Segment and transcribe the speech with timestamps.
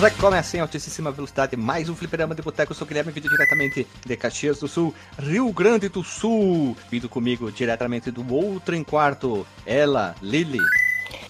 [0.00, 2.70] Recomeça em altíssima velocidade mais um fliperama de boteco.
[2.70, 6.76] Eu sou o Guilherme, vídeo diretamente de Caxias do Sul, Rio Grande do Sul.
[6.88, 10.60] Vindo comigo diretamente do outro em quarto, ela, Lily.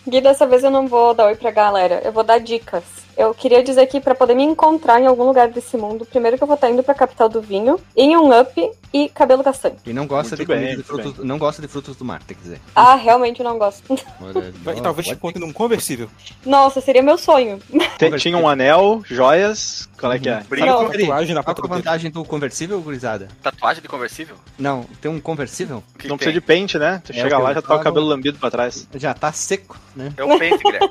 [0.07, 3.08] Gui, dessa vez eu não vou dar oi pra galera, eu vou dar dicas.
[3.19, 6.43] Eu queria dizer que para poder me encontrar em algum lugar desse mundo, primeiro que
[6.45, 9.75] eu vou estar indo pra capital do vinho, em um up e cabelo castanho.
[9.85, 12.37] E não gosta Muito de bem, de frutos, não gosta de frutos do mar, tem
[12.37, 12.61] que dizer.
[12.77, 13.83] Ah, realmente eu não gosto.
[14.23, 16.09] Olha, E talvez te encontre num conversível.
[16.47, 17.59] Nossa, seria meu sonho.
[17.99, 19.89] Tem- tinha um anel, joias.
[19.99, 20.41] Qual é que é?
[20.49, 20.67] Brinco.
[20.69, 20.89] Não.
[20.89, 23.27] Tatuagem na Qual é a vantagem do conversível, gurizada?
[23.43, 24.37] Tatuagem de conversível?
[24.57, 25.83] Não, tem um conversível?
[25.99, 27.03] Que Não que precisa de pente, né?
[27.05, 28.87] Tu É, chega lá já tá o cabelo lambido pra trás.
[28.95, 30.13] Já tá seco, né?
[30.17, 30.91] É o peito, Guilherme.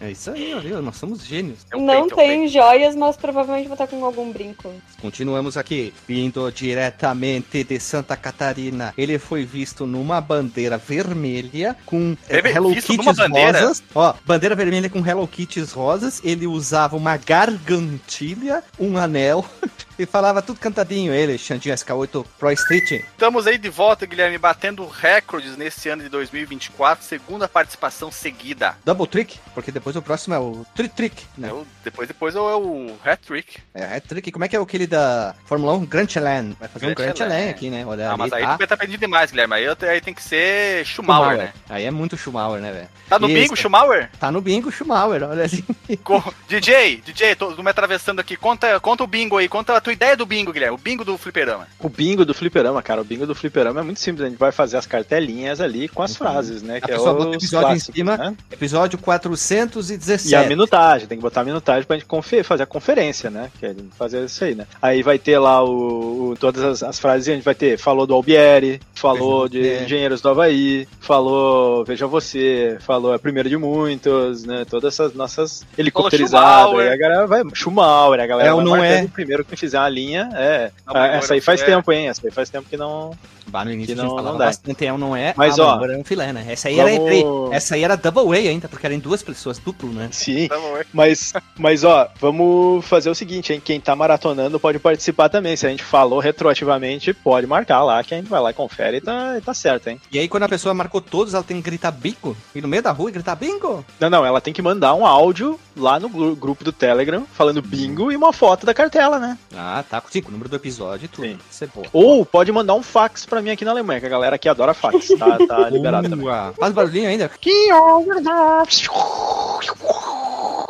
[0.00, 0.82] É isso aí, viu?
[0.82, 1.66] Nós somos gênios.
[1.72, 4.72] É não peito, é o tem joias, mas provavelmente vou estar com algum brinco.
[5.00, 8.94] Continuamos aqui, vindo diretamente de Santa Catarina.
[8.96, 13.82] Ele foi visto numa bandeira vermelha com eh, Verme- Hello Kitties rosas.
[13.94, 16.20] Ó, bandeira vermelha com Hello Kitties rosas.
[16.24, 19.44] Ele usava uma gargantilha, um anel
[19.98, 21.12] e falava tudo cantadinho.
[21.12, 22.90] Ele, Xandinho SK8 Pro Street.
[23.12, 28.76] Estamos aí de volta, Guilherme, batendo recordes nesse ano de 2024, segunda participação seguida.
[28.84, 31.48] Double Trick, porque depois o próximo é o Tri Trick, né?
[31.48, 33.58] É o- depois depois é o hat-trick.
[33.74, 34.30] É, é Trick.
[34.32, 35.84] Como é que é aquele da Fórmula 1?
[35.86, 36.56] Grand Chelem.
[36.58, 37.50] Vai fazer um Grand Grand Chelem Chelem.
[37.50, 37.84] aqui, né?
[37.86, 38.58] Olha Ah, ali, mas aí tá.
[38.58, 39.54] tu tá pedindo demais, Guilherme.
[39.54, 41.52] Aí, aí tem que ser Schumacher, né?
[41.68, 42.88] Aí é muito Schumacher, né, velho?
[43.08, 43.36] Tá no Isso.
[43.40, 44.10] bingo, Schumacher?
[44.18, 45.64] Tá no bingo Schumacher, olha ali.
[46.02, 48.36] Co- DJ, DJ, tô, tô me atravessando aqui.
[48.36, 50.74] Conta, conta o bingo aí, conta a tua ideia do bingo, Guilherme.
[50.74, 51.68] O bingo do fliperama.
[51.78, 53.00] O bingo do fliperama, cara.
[53.00, 54.26] O bingo do fliperama é muito simples.
[54.26, 56.16] A gente vai fazer as cartelinhas ali com as Uhum.
[56.18, 56.78] frases, né?
[56.78, 58.16] A Que é bota o episódio em cima.
[58.16, 58.36] né?
[58.50, 60.28] Episódio 417.
[60.30, 63.50] E a minutagem, tem que botar a minutagem pra gente confer- fazer a conferência, né?
[63.58, 64.66] Que é fazer isso aí, né?
[64.80, 68.06] Aí vai ter lá o, o- todas as, as frases, a gente vai ter, falou
[68.06, 69.82] do Albieri, falou de.
[69.82, 74.64] Engenheiros do Havaí, falou Veja Você, falou É Primeiro de Muitos, né?
[74.68, 76.78] Todas essas nossas helicopterizadas.
[76.78, 77.42] Aí a galera vai.
[77.54, 79.02] Schumauer, a galera É vai não é?
[79.02, 80.28] o primeiro que fizer uma linha.
[80.34, 80.70] É.
[80.86, 82.08] Não, essa aí faz é- tempo, hein?
[82.08, 83.12] Essa aí faz tempo que não.
[83.48, 84.46] Bah, no início Que a gente não- falava não dá.
[84.46, 85.34] bastante, é não é.
[85.36, 86.44] Mas, ah, ó, agora é um filé, né?
[86.48, 87.24] Essa aí, era vamos- entre,
[87.56, 90.08] essa aí era double A ainda, porque era em duas pessoas, duplo, né?
[90.12, 90.48] Sim.
[90.92, 93.60] Mas, mas ó, vamos fazer o seguinte, hein?
[93.64, 95.56] Quem tá maratonando pode participar também.
[95.56, 98.98] Se a gente falou retroativamente, pode marcar lá, que a gente vai lá e confere
[98.98, 100.00] e tá, e tá certo, hein?
[100.10, 102.36] E aí, quando a pessoa marcou todos, ela tem que gritar bingo?
[102.54, 103.84] Ir no meio da rua e gritar bingo?
[104.00, 107.60] Não, não, ela tem que mandar um áudio lá no gru- grupo do Telegram falando
[107.62, 109.38] bingo e uma foto da cartela, né?
[109.54, 110.02] Ah, tá.
[110.10, 111.26] Sim, com o número do episódio e tudo.
[111.26, 111.38] Sim.
[111.50, 111.82] Isso é bom.
[111.92, 114.74] Ou pode mandar um fax pra mim aqui na Alemanha, que a galera aqui adora
[114.74, 115.08] fax.
[115.18, 116.26] Tá, tá liberado também.
[116.58, 117.30] Faz barulhinho ainda.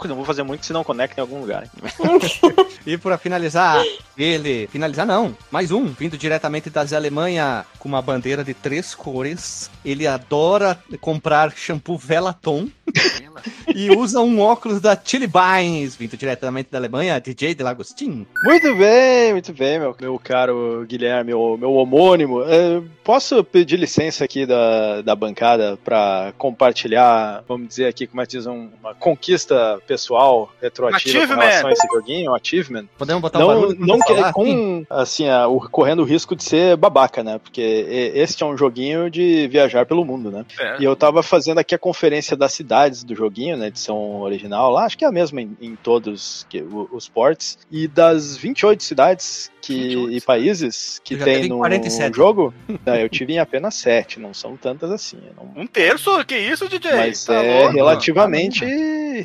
[0.06, 1.68] Não vou fazer muito, senão conecta em algum lugar.
[2.86, 3.82] E pra finalizar,
[4.16, 4.68] ele.
[4.68, 9.68] Finalizar não, mais um, vindo diretamente das Alemanha com uma bandeira de três cores.
[9.84, 12.68] Ele adora comprar shampoo Velaton
[13.74, 18.26] e usa um óculos da Chili Bynes, vindo diretamente da Alemanha, DJ de Lagostin.
[18.44, 22.42] Muito bem, muito bem, meu, meu caro Guilherme, meu, meu homônimo.
[22.42, 28.26] É, posso pedir licença aqui da, da bancada para compartilhar, vamos dizer aqui, como é
[28.26, 31.40] que diz, um- uma conquista pessoal retroativa com Achievement.
[31.46, 32.84] relação a esse joguinho, um achievement?
[32.98, 33.76] Podemos botar um Não, barulho?
[33.78, 34.26] não pra que, falar?
[34.28, 34.32] Sim.
[34.32, 37.38] com, assim, a- o, correndo o risco de ser babaca, né?
[37.38, 40.44] Porque e- este é um joguinho de viajar pelo mundo, né?
[40.58, 40.76] É.
[40.80, 42.52] E eu tava fazendo aqui a conferência das
[42.86, 46.46] cidades do joguinho, na edição original, lá, acho que é a mesma em, em todos
[46.48, 47.58] que- os ports.
[47.70, 52.14] E das 28 cidades que, 28 e países que tem no 47.
[52.16, 52.54] jogo,
[52.84, 55.18] né, eu tive em apenas 7, não são tantas assim.
[55.36, 56.24] não- Um terço?
[56.24, 56.92] Que isso, DJ?
[56.94, 57.74] mas Tá é louco?
[57.74, 58.64] relativamente,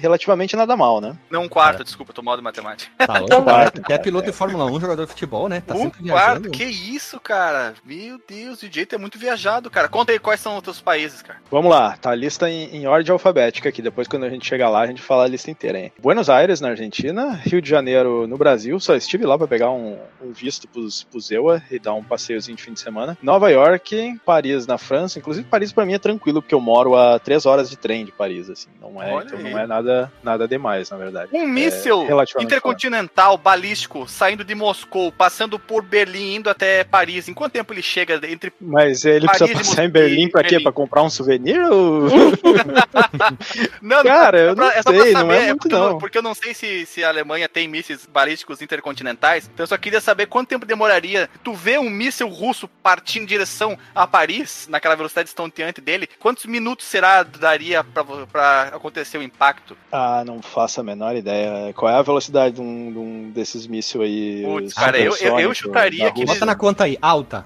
[0.02, 1.16] relativamente nada mal, né?
[1.30, 2.92] Não, um quarto, desculpa, tô mal de matemática.
[2.98, 3.68] Tá louco, cara.
[3.68, 5.62] Até piloto de Fórmula 1, jogador de futebol, né?
[5.62, 6.50] Tá um sempre quarto?
[6.50, 7.74] Que isso, cara?
[7.86, 9.88] Meu Deus, o DJ é muito viajado, cara.
[9.88, 11.40] Conta aí quais são os teus países, cara.
[11.52, 13.82] Vamos lá, tá a lista em, em ordem alfabética aqui.
[13.82, 15.92] Depois, quando a gente chegar lá, a gente fala a lista inteira, hein?
[16.00, 18.80] Buenos Aires, na Argentina, Rio de Janeiro, no Brasil.
[18.80, 22.58] Só estive lá pra pegar um, um visto pros, pros EUA e dar um passeiozinho
[22.58, 23.18] de fim de semana.
[23.22, 25.20] Nova York, Paris, na França.
[25.20, 28.12] Inclusive, Paris pra mim é tranquilo, porque eu moro a três horas de trem de
[28.12, 28.70] Paris, assim.
[28.80, 29.52] Não é, Olha então aí.
[29.52, 31.30] não é nada, nada demais, na verdade.
[31.34, 37.28] Um míssil relativamente intercontinental balístico saindo de Moscou, passando por Berlim, indo até Paris.
[37.28, 38.52] Em quanto tempo ele chega entre.
[38.60, 40.60] Mas ele Paris precisa passar em Berlim pra quê?
[40.60, 41.62] Pra comprar um souvenir?
[41.62, 42.08] Ou...
[43.82, 45.76] Não, Cara, é eu pra- não é só sei, pra não é saber, muito porque,
[45.76, 49.50] eu não, porque eu não sei se, se a Alemanha tem mísseis balísticos intercontinentais.
[49.54, 51.30] Então eu só queria saber quanto tempo demoraria.
[51.44, 56.46] Tu vê um míssil russo partindo em direção a Paris, naquela velocidade estonteante dele, quantos
[56.46, 59.76] minutos será daria pra acontecer o impacto?
[59.92, 61.74] Ah, não faço a menor ideia.
[61.74, 64.44] Qual é a velocidade de um, de um desses mísseis aí?
[64.46, 66.26] Putz, cara, eu, eu, eu chutaria que.
[66.26, 67.46] Bota na conta aí, alta.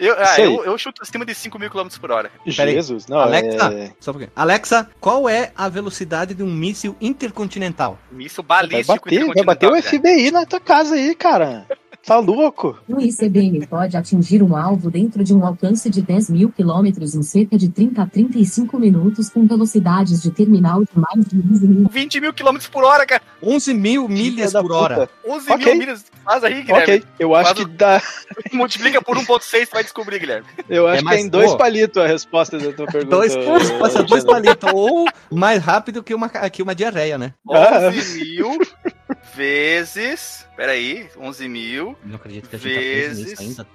[0.00, 2.30] Eu, eu, ah, eu, eu chuto acima de 5 mil km por hora.
[2.56, 2.74] Peraí.
[2.74, 3.92] Jesus, não, Alexa, é...
[4.00, 4.30] só um.
[4.34, 7.98] Alexa, qual é a velocidade de um míssil intercontinental?
[8.10, 11.66] Míssil Vai balístico bater, vai bater o FBI na tua casa aí, cara.
[12.04, 12.76] Tá louco?
[12.88, 17.22] O ICBM pode atingir um alvo dentro de um alcance de 10 mil quilômetros em
[17.22, 21.88] cerca de 30 a 35 minutos com velocidades de terminal de mais de 11 mil.
[21.88, 23.22] 20 mil km por hora, cara.
[23.40, 25.06] 11 mil milhas por hora.
[25.06, 25.32] puta.
[25.36, 25.66] 11 Ok.
[25.66, 26.04] mil milhas.
[26.24, 26.82] Faz aí, Guilherme.
[26.82, 28.02] Ok, eu acho Faz que dá.
[28.52, 30.46] Multiplica por 1.6, tu vai descobrir, Guilherme.
[30.68, 33.16] Eu acho É que mais- é em dois palitos a resposta da tua pergunta.
[33.16, 34.70] Dois, resposta dois palitos.
[34.72, 37.32] Ou mais rápido que uma, que uma diarreia, né?
[37.48, 37.88] Ah.
[37.88, 38.58] 11 mil
[39.34, 40.46] vezes.
[40.56, 43.66] Peraí, 11 mil Não acredito que a gente tá vezes nisso ainda.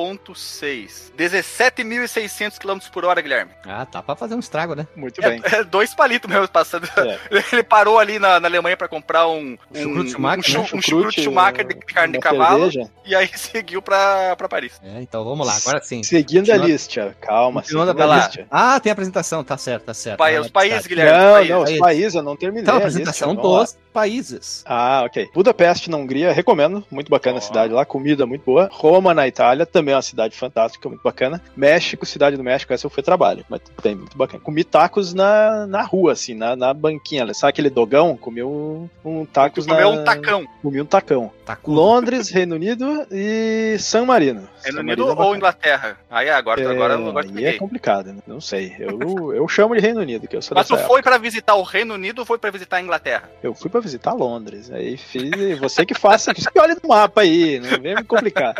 [0.00, 1.12] 1.6.
[1.16, 3.52] 17.600 km por hora, Guilherme.
[3.66, 4.86] Ah, tá pra fazer um estrago, né?
[4.96, 5.40] Muito bem.
[5.44, 6.86] É, é dois palitos mesmo passando.
[6.96, 7.18] É.
[7.52, 10.68] Ele parou ali na, na Alemanha pra comprar um, um, Chucrute Schumacher, um, chu- né?
[10.78, 12.90] um chucrute Schumacher de carne de cavalo cerveja.
[13.04, 14.80] e aí seguiu pra, pra Paris.
[14.82, 16.02] É, então vamos lá, agora sim.
[16.02, 17.16] Seguindo a lista.
[17.20, 18.16] Calma, seguindo a lá.
[18.26, 18.46] lista.
[18.50, 20.18] Ah, tem apresentação, tá certo, tá certo.
[20.18, 20.86] Pai- os países.
[20.86, 21.12] Guilherme.
[21.12, 21.50] Não, países.
[21.50, 22.14] não, os Países.
[22.14, 22.62] eu não terminei.
[22.62, 23.60] Então, a a lista, apresentação lá.
[23.62, 24.62] dos países.
[24.66, 25.28] Ah, ok.
[25.34, 26.84] Budapeste, na Hungria, recomendo.
[26.90, 27.38] Muito bacana Ó.
[27.38, 28.68] a cidade lá, comida muito boa.
[28.72, 31.40] Roma, na Itália, também é uma cidade fantástica, muito bacana.
[31.56, 34.42] México, cidade do México, essa eu fui a trabalho, mas tem muito bacana.
[34.42, 37.32] Comi tacos na, na rua, assim, na, na banquinha.
[37.34, 38.16] Sabe aquele dogão?
[38.16, 40.00] Comi um, um tacos Tu comeu na...
[40.00, 40.46] um tacão.
[40.62, 41.32] Comi um tacão.
[41.62, 44.48] Com Londres, Reino Unido e San Marino.
[44.62, 45.36] Reino San Unido Marino é ou.
[45.36, 45.98] Inglaterra?
[46.10, 46.96] Aí agora, É, agora,
[47.36, 48.18] aí é complicado, né?
[48.26, 48.74] Não sei.
[48.78, 48.98] Eu,
[49.34, 51.94] eu chamo de Reino Unido, que eu sou Mas tu foi pra visitar o Reino
[51.94, 53.30] Unido ou foi pra visitar a Inglaterra?
[53.42, 54.70] Eu fui pra visitar Londres.
[54.70, 55.58] Aí fiz.
[55.58, 58.54] Você que faça, você que olha no mapa aí, não vem me complicar.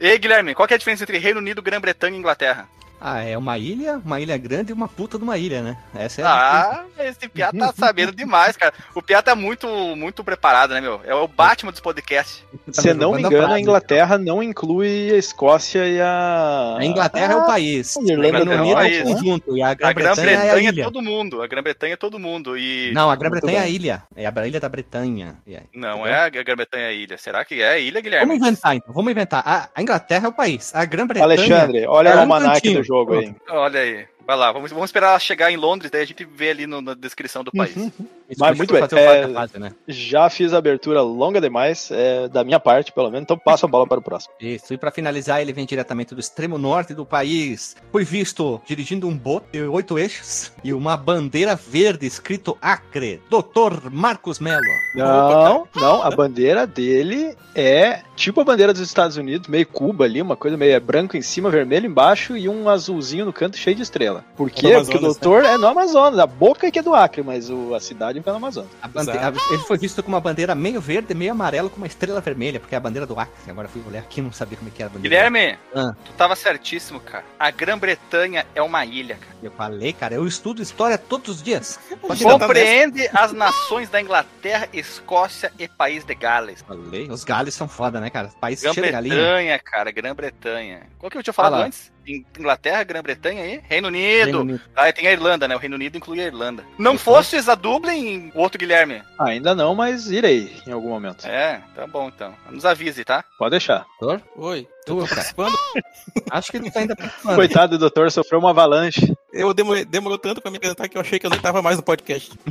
[0.00, 2.68] Ei, Guilherme, qual é a diferença entre Reino Unido, Grã-Bretanha e Inglaterra?
[3.00, 5.76] Ah, é uma ilha, uma ilha grande e uma puta de uma ilha, né?
[5.94, 6.30] Essa é a...
[6.30, 8.74] Ah, esse Piá tá sabendo demais, cara.
[8.94, 11.00] O Piá tá muito, muito preparado, né, meu?
[11.04, 12.42] É o Batman dos podcasts.
[12.74, 16.76] Tá Se não me a engano, a Inglaterra não inclui a Escócia e a.
[16.78, 17.96] A Inglaterra é o Ah, país.
[17.96, 19.12] a Irlanda Reino é o é país, o né?
[19.14, 19.56] conjunto.
[19.56, 20.84] E a A Grã-Bretanha é a Grã-Bretanha é, ilha.
[20.84, 21.42] todo mundo.
[21.42, 22.58] A Grã-Bretanha é todo mundo.
[22.58, 22.92] E.
[22.92, 24.02] Não, a Grã-Bretanha é a ilha.
[24.16, 25.36] É a ilha da Bretanha.
[25.72, 26.06] Não entendeu?
[26.06, 27.16] é a Grã-Bretanha a ilha.
[27.16, 28.26] Será que é a ilha, Guilherme?
[28.26, 28.92] Vamos inventar, então.
[28.92, 29.42] Vamos inventar.
[29.46, 30.74] A, a Inglaterra é o país.
[30.74, 31.24] A Grã-Bretanha...
[31.24, 33.34] Alexandre, olha é o almanac do jogo aí.
[33.50, 34.06] Olha aí.
[34.26, 36.80] Vai lá, vamos, vamos esperar ela chegar em Londres, daí a gente vê ali no-
[36.82, 37.76] na descrição do país.
[37.76, 37.90] Uhum.
[38.36, 39.72] Mas muito bem, é- fase, né?
[39.86, 43.68] Já fiz a abertura longa demais, é, da minha parte, pelo menos, então passo a
[43.68, 44.34] bola para o próximo.
[44.40, 47.76] Isso, e pra finalizar, ele vem diretamente do extremo norte do país.
[47.90, 53.20] Foi visto dirigindo um bote de oito eixos e uma bandeira verde escrito Acre.
[53.30, 53.90] Dr.
[53.90, 54.60] Marcos Mello.
[54.94, 60.20] Não, não, a bandeira dele é tipo a bandeira dos Estados Unidos, meio Cuba ali,
[60.20, 63.76] uma coisa meio é branco em cima, vermelho embaixo e um azulzinho no canto cheio
[63.76, 64.24] de estrela.
[64.36, 64.68] Por quê?
[64.68, 66.94] É no Porque o Amazonas, doutor é no Amazonas, a boca é que é do
[66.94, 68.70] Acre, mas o- a cidade no Amazonas.
[68.82, 71.86] A bande- a- ele foi visto com uma bandeira meio verde, meio amarelo, com uma
[71.86, 73.50] estrela vermelha, porque é a bandeira do Acre.
[73.50, 75.16] Agora fui olhar aqui e não sabia como é que era a bandeira.
[75.30, 75.92] Guilherme, Ah.
[76.04, 77.24] tu tava certíssimo, cara.
[77.38, 79.36] A Grã-Bretanha é uma ilha, cara.
[79.42, 81.78] Eu falei, cara, eu estudo história todos os dias.
[82.22, 86.62] Compreende as nações da Inglaterra, Escócia e País de Gales.
[86.66, 87.08] Falei.
[87.10, 88.28] Os galhos são foda, né, cara?
[88.40, 88.82] País galinha.
[89.14, 90.82] Grã-Bretanha, cara, Grã-Bretanha.
[90.98, 91.66] Qual que eu tinha falado Fala.
[91.66, 91.92] antes?
[92.08, 94.24] In- Inglaterra, Grã-Bretanha e Reino Unido.
[94.24, 94.60] Reino Unido.
[94.74, 95.54] Ah, tem a Irlanda, né?
[95.54, 96.64] O Reino Unido inclui a Irlanda.
[96.78, 99.02] Não fostes a Dublin, o outro Guilherme?
[99.20, 101.26] Ainda não, mas irei em algum momento.
[101.26, 102.34] É, tá bom então.
[102.50, 103.24] Nos avise, tá?
[103.38, 103.84] Pode deixar.
[104.00, 104.22] Doutor?
[104.36, 105.08] Oi, Tu, cara.
[105.08, 105.58] participando?
[106.30, 107.34] Acho que tu tá ainda participando.
[107.36, 109.12] Coitado do doutor, sofreu uma avalanche.
[109.32, 111.76] Eu demorei, demorou tanto pra me apresentar que eu achei que eu nem tava mais
[111.76, 112.32] no podcast.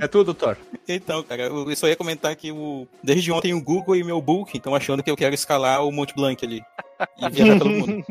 [0.00, 0.56] É tu, doutor.
[0.90, 4.56] Então, cara, eu só ia comentar que o, desde ontem o Google e meu book
[4.56, 6.62] estão achando que eu quero escalar o Monte Blanc ali.
[7.18, 8.04] E viajar pelo mundo.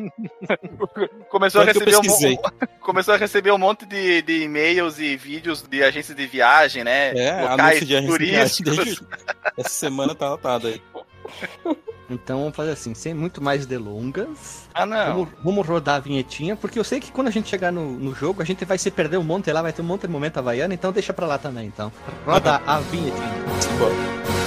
[1.27, 2.37] Começou a, Tanto receber um,
[2.79, 7.17] começou a receber um monte de, de e-mails e vídeos de agências de viagem, né?
[7.17, 8.63] É, Locais anúncio de agência de viagem.
[8.63, 9.07] Desde,
[9.57, 10.81] essa semana tá lotado aí.
[12.09, 14.67] Então vamos fazer assim, sem muito mais delongas.
[14.73, 15.13] Ah, não.
[15.13, 18.15] Vamos, vamos rodar a vinhetinha, porque eu sei que quando a gente chegar no, no
[18.15, 20.37] jogo, a gente vai se perder um monte lá, vai ter um monte de momento
[20.37, 21.91] havaiano, então deixa pra lá também, então.
[22.25, 24.46] Roda a vinhetinha.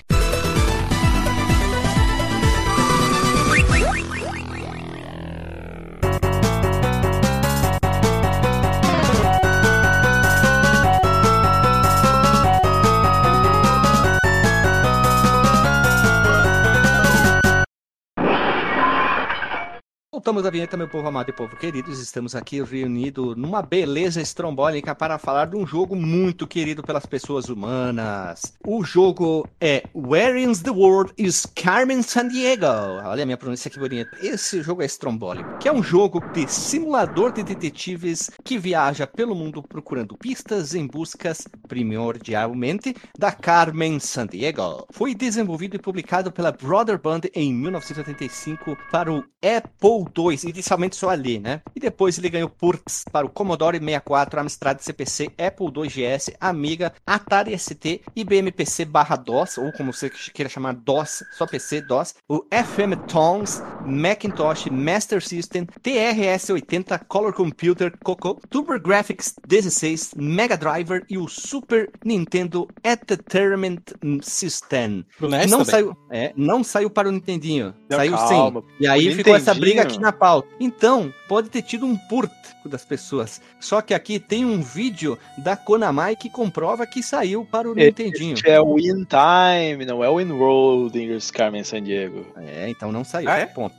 [20.21, 21.99] Soltamos a vinheta, meu povo amado e povo queridos.
[21.99, 27.49] Estamos aqui reunidos numa beleza estrombólica para falar de um jogo muito querido pelas pessoas
[27.49, 28.53] humanas.
[28.63, 32.67] O jogo é Where in the World is Carmen Sandiego?
[33.03, 34.15] Olha a minha pronúncia que bonita.
[34.21, 39.33] Esse jogo é estrombólico, que é um jogo de simulador de detetives que viaja pelo
[39.33, 44.85] mundo procurando pistas em buscas, primordialmente, da Carmen Sandiego.
[44.91, 51.09] Foi desenvolvido e publicado pela Brother Band em 1985 para o Apple II, inicialmente só
[51.09, 51.61] ali, né?
[51.75, 56.93] E depois ele ganhou ports para o Commodore 64, Amstrad CPC, Apple II GS, Amiga,
[57.05, 62.15] Atari ST, IBM PC barra DOS, ou como você queira chamar DOS, só PC, DOS,
[62.27, 71.17] o FM Tones, Macintosh, Master System, TRS-80, Color Computer, Coco, TurboGrafx 16, Mega Driver e
[71.17, 73.81] o Super Nintendo Entertainment
[74.21, 75.05] System.
[75.19, 75.65] Não também.
[75.65, 78.61] saiu, é, não saiu para o Nintendinho, Não, saiu calma.
[78.61, 78.69] sem.
[78.79, 80.47] E aí ficou essa briga aqui na pauta.
[80.59, 82.31] Então, pode ter tido um port
[82.65, 83.41] das pessoas.
[83.59, 88.33] Só que aqui tem um vídeo da Konami que comprova que saiu para o Nintendinho.
[88.33, 92.25] Este é o In Time, não é o In World in Carmen San Diego.
[92.37, 93.29] É, então não saiu.
[93.29, 93.45] Ah, é?
[93.45, 93.75] Ponto.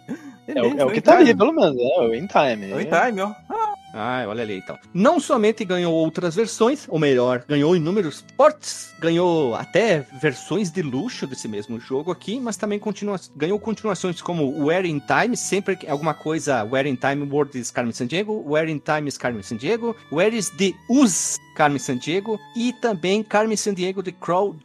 [0.47, 1.77] É, o, é o que tá ali, pelo menos.
[1.79, 2.73] É o In Time.
[2.73, 3.33] Oi, time, ó.
[3.49, 4.79] Ah, olha ali então.
[4.93, 11.27] Não somente ganhou outras versões, ou melhor, ganhou inúmeros ports, ganhou até versões de luxo
[11.27, 16.15] desse mesmo jogo aqui, mas também continua, ganhou continuações como Where in Time, sempre alguma
[16.15, 20.35] coisa, Where in Time World is Carmen Sandiego, Where in Time is Carmen Sandiego, Where
[20.35, 24.57] is the Us Carmen Sandiego e também Carmen Sandiego The Crawl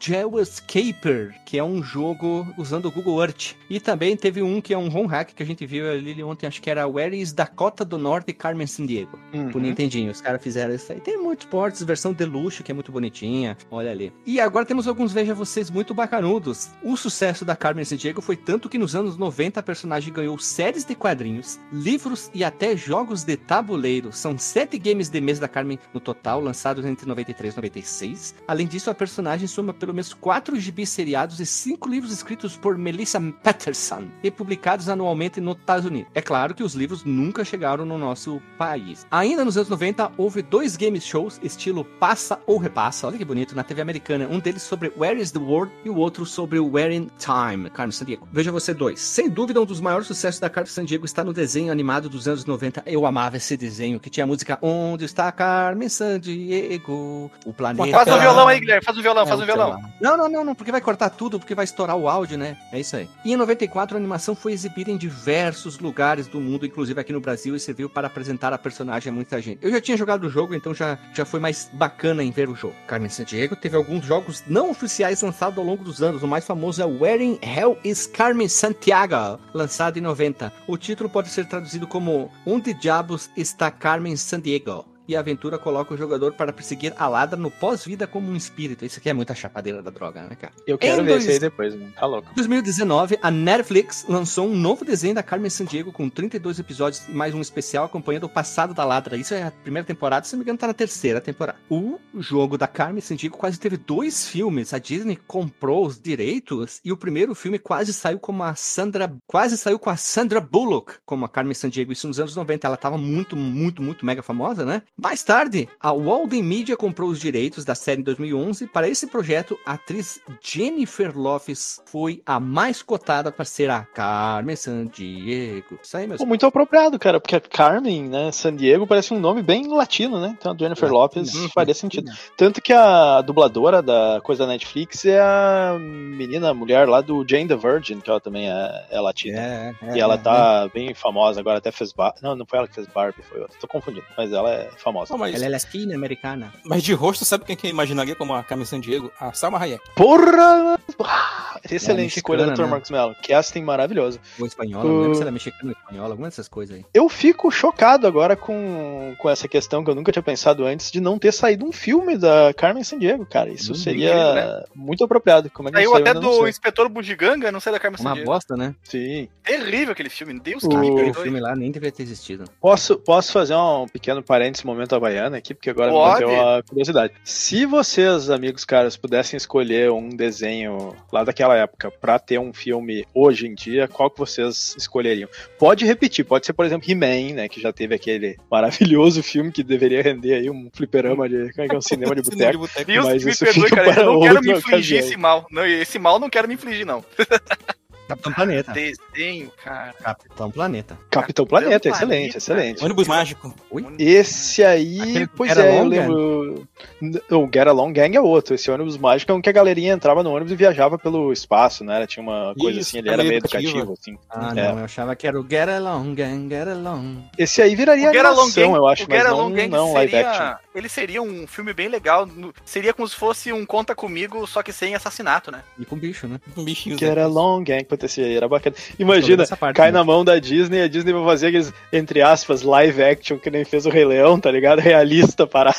[0.41, 3.55] Escaper, que é um jogo usando o Google Earth.
[3.69, 6.47] E também teve um que é um home hack que a gente viu ali ontem,
[6.47, 9.51] acho que era Where is Dakota do Norte Carmen Sandiego Uhum.
[9.51, 10.11] pro Nintendinho.
[10.11, 10.99] Os caras fizeram isso aí.
[10.99, 13.57] Tem muitos ports, versão deluxe, que é muito bonitinha.
[13.69, 14.13] Olha ali.
[14.25, 16.69] E agora temos alguns Veja Vocês muito bacanudos.
[16.83, 20.85] O sucesso da Carmen Sandiego foi tanto que nos anos 90 a personagem ganhou séries
[20.85, 24.11] de quadrinhos, livros e até jogos de tabuleiro.
[24.11, 28.35] São sete games de mês da Carmen no total, lançados entre 93 e 96.
[28.47, 32.77] Além disso, a personagem soma pelo menos quatro gibis seriados e cinco livros escritos por
[32.77, 36.11] Melissa Patterson e publicados anualmente nos Estados Unidos.
[36.13, 39.06] É claro que os livros nunca chegaram no nosso país.
[39.09, 43.55] Ainda nos anos 90, houve dois game shows estilo Passa ou Repassa, olha que bonito,
[43.55, 44.27] na TV americana.
[44.29, 47.93] Um deles sobre Where is the World e o outro sobre Where in Time, Carmen
[47.93, 48.27] Sandiego.
[48.33, 48.99] Veja você dois.
[48.99, 52.43] Sem dúvida, um dos maiores sucessos da Carmen Sandiego está no desenho animado dos anos
[52.43, 52.83] 90.
[52.85, 57.31] Eu amava esse desenho, que tinha a música Onde está Carmen Sandiego?
[57.45, 57.89] O planeta...
[57.89, 58.83] Faz um violão aí, Guilherme.
[58.83, 59.81] Faz um violão, faz um É, violão.
[60.01, 62.57] Não, não, não, não, porque vai cortar tudo, porque vai estourar o áudio, né?
[62.73, 63.09] É isso aí.
[63.23, 67.21] E em 94, a animação foi exibida em diversos lugares do mundo, inclusive aqui no
[67.21, 69.59] Brasil, e serviu para apresentar a personagem a muita gente.
[69.61, 72.55] Eu já tinha jogado o jogo, então já, já foi mais bacana em ver o
[72.55, 72.75] jogo.
[72.87, 76.23] Carmen Sandiego teve alguns jogos não oficiais lançados ao longo dos anos.
[76.23, 80.51] O mais famoso é in Hell is Carmen Santiago, lançado em 90.
[80.67, 84.96] O título pode ser traduzido como Onde Diabos está Carmen Sandiego?
[85.07, 88.85] E a aventura coloca o jogador para perseguir a ladra no pós-vida como um espírito.
[88.85, 90.53] Isso aqui é muita chapadeira da droga, né, cara?
[90.65, 91.91] Eu quero Em ver dois- esse aí depois, mano.
[91.93, 92.29] Tá louco.
[92.31, 97.11] Em 2019, a Netflix lançou um novo desenho da Carmen Sandiego com 32 episódios e
[97.11, 99.15] mais um especial acompanhando o passado da Ladra.
[99.17, 101.57] Isso é a primeira temporada, se não me engano, tá na terceira temporada.
[101.69, 104.73] O jogo da Carmen Sandiego quase teve dois filmes.
[104.73, 109.57] A Disney comprou os direitos e o primeiro filme quase saiu como a Sandra, quase
[109.57, 111.91] saiu com a Sandra Bullock como a Carmen Sandiego.
[111.91, 112.67] Isso nos anos 90.
[112.67, 114.81] Ela tava muito, muito, muito mega famosa, né?
[114.99, 118.65] Mais tarde, a Walden Media comprou os direitos da série em 2011.
[118.65, 124.55] Para esse projeto, a atriz Jennifer Lopes foi a mais cotada para ser a Carmen
[124.55, 125.77] Sandiego.
[125.83, 129.19] Isso aí, meus Pô, muito apropriado, cara, porque a Carmen, né, San Diego parece um
[129.19, 130.35] nome bem latino, né?
[130.37, 130.91] Então a Jennifer.
[130.91, 131.49] Lopez Uhum.
[131.49, 132.11] faria sentido.
[132.35, 137.23] Tanto que a dubladora da coisa da Netflix é a menina, a mulher lá do
[137.27, 139.39] Jane the Virgin, que ela também é, é latina.
[139.39, 142.19] É, é, E ela é, tá bem famosa agora, até fez Barbie.
[142.23, 143.55] Não, não foi ela que fez Barbie, foi outra.
[143.59, 144.86] Tô confundindo, mas ela é famosa.
[145.09, 146.53] Não, mas, Ela é latina americana.
[146.63, 149.11] mas de rosto, sabe quem que imaginaria como a Carmen Sandiego?
[149.19, 149.83] A Salma Hayek.
[149.95, 150.79] Porra!
[151.03, 152.61] Ah, Excelente mexicana, escolha do Dr.
[152.61, 152.67] né?
[152.67, 153.15] Marcos Mello.
[153.27, 154.19] Casting maravilhoso.
[154.39, 156.85] Ou espanhola, não lembro se ela é mexicana ou espanhola, alguma dessas coisas aí.
[156.93, 161.01] Eu fico chocado agora com, com essa questão que eu nunca tinha pensado antes de
[161.01, 163.49] não ter saído um filme da Carmen Sandiego, cara.
[163.49, 164.63] Isso Hum, seria incrível, né?
[164.75, 165.49] muito apropriado.
[165.49, 166.49] Como é que Saiu não até não do sei.
[166.49, 168.31] Inspetor Bugiganga, não sei da Carmen Uma Sandiego.
[168.31, 168.75] bosta, né?
[168.83, 169.27] Sim.
[169.43, 171.23] Terrível aquele filme, Deus O- que me perdoe.
[171.23, 172.45] filme lá nem deveria ter existido.
[172.61, 176.25] Posso, posso fazer um pequeno parênteses momento havaiana aqui, porque agora Pode.
[176.25, 177.13] me bateu a curiosidade.
[177.23, 183.05] Se vocês, amigos caras, pudessem escolher um desenho lá daquela época pra ter um filme
[183.13, 185.29] hoje em dia, qual que vocês escolheriam?
[185.59, 189.63] Pode repetir, pode ser, por exemplo, He-Man, né, que já teve aquele maravilhoso filme que
[189.63, 192.69] deveria render aí um fliperama de, como é que é, um cinema de boteco.
[192.85, 193.89] Deus Mas me isso perdoe, cara.
[193.89, 194.99] Eu para não quero me infligir ocasião.
[194.99, 195.47] esse mal.
[195.51, 197.03] Não, esse mal não quero me infligir, não.
[198.07, 198.71] Capitão Planeta.
[198.71, 199.93] Desenho, cara.
[200.01, 200.97] Capitão Planeta.
[201.09, 201.89] Capitão Planeta, Planeta.
[201.89, 202.83] excelente, excelente.
[202.83, 203.53] Ônibus mágico.
[203.99, 206.67] Esse aí, Aquele pois Get é, eu lembro.
[207.01, 208.55] N- O Get Along Gang é outro.
[208.55, 211.83] Esse ônibus mágico é um que a galerinha entrava no ônibus e viajava pelo espaço,
[211.83, 212.05] né?
[212.07, 213.79] Tinha uma coisa Isso, assim, ele era meio educativa.
[213.79, 214.17] educativo, assim.
[214.29, 214.71] Ah, É.
[214.71, 217.23] não, eu achava que era o Get Along, Gang, Get Along.
[217.37, 220.15] Esse aí viraria animação, Gang, eu acho, o mas Get não, Along Gang não live
[220.15, 220.33] action.
[220.33, 222.27] seria, ele seria um filme bem legal.
[222.63, 225.61] Seria como se fosse um Conta Comigo, só que sem assassinato, né?
[225.77, 226.39] E com bicho, né?
[226.55, 226.97] Um bichinho.
[226.97, 228.75] Get Along Gang, esse aí era bacana.
[228.99, 229.97] Imagina, parte, cai né?
[229.97, 233.65] na mão da Disney, a Disney vai fazer aqueles, entre aspas, live action que nem
[233.65, 234.79] fez o Rei Leão, tá ligado?
[234.79, 235.73] Realista, para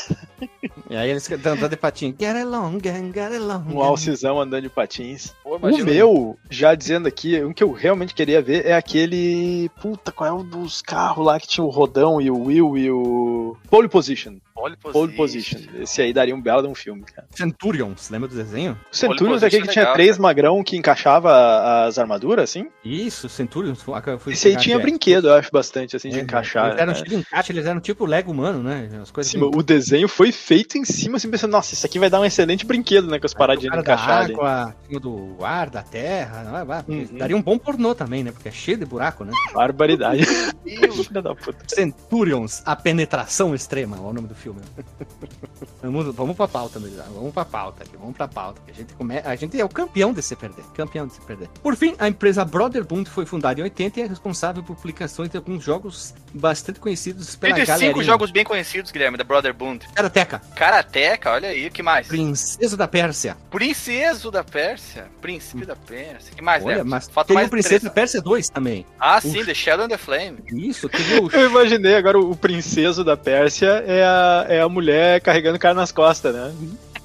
[0.90, 2.14] E aí eles andando de patinho.
[2.18, 3.64] Get Along, Gang, Get Along.
[3.74, 5.34] um alcizão andando de patins.
[5.42, 9.70] Pô, O meu, já dizendo aqui, um que eu realmente queria ver é aquele.
[9.80, 12.90] Puta, qual é o dos carros lá que tinha o Rodão e o Will e
[12.90, 13.56] o.
[13.68, 14.36] Pole Position.
[14.58, 15.60] Pole Pole Position.
[15.80, 17.26] Esse aí daria um belo de um filme, cara.
[17.30, 18.76] Centurions, lembra do desenho?
[18.92, 20.22] O Centurions é aquele que Position tinha legal, três cara.
[20.22, 22.66] magrão que encaixava as armaduras, assim.
[22.84, 23.80] Isso, Centurions.
[23.82, 24.00] foi-
[24.32, 26.66] Esse aí tinha brinquedo, eu acho, bastante, assim, de É, encaixar.
[26.68, 26.98] Eles eram né?
[27.02, 28.88] tipo encaixe, eles eram tipo Lego humano, né?
[29.00, 32.10] As coisas Sim, o desenho foi feito em cima, assim, pensando, nossa, isso aqui vai
[32.10, 33.18] dar um excelente brinquedo, né?
[33.20, 34.32] Com as paradinhas de ali.
[34.32, 36.42] água, cima do ar, da terra.
[36.88, 36.90] é?
[36.92, 37.08] Uhum.
[37.18, 38.32] Daria um bom pornô também, né?
[38.32, 39.32] Porque é cheio de buraco, né?
[39.52, 40.22] Barbaridade.
[41.08, 41.58] Filha da puta.
[41.68, 44.47] Centurions, a penetração extrema, é o nome do filme.
[45.82, 47.06] vamos, vamos pra pauta, Melhor.
[47.14, 48.60] Vamos pra pauta aqui, vamos pra pauta.
[48.68, 49.18] A gente, come...
[49.18, 50.64] a gente é o campeão de se perder.
[50.74, 51.48] Campeão de se perder.
[51.62, 55.36] Por fim, a empresa Brotherbund foi fundada em 80 e é responsável por publicações de
[55.36, 58.04] alguns jogos bastante conhecidos pela Tem cinco galerinha.
[58.04, 59.86] jogos bem conhecidos, Guilherme, da Brother Bund.
[59.94, 62.06] Karateka, Karateka, olha aí, o que mais?
[62.06, 63.36] Princesa da Pérsia.
[63.50, 65.06] Princeso da Pérsia.
[65.20, 66.32] Príncipe da Pérsia.
[66.34, 66.82] que mais, Olha, né?
[66.84, 67.90] mas Falta tem mais o Princesa da.
[67.90, 68.86] Pérsia 2 também.
[68.98, 70.38] Ah, sim, The Shadow and the Flame.
[70.52, 75.20] Isso, teve o Eu imaginei agora o princeso da Pérsia é a, é a mulher
[75.20, 76.52] carregando o cara nas costas, né?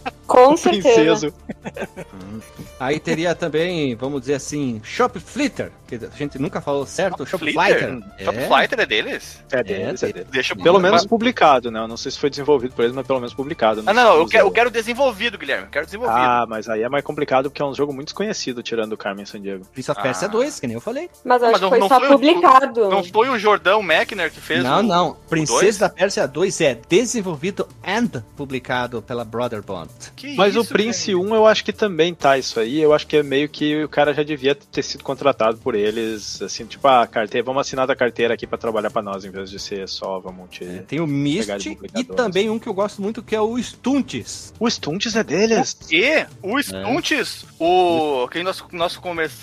[0.25, 1.31] Com O certeza.
[1.31, 1.33] princeso.
[2.79, 7.43] Aí teria também, vamos dizer assim, Shop Flitter, que a gente nunca falou certo, Shop
[7.43, 7.63] Flitter?
[7.89, 8.25] Flitter.
[8.25, 9.39] Top É, Fighter é deles?
[9.51, 10.27] É deles, é tem- deles.
[10.31, 11.79] Deixa Pelo mas- menos publicado, né?
[11.79, 13.83] Eu não sei se foi desenvolvido por eles, mas pelo menos publicado.
[13.86, 15.65] Ah, não, não, eu quero, eu quero desenvolvido, Guilherme.
[15.65, 16.17] Eu quero desenvolvido.
[16.17, 19.25] Ah, mas aí é mais complicado porque é um jogo muito desconhecido, tirando o Carmen
[19.25, 19.65] Sandiego.
[19.73, 20.31] Prince of Persia Ah.
[20.31, 21.09] 2, que nem eu falei.
[21.23, 22.89] Mas Mas acho não- que foi não só foi o- publicado.
[22.89, 24.83] Não foi o Jordão Mechner que fez não, o...
[24.83, 25.17] não.
[25.29, 29.89] Princesa da Pérsia 2 é desenvolvido and publicado pela Brotherbond.
[30.15, 31.21] Que Mas o isso, Prince velho?
[31.21, 32.80] 1 eu acho que também tá isso aí.
[32.80, 36.41] Eu acho que é meio que o cara já devia ter sido contratado por eles,
[36.41, 39.49] assim, tipo, ah, carteira, vamos assinar da carteira aqui pra trabalhar pra nós, em vez
[39.49, 40.63] de ser só, vamos te.
[40.63, 44.54] É, tem o de e também um que eu gosto muito que é o Stunts.
[44.60, 45.78] O Stunts é deles!
[45.91, 48.99] E o Stunts, o que nós, nós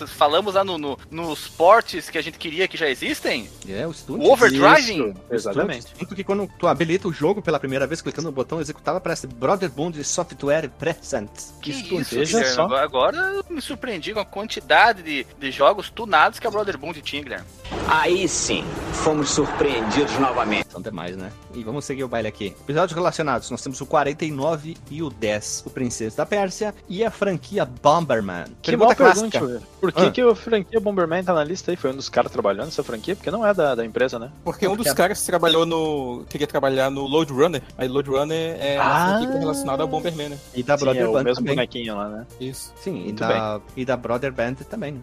[0.08, 3.92] falamos lá no, no- nos portes que a gente queria que já existem, É, o
[3.92, 4.26] Stunts.
[4.26, 5.86] o Overdriving, Isso, Exatamente.
[5.98, 9.26] Tanto que quando tu habilita o jogo pela primeira vez, clicando no botão executável, aparece
[9.26, 11.30] Brotherbond Software Present.
[11.62, 12.76] que isso, veja Guilherme, só.
[12.76, 17.00] agora, eu me surpreendi com a quantidade de, de jogos tunados que a Brother Bund
[17.02, 17.46] tinha, Guilherme.
[17.88, 20.66] Aí sim, fomos surpreendidos novamente.
[20.70, 21.30] São demais, né?
[21.54, 22.46] E vamos seguir o baile aqui.
[22.62, 27.10] Episódios relacionados, nós temos o 49 e o 10, o Princesa da Pérsia e a
[27.10, 28.44] franquia Bomberman.
[28.62, 29.30] Que Pergunta clássica.
[29.30, 29.66] pergunte, velho.
[29.80, 30.10] Por que, Ah.
[30.10, 31.76] que o franquia Bomberman tá na lista aí?
[31.76, 33.16] Foi um dos caras trabalhando nessa franquia?
[33.16, 34.30] Porque não é da, da empresa, né?
[34.44, 36.24] Porque um dos caras trabalhou no.
[36.28, 37.62] queria trabalhar no Load Runner.
[37.78, 39.18] Aí Load Runner é Ah.
[39.18, 40.38] franquia relacionada ao Bomberman, né?
[40.54, 41.54] E da Sim, é o Brotherband mesmo também.
[41.54, 42.26] bonequinho lá, né?
[42.40, 42.72] Isso.
[42.76, 45.02] Sim, e da, e da Brother Band também?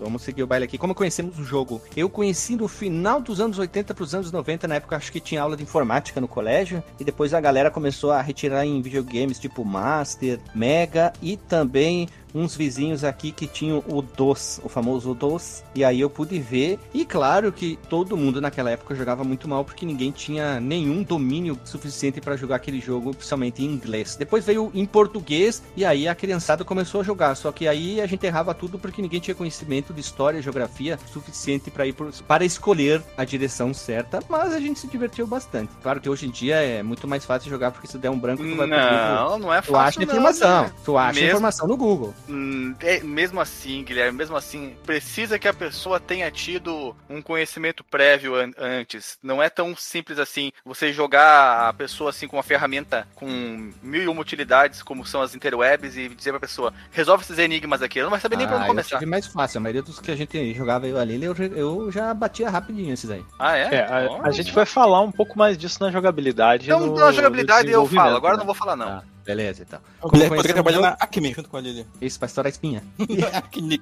[0.00, 0.78] Vamos seguir o baile aqui.
[0.78, 1.80] Como conhecemos o jogo?
[1.94, 5.20] Eu conheci no final dos anos 80 para os anos 90, na época acho que
[5.20, 9.38] tinha aula de informática no colégio, e depois a galera começou a retirar em videogames
[9.38, 15.62] tipo Master, Mega e também uns vizinhos aqui que tinham o DOS, o famoso DOS,
[15.74, 16.78] e aí eu pude ver.
[16.94, 21.58] E claro que todo mundo naquela época jogava muito mal porque ninguém tinha nenhum domínio
[21.64, 24.16] suficiente para jogar aquele jogo, principalmente em inglês.
[24.16, 28.06] Depois veio em português e aí a criançada começou a jogar, só que aí a
[28.06, 32.12] gente errava tudo porque ninguém tinha conhecimento de história e geografia suficiente para ir por-
[32.26, 35.72] para escolher a direção certa, mas a gente se divertiu bastante.
[35.82, 38.42] Claro que hoje em dia é muito mais fácil jogar porque se der um branco
[38.42, 38.66] tu vai.
[38.66, 40.72] Não, não é Tu fácil acha não, informação, né?
[40.84, 42.14] tu acha Mesmo- informação no Google.
[42.28, 47.82] Hum, é, mesmo assim, Guilherme, mesmo assim, precisa que a pessoa tenha tido um conhecimento
[47.82, 49.18] prévio an- antes.
[49.22, 54.02] Não é tão simples assim você jogar a pessoa assim com uma ferramenta com mil
[54.02, 57.98] e uma utilidades, como são as interwebs, e dizer pra pessoa, resolve esses enigmas aqui.
[57.98, 58.98] Ela não vai saber nem pra Ah, onde eu começar.
[58.98, 59.58] tive mais fácil.
[59.58, 63.10] A maioria dos que a gente jogava eu ali, eu, eu já batia rapidinho esses
[63.10, 63.24] aí.
[63.38, 63.74] Ah, é?
[63.74, 66.66] É, a, a gente vai falar um pouco mais disso na jogabilidade.
[66.66, 68.40] Então, no, na jogabilidade eu falo, agora eu né?
[68.40, 68.86] não vou falar não.
[68.86, 69.04] Tá.
[69.24, 69.80] Beleza, então.
[70.02, 71.86] Mulher conhecer poderia trabalhar na Acme junto com a Lili.
[72.00, 72.82] Isso, pra estourar a espinha.
[73.32, 73.80] Acme.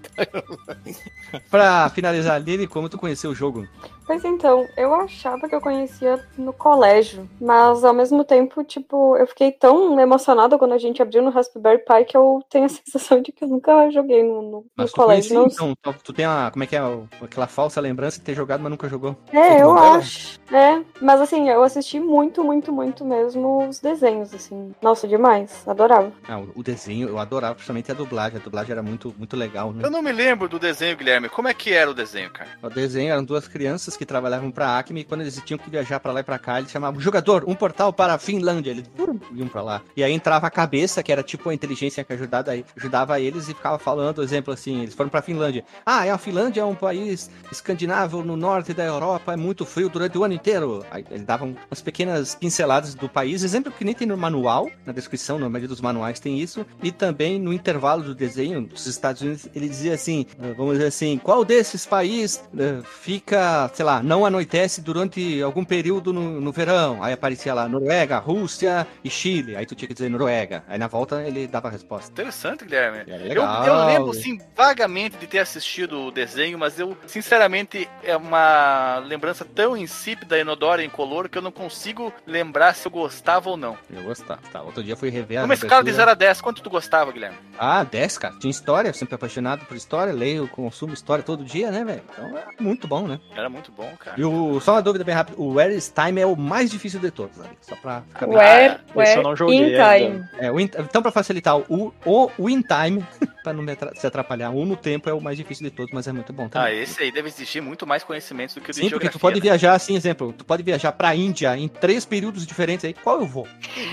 [1.51, 3.67] Pra finalizar, Lili, como tu conheceu o jogo?
[4.09, 9.27] Pois então, eu achava que eu conhecia no colégio, mas ao mesmo tempo, tipo, eu
[9.27, 13.21] fiquei tão emocionada quando a gente abriu no Raspberry Pi que eu tenho a sensação
[13.21, 15.37] de que eu nunca joguei no, no- Mas tu colégio.
[15.37, 16.81] conhecia, Não então, tu- tem a, como é que é,
[17.23, 19.15] aquela falsa lembrança de ter jogado, mas nunca jogou.
[19.31, 20.39] É, eu acho.
[20.51, 24.73] É, mas assim, eu assisti muito, muito, muito mesmo os desenhos, assim.
[24.81, 25.69] Nossa, demais.
[25.69, 26.11] Adorava.
[26.27, 29.71] Ah, o, o desenho, eu adorava principalmente a dublagem, a dublagem era muito, muito legal,
[29.75, 29.85] né?
[29.85, 31.29] Eu não me lembro do desenho, Guilherme.
[31.29, 32.49] Como é que era o desenho, cara?
[32.63, 35.99] O desenho eram duas crianças que trabalhavam pra Acme e quando eles tinham que viajar
[35.99, 38.71] pra lá e pra cá, eles chamavam jogador, um portal para a Finlândia.
[38.71, 38.89] Eles
[39.35, 39.83] iam pra lá.
[39.97, 43.55] E aí entrava a cabeça, que era tipo a inteligência que ajudava, ajudava eles e
[43.55, 45.65] ficava falando, exemplo assim, eles foram pra Finlândia.
[45.85, 49.89] Ah, é a Finlândia é um país escandinavo no norte da Europa, é muito frio
[49.89, 50.85] durante o ano inteiro.
[50.91, 54.93] Aí eles davam umas pequenas pinceladas do país, exemplo que nem tem no manual, na
[54.93, 59.23] descrição, na maioria dos manuais tem isso, e também no intervalo do desenho dos Estados
[59.23, 63.88] Unidos, ele dizia assim, eh, vamos dizer assim, qual desses países eh, fica, sei lá,
[64.03, 67.03] não anoitece durante algum período no, no verão?
[67.03, 69.57] Aí aparecia lá Noruega, Rússia e Chile.
[69.57, 70.63] Aí tu tinha que dizer Noruega.
[70.69, 72.11] Aí na volta ele dava a resposta.
[72.11, 72.99] Interessante, Guilherme.
[73.07, 73.67] É Eu, legal.
[73.67, 79.45] eu lembro, sim, vagamente de ter assistido o desenho, mas eu, sinceramente, é uma lembrança
[79.45, 83.77] tão insípida, inodora, incolor, que eu não consigo lembrar se eu gostava ou não.
[83.91, 84.41] Eu gostava.
[84.53, 85.97] Tá, outro dia fui rever a Numa escala de abertura.
[86.07, 87.37] 0 a 10, quanto tu gostava, Guilherme?
[87.59, 88.35] Ah, 10, cara.
[88.39, 92.03] Tinha história, sempre apaixonado por história, leio, consumo história todo dia, né, velho?
[92.13, 93.21] Então é muito bom, né?
[93.35, 94.21] Era muito bom, cara.
[94.21, 97.01] E o, só uma dúvida bem rápida, o Where is Time é o mais difícil
[97.01, 99.99] de todos, ali, só pra ficar bem Where, esse where, eu não joguei in ainda.
[99.99, 100.25] time.
[100.39, 103.05] É, o in- então, pra facilitar, o, o Win Time,
[103.43, 105.93] pra não me atra- se atrapalhar, o no tempo é o mais difícil de todos,
[105.93, 106.81] mas é muito bom Ah, também.
[106.83, 109.37] esse aí deve existir muito mais conhecimentos do que o de Sim, porque tu pode
[109.37, 109.41] né?
[109.43, 113.27] viajar, assim, exemplo, tu pode viajar pra Índia em três períodos diferentes aí, qual eu
[113.27, 113.47] vou?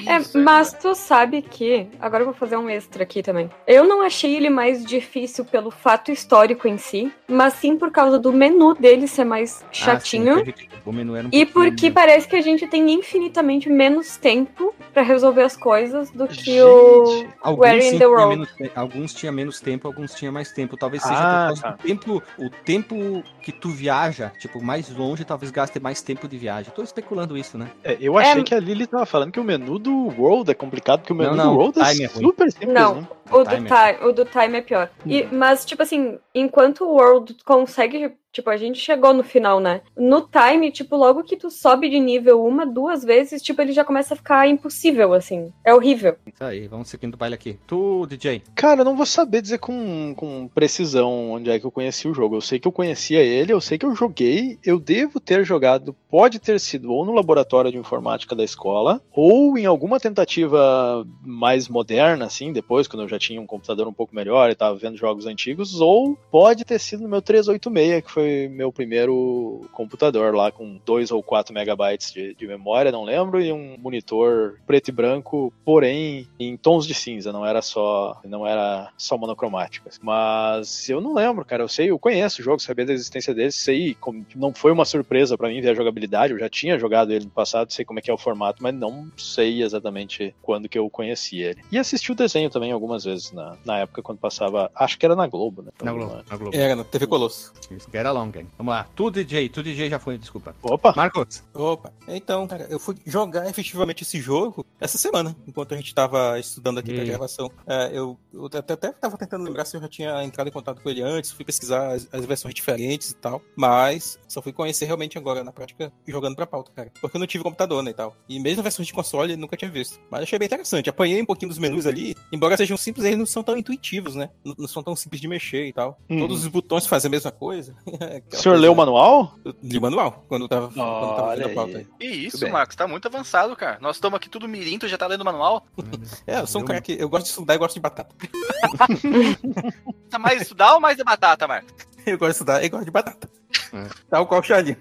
[0.07, 1.87] É, Isso, mas tu sabe que.
[1.99, 3.49] Agora eu vou fazer um extra aqui também.
[3.67, 8.17] Eu não achei ele mais difícil pelo fato histórico em si, mas sim por causa
[8.19, 10.33] do menu dele ser mais chatinho.
[10.33, 13.69] Ah, sim, teve- o menu era um E porque parece que a gente tem infinitamente
[13.69, 18.29] menos tempo pra resolver as coisas do que o Gente, Alguns, Where in the World.
[18.29, 20.77] menos, alguns tinha menos tempo, alguns tinha mais tempo.
[20.77, 21.71] Talvez seja Ah, por causa tá.
[21.71, 26.37] do tempo, o tempo que tu viaja, tipo, mais longe, talvez gaste mais tempo de
[26.37, 26.71] viagem.
[26.73, 27.69] Tô especulando isso, né?
[27.83, 30.53] É, eu achei É- que a Lily tava falando que o menu do World é
[30.53, 33.01] complicado, porque o menu Não, não, do World é time é super simples, Não.
[33.01, 33.07] né?
[33.31, 34.89] O do, Time time, o do Time é pior.
[35.05, 38.13] E, mas, tipo assim, enquanto o World consegue.
[38.35, 39.79] Tipo, a gente chegou no final, né?
[39.95, 43.85] No Time, tipo, logo que tu sobe de nível uma, duas vezes, tipo, ele já
[43.85, 45.53] começa a ficar impossível, assim.
[45.63, 46.17] É horrível.
[46.27, 47.57] Isso aí, vamos seguindo o baile aqui.
[47.65, 48.41] Tu, DJ.
[48.53, 52.13] Cara, eu não vou saber dizer com, com precisão onde é que eu conheci o
[52.13, 52.35] jogo.
[52.35, 55.95] Eu sei que eu conhecia ele, eu sei que eu joguei, eu devo ter jogado,
[56.09, 61.69] pode ter sido ou no laboratório de informática da escola, ou em alguma tentativa mais
[61.69, 64.97] moderna, assim, depois, quando eu já tinha um computador um pouco melhor e tava vendo
[64.97, 70.51] jogos antigos, ou pode ter sido no meu 386, que foi meu primeiro computador lá
[70.51, 74.91] com 2 ou 4 megabytes de, de memória, não lembro, e um monitor preto e
[74.91, 79.89] branco, porém em tons de cinza, não era só não era só monocromático.
[80.01, 83.51] Mas eu não lembro, cara, eu sei, eu conheço o jogo, sabia da existência dele,
[83.51, 87.11] sei, como, não foi uma surpresa pra mim ver a jogabilidade, eu já tinha jogado
[87.11, 90.69] ele no passado, sei como é que é o formato, mas não sei exatamente quando
[90.69, 91.63] que eu conheci ele.
[91.71, 95.15] E assisti o desenho também algumas vezes na, na época quando passava, acho que era
[95.15, 95.71] na Globo, né?
[95.81, 96.23] Na Globo.
[96.29, 96.55] Na Globo.
[96.55, 97.53] Era, na TV Colosso.
[97.71, 98.47] Isso, Get along, gang.
[98.57, 98.87] Vamos lá.
[98.95, 99.49] Tu, DJ.
[99.49, 100.55] Tu, DJ já foi, desculpa.
[100.61, 100.93] Opa!
[100.95, 101.43] Marcos.
[101.53, 106.39] Opa, então, cara, eu fui jogar efetivamente esse jogo essa semana, enquanto a gente tava
[106.39, 107.51] estudando aqui pra E- gravação.
[107.67, 110.81] É, eu, eu até, até tava tentando lembrar se eu já tinha entrado em contato
[110.81, 114.85] com ele antes, fui pesquisar as, as versões diferentes e tal, mas só fui conhecer
[114.85, 116.91] realmente agora, na prática, jogando pra pauta, cara.
[117.01, 118.15] Porque eu não tive computador, né, e tal.
[118.29, 119.99] E mesmo versões de console, eu nunca tinha visto.
[120.09, 120.89] Mas achei bem interessante.
[120.89, 124.29] Apanhei um pouquinho dos menus ali, embora sejam simples, eles não são tão intuitivos, né?
[124.43, 125.99] Não, não são tão simples de mexer e tal.
[126.09, 126.19] Uhum.
[126.19, 127.75] Todos os botões fazem a mesma coisa.
[128.31, 129.35] O senhor leu o manual?
[129.61, 131.87] De manual, quando eu tava, quando eu tava fazendo a pauta aí.
[131.99, 132.49] Que isso.
[132.49, 133.77] Marcos, tá muito avançado, cara.
[133.81, 135.65] Nós estamos aqui tudo mirim, tu já tá lendo o manual.
[136.27, 138.15] É, eu sou um cara que eu gosto de estudar e gosto de batata.
[140.09, 141.73] Tá mais estudar ou mais de batata, Marcos?
[142.05, 143.29] Eu gosto de estudar e gosto de batata.
[143.73, 143.87] É.
[144.09, 144.77] Tal qual o Charlie.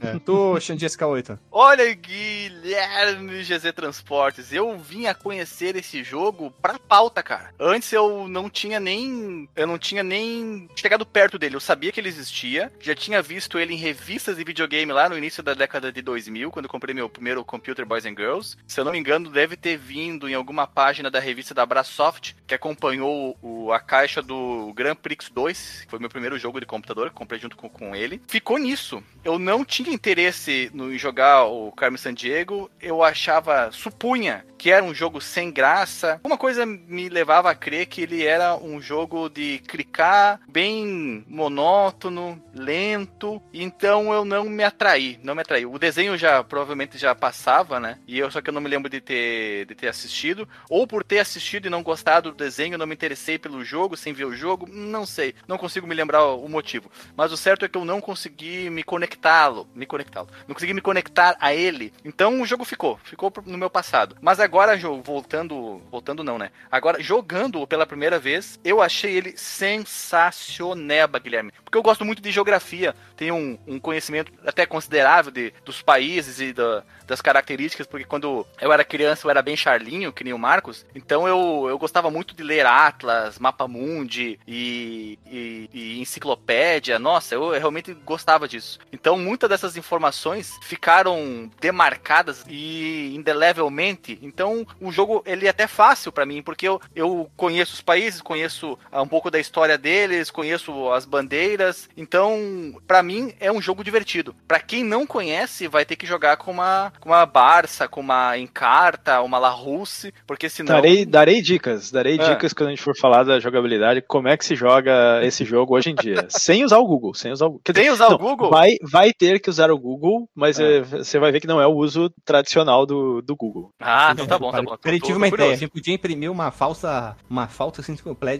[0.00, 1.38] É, tu, Xandi SK8.
[1.50, 7.54] Olha, Guilherme GZ Transportes, eu vim a conhecer esse jogo pra pauta, cara.
[7.58, 9.48] Antes eu não tinha nem.
[9.54, 11.56] Eu não tinha nem chegado perto dele.
[11.56, 12.72] Eu sabia que ele existia.
[12.80, 16.50] Já tinha visto ele em revistas de videogame lá no início da década de 2000,
[16.50, 18.56] quando eu comprei meu primeiro Computer Boys and Girls.
[18.66, 22.34] Se eu não me engano, deve ter vindo em alguma página da revista da Brasoft,
[22.46, 26.66] que acompanhou o- a caixa do Grand Prix 2, que foi meu primeiro jogo de
[26.66, 28.20] computador, que comprei junto com, com ele.
[28.26, 29.02] Ficou nisso.
[29.24, 32.70] Eu não não tinha interesse no em jogar o Carmen Sandiego.
[32.80, 36.20] Eu achava, supunha que era um jogo sem graça.
[36.22, 42.40] Uma coisa me levava a crer que ele era um jogo de clicar bem monótono,
[42.54, 43.42] lento.
[43.52, 45.66] Então eu não me atraí, não me atraí.
[45.66, 47.98] O desenho já provavelmente já passava, né?
[48.06, 51.02] E eu só que eu não me lembro de ter, de ter assistido, ou por
[51.02, 54.36] ter assistido e não gostado do desenho, não me interessei pelo jogo, sem ver o
[54.36, 56.88] jogo, não sei, não consigo me lembrar o motivo.
[57.16, 58.84] Mas o certo é que eu não consegui me
[59.32, 60.28] conectá-lo, me conectá-lo.
[60.46, 61.92] Não consegui me conectar a ele.
[62.04, 64.16] Então o jogo ficou, ficou no meu passado.
[64.20, 66.50] Mas agora, voltando, voltando não, né?
[66.70, 71.52] Agora, jogando pela primeira vez, eu achei ele sensacioneba, Guilherme.
[71.64, 76.40] Porque eu gosto muito de geografia, tenho um, um conhecimento até considerável de, dos países
[76.40, 80.32] e da, das características, porque quando eu era criança eu era bem charlinho, que nem
[80.32, 86.00] o Marcos, então eu, eu gostava muito de ler Atlas, Mapa Mundi e, e, e
[86.00, 88.78] enciclopédia, nossa, eu realmente gostava disso.
[88.90, 96.10] Então muitas dessas informações ficaram demarcadas e indelevelmente, então o jogo ele é até fácil
[96.10, 100.90] para mim, porque eu, eu conheço os países, conheço um pouco da história deles, conheço
[100.92, 104.34] as bandeiras, então para mim é um jogo divertido.
[104.48, 108.38] Para quem não conhece, vai ter que jogar com uma com uma Barça, com uma
[108.38, 110.76] Encarta, uma La Russe, porque senão.
[110.76, 112.30] Darei, darei dicas, darei é.
[112.30, 115.74] dicas quando a gente for falar da jogabilidade, como é que se joga esse jogo
[115.74, 116.26] hoje em dia.
[116.30, 118.50] sem usar o Google, sem usar o Quer Sem usar não, o Google?
[118.50, 120.76] Vai, vai ter que usar o Google, mas é.
[120.76, 120.80] é.
[120.82, 123.70] você vai ver que não é o uso tradicional do, do Google.
[123.80, 124.76] Ah, então tá bom, tá bom.
[124.84, 127.82] Ele tive uma ideia, a gente podia imprimir uma falsa, uma falsa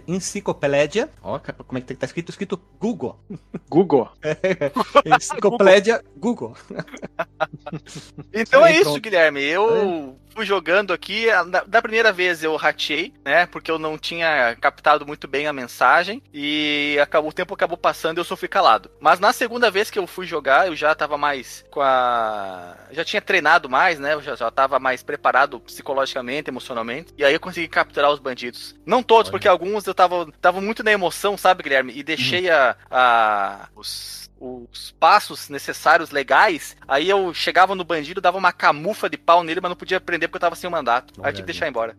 [0.07, 1.11] enciclopédia.
[1.21, 2.31] Ó, como é que tá escrito?
[2.31, 3.19] Escrito Google.
[3.69, 4.09] Google.
[4.23, 4.37] É,
[5.17, 6.55] enciclopédia Google.
[8.53, 9.43] Então é isso, Guilherme.
[9.43, 10.35] Eu é.
[10.35, 11.27] fui jogando aqui.
[11.67, 13.47] Da primeira vez eu ratei, né?
[13.47, 16.23] Porque eu não tinha captado muito bem a mensagem.
[16.35, 18.91] E acabou, o tempo acabou passando e eu só fui calado.
[19.01, 22.77] Mas na segunda vez que eu fui jogar, eu já tava mais com a.
[22.91, 24.13] Já tinha treinado mais, né?
[24.13, 27.15] Eu já, já tava mais preparado psicologicamente, emocionalmente.
[27.17, 28.75] E aí eu consegui capturar os bandidos.
[28.85, 29.33] Não todos, Olha.
[29.33, 31.95] porque alguns eu tava, tava muito na emoção, sabe, Guilherme?
[31.97, 32.55] E deixei hum.
[32.55, 33.69] a, a.
[33.75, 39.45] os os passos necessários, legais, aí eu chegava no bandido, dava uma camufa de pau
[39.45, 41.15] nele, mas não podia prender porque eu tava sem o mandato.
[41.23, 41.97] Aí eu tive que deixar embora.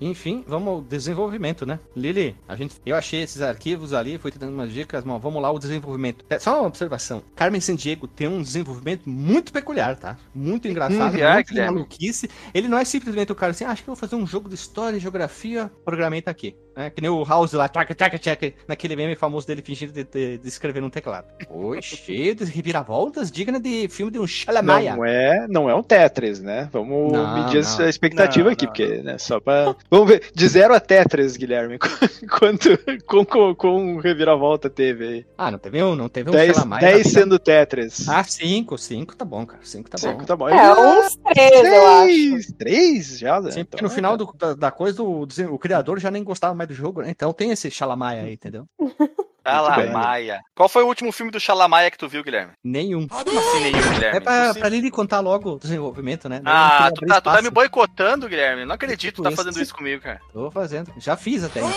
[0.00, 1.78] Enfim, vamos ao desenvolvimento, né?
[1.96, 5.40] Lili, a gente, eu achei esses arquivos ali, fui te dando umas dicas, mas vamos
[5.40, 6.24] lá o desenvolvimento.
[6.28, 7.22] É, só uma observação.
[7.36, 10.16] Carmen Sandiego tem um desenvolvimento muito peculiar, tá?
[10.34, 12.28] Muito engraçado, hum, muito é, maluquice.
[12.52, 14.48] Ele não é simplesmente o cara assim, ah, acho que eu vou fazer um jogo
[14.48, 16.56] de história e geografia, programei tá aqui.
[16.74, 20.04] É, que nem o House lá, tchaca, tchaca, tchaca, naquele meme famoso dele fingindo de,
[20.04, 21.26] de, de escrever num teclado.
[21.50, 24.96] Oi, cheio de reviravoltas, digna de filme de um Shalamaia.
[24.96, 26.68] Não é, não é um Tetris, né?
[26.72, 27.84] Vamos não, medir não.
[27.84, 29.74] a expectativa não, aqui, porque, né, só pra...
[29.90, 31.78] Vamos ver, de zero a Tetris, Guilherme,
[32.38, 32.70] quanto,
[33.06, 35.26] com, com, com reviravolta teve aí?
[35.36, 36.80] Ah, não teve um, não teve um dez, Shalamaia.
[36.80, 38.08] 10 sendo Tetris.
[38.08, 40.24] Ah, 5, 5 tá bom, cara, 5 tá cinco bom.
[40.24, 40.48] tá bom.
[40.48, 42.54] É, uns 3, eu acho.
[42.54, 43.50] 3 já, né?
[43.50, 44.16] Sim, porque então, no final é.
[44.16, 47.10] do, da, da, coisa, o, o criador já nem gostava mais do jogo, né?
[47.10, 48.66] Então tem esse Xalamaia aí, entendeu?
[49.46, 50.40] Xalamaia.
[50.54, 52.52] Qual foi o último filme do Xalamaia que tu viu, Guilherme?
[52.62, 53.08] Nenhum.
[53.08, 54.18] Como assim nenhum, Guilherme?
[54.18, 56.40] É pra, pra Lili contar logo o desenvolvimento, né?
[56.44, 58.64] Ah, tu tá, tu tá, me boicotando, Guilherme.
[58.64, 60.20] Não acredito que tu tá fazendo isso comigo, cara.
[60.32, 60.92] Tô fazendo.
[60.98, 61.60] Já fiz até.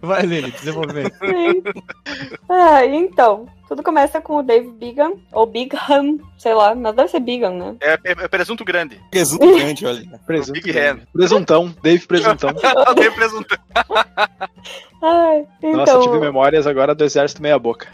[0.00, 1.16] Vai, Lili, desenvolvimento.
[2.48, 7.20] ah, então, tudo começa com o Dave Bigan, ou Bigham, sei lá, mas deve ser
[7.20, 7.76] Bigan, né?
[7.80, 9.00] É, é, é presunto grande.
[9.10, 10.02] Presunto grande, olha.
[10.26, 11.06] Presunto Big grande.
[11.10, 12.50] Presuntão, Dave Presuntão.
[12.94, 13.58] Dave Presuntão.
[15.04, 15.72] Ai, então...
[15.72, 17.88] Nossa, tive memórias agora do Exército Meia Boca.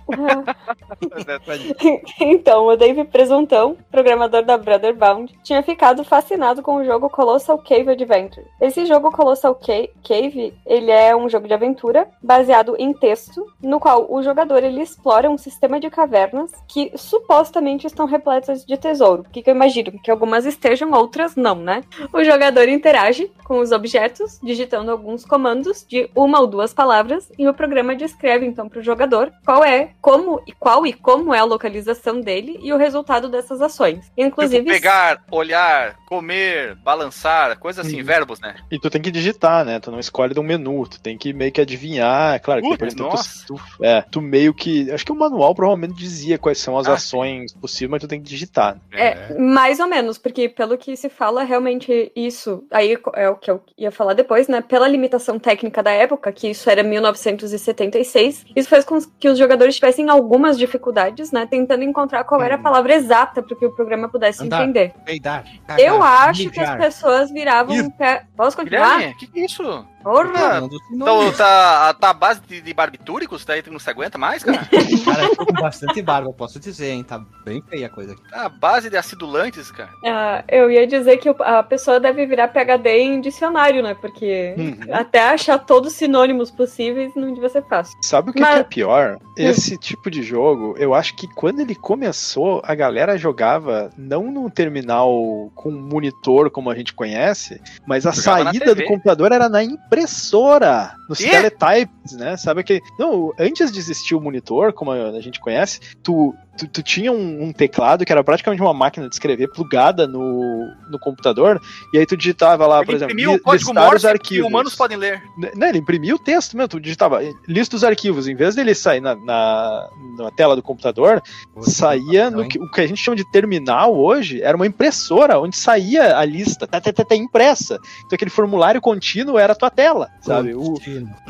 [2.20, 7.56] então, o Dave Presuntão, programador da Brother Bound, tinha ficado fascinado com o jogo Colossal
[7.58, 8.46] Cave Adventure.
[8.60, 14.12] Esse jogo Colossal Cave, ele é um jogo de aventura baseado em texto, no qual
[14.12, 19.22] o jogador ele explora um sistema de cavernas que supostamente estão repletas de tesouro.
[19.22, 19.92] O que, que eu imagino?
[20.02, 21.82] Que algumas estejam, outras não, né?
[22.12, 27.48] O jogador interage com os objetos, digitando alguns comandos de uma ou duas palavras, e
[27.48, 31.38] o programa descreve então para o jogador qual é, como e qual e como é
[31.38, 34.10] a localização dele e o resultado dessas ações.
[34.16, 34.64] Inclusive.
[34.64, 38.56] Tipo pegar, olhar, comer, balançar, coisa assim, verbos, né?
[38.70, 39.80] E tu tem que digitar, né?
[39.80, 42.40] Tu não escolhe de um menu, tu tem que meio que adivinhar.
[42.40, 43.08] Claro que depois tu,
[43.46, 44.90] tu, é, tu meio que.
[44.90, 47.58] Acho que o manual provavelmente dizia quais são as ah, ações sim.
[47.58, 48.80] possíveis, mas tu tem que digitar.
[48.92, 52.62] É, é, mais ou menos, porque pelo que se fala, realmente isso.
[52.70, 54.60] Aí é o que eu ia falar depois, né?
[54.60, 59.74] Pela limitação técnica da época, que isso era 1976, isso fez com que os jogadores
[59.74, 61.44] tivessem algumas dificuldades, né?
[61.44, 62.62] Tentando encontrar qual era a hum.
[62.62, 64.94] palavra exata para que o programa pudesse Andar, entender.
[65.04, 66.52] Peidar, cagar, eu acho mijar.
[66.52, 67.90] que as pessoas viravam.
[67.90, 68.22] Pé...
[68.36, 69.00] Posso continuar?
[69.08, 69.84] O que, que é isso?
[70.08, 70.68] Porra!
[70.92, 74.66] Então tá, tá a base de, de barbitúricos, daí tu não se aguenta mais, cara?
[75.04, 77.04] Cara, eu tô com bastante barba, posso dizer, hein?
[77.04, 78.22] Tá bem feia a coisa aqui.
[78.30, 79.90] Tá a base de acidulantes, cara.
[80.04, 83.94] Ah, eu ia dizer que a pessoa deve virar PHD em dicionário, né?
[83.94, 84.78] Porque Uhum.
[84.94, 87.96] até achar todos os sinônimos possíveis não devia ser fácil.
[88.02, 89.18] Sabe o que, Mas- que é pior?
[89.36, 94.48] Esse tipo de jogo, eu acho que quando ele começou, a galera jogava não num
[94.50, 99.62] terminal com monitor como a gente conhece, mas a Jogava saída do computador era na
[99.98, 101.28] impressora, nos Quê?
[101.28, 102.36] teletypes, né?
[102.36, 106.82] Sabe que não, antes de existir o monitor, como a gente conhece, tu Tu, tu
[106.82, 111.60] tinha um, um teclado que era praticamente uma máquina de escrever plugada no, no computador,
[111.94, 114.02] e aí tu digitava lá, por Ele exemplo, imprimiu o li- código listar os Morse
[114.06, 114.48] que arquivos.
[114.50, 115.22] humanos podem ler.
[115.38, 118.74] Né, Não, ele imprimia o texto mesmo, tu digitava, lista os arquivos, em vez dele
[118.74, 121.22] sair na, na, na tela do computador,
[121.62, 125.56] saía no que, o que a gente chama de terminal hoje, era uma impressora, onde
[125.56, 127.78] saía a lista, tá, tá, tá, tá impressa.
[128.06, 130.54] Então aquele formulário contínuo era a tua tela, sabe?
[130.54, 130.74] O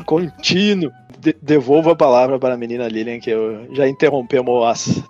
[0.05, 0.91] contínuo.
[1.17, 5.03] De- devolvo a palavra para a menina Lilian, que eu já interrompemos as.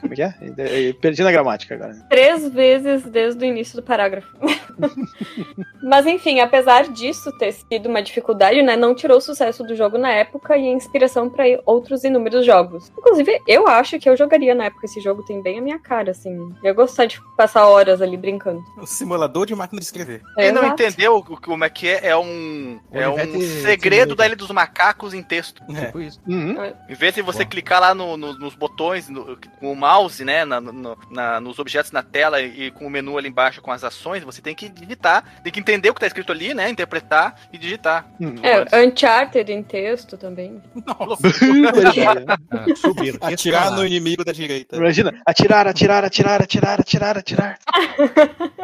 [0.00, 0.92] como é que é?
[1.00, 1.94] Perdi na gramática agora.
[2.08, 4.28] Três vezes desde o início do parágrafo.
[5.82, 9.98] Mas enfim, apesar disso ter sido uma dificuldade, né, não tirou o sucesso do jogo
[9.98, 12.90] na época e a inspiração para outros inúmeros jogos.
[12.96, 16.12] Inclusive, eu acho que eu jogaria na época esse jogo, tem bem a minha cara,
[16.12, 16.34] assim.
[16.62, 18.62] Eu ia gostar de passar horas ali brincando.
[18.80, 20.22] O simulador de máquina de escrever.
[20.36, 20.82] Quem não Exato.
[20.82, 25.21] entendeu como é que é, é um, é um segredo da Ilha dos Macacos em
[25.22, 25.62] texto.
[25.74, 25.86] É.
[25.86, 26.20] Tipo isso.
[26.26, 26.56] Uhum.
[26.88, 27.50] Em vez de você Bom.
[27.50, 31.58] clicar lá no- no- nos botões, no- com o mouse, né, na- no- na- nos
[31.58, 34.68] objetos na tela e com o menu ali embaixo com as ações, você tem que
[34.68, 38.06] digitar, tem que entender o que tá escrito ali, né, interpretar e digitar.
[38.20, 38.34] Uhum.
[38.42, 40.60] É, Uncharted em texto também.
[40.86, 41.06] Ah,
[42.76, 43.18] subir.
[43.20, 44.76] Atirar no inimigo da direita.
[44.76, 47.58] Imagina, atirar, atirar, atirar, atirar, atirar, atirar.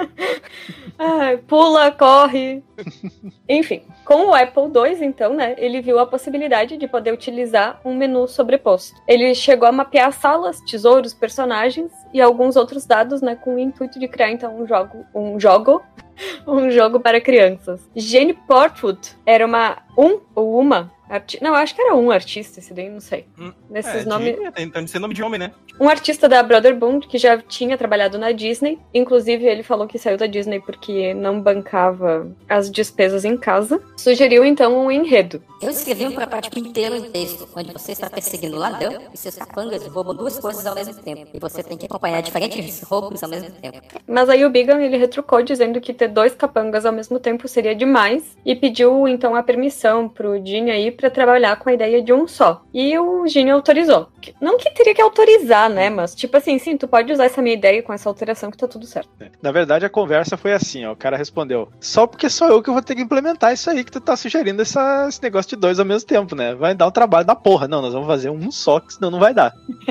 [0.99, 2.63] Ai, pula, corre.
[3.49, 7.95] Enfim, com o Apple II, então, né, ele viu a possibilidade de poder utilizar um
[7.95, 9.01] menu sobreposto.
[9.07, 13.99] Ele chegou a mapear salas, tesouros, personagens e alguns outros dados, né, com o intuito
[13.99, 15.83] de criar então um jogo, um jogo,
[16.47, 17.89] um jogo para crianças.
[17.95, 22.73] Jenny Portwood era uma um ou uma arti não, acho que era um artista esse
[22.75, 23.25] daí, não sei.
[23.39, 25.51] Hum, Nesses É, nomes de, tem, tem de ser nome de homem, né?
[25.81, 28.79] um artista da Brother Bond que já tinha trabalhado na Disney.
[28.93, 33.81] Inclusive, ele falou que saiu da Disney porque não bancava as despesas em casa.
[33.97, 35.41] Sugeriu então um enredo.
[35.63, 39.37] Eu escrevi um protótipo inteiro em texto, onde você está perseguindo um ladrão e seus
[39.37, 41.29] capangas roubam duas coisas ao mesmo tempo.
[41.33, 43.81] E você tem que acompanhar diferentes roubos ao mesmo tempo.
[44.07, 47.75] Mas aí o Bigan ele retrucou dizendo que ter dois capangas ao mesmo tempo seria
[47.75, 52.13] demais e pediu então a permissão pro Gene aí para trabalhar com a ideia de
[52.13, 52.63] um só.
[52.75, 54.09] E o Gene autorizou.
[54.41, 55.89] Não que teria que autorizar, né?
[55.89, 58.69] Mas tipo assim, sim, tu pode usar essa minha ideia com essa alteração que tá
[58.69, 59.09] tudo certo.
[59.41, 60.93] Na verdade, a conversa foi assim, ó.
[60.93, 63.93] O cara respondeu: Só porque sou eu que vou ter que implementar isso aí que
[63.93, 66.55] tu tá sugerindo essa- esse negócio de dois ao mesmo tempo, né?
[66.55, 67.67] Vai dar um trabalho da porra.
[67.69, 69.53] Não, nós vamos fazer um só, que senão não vai dar.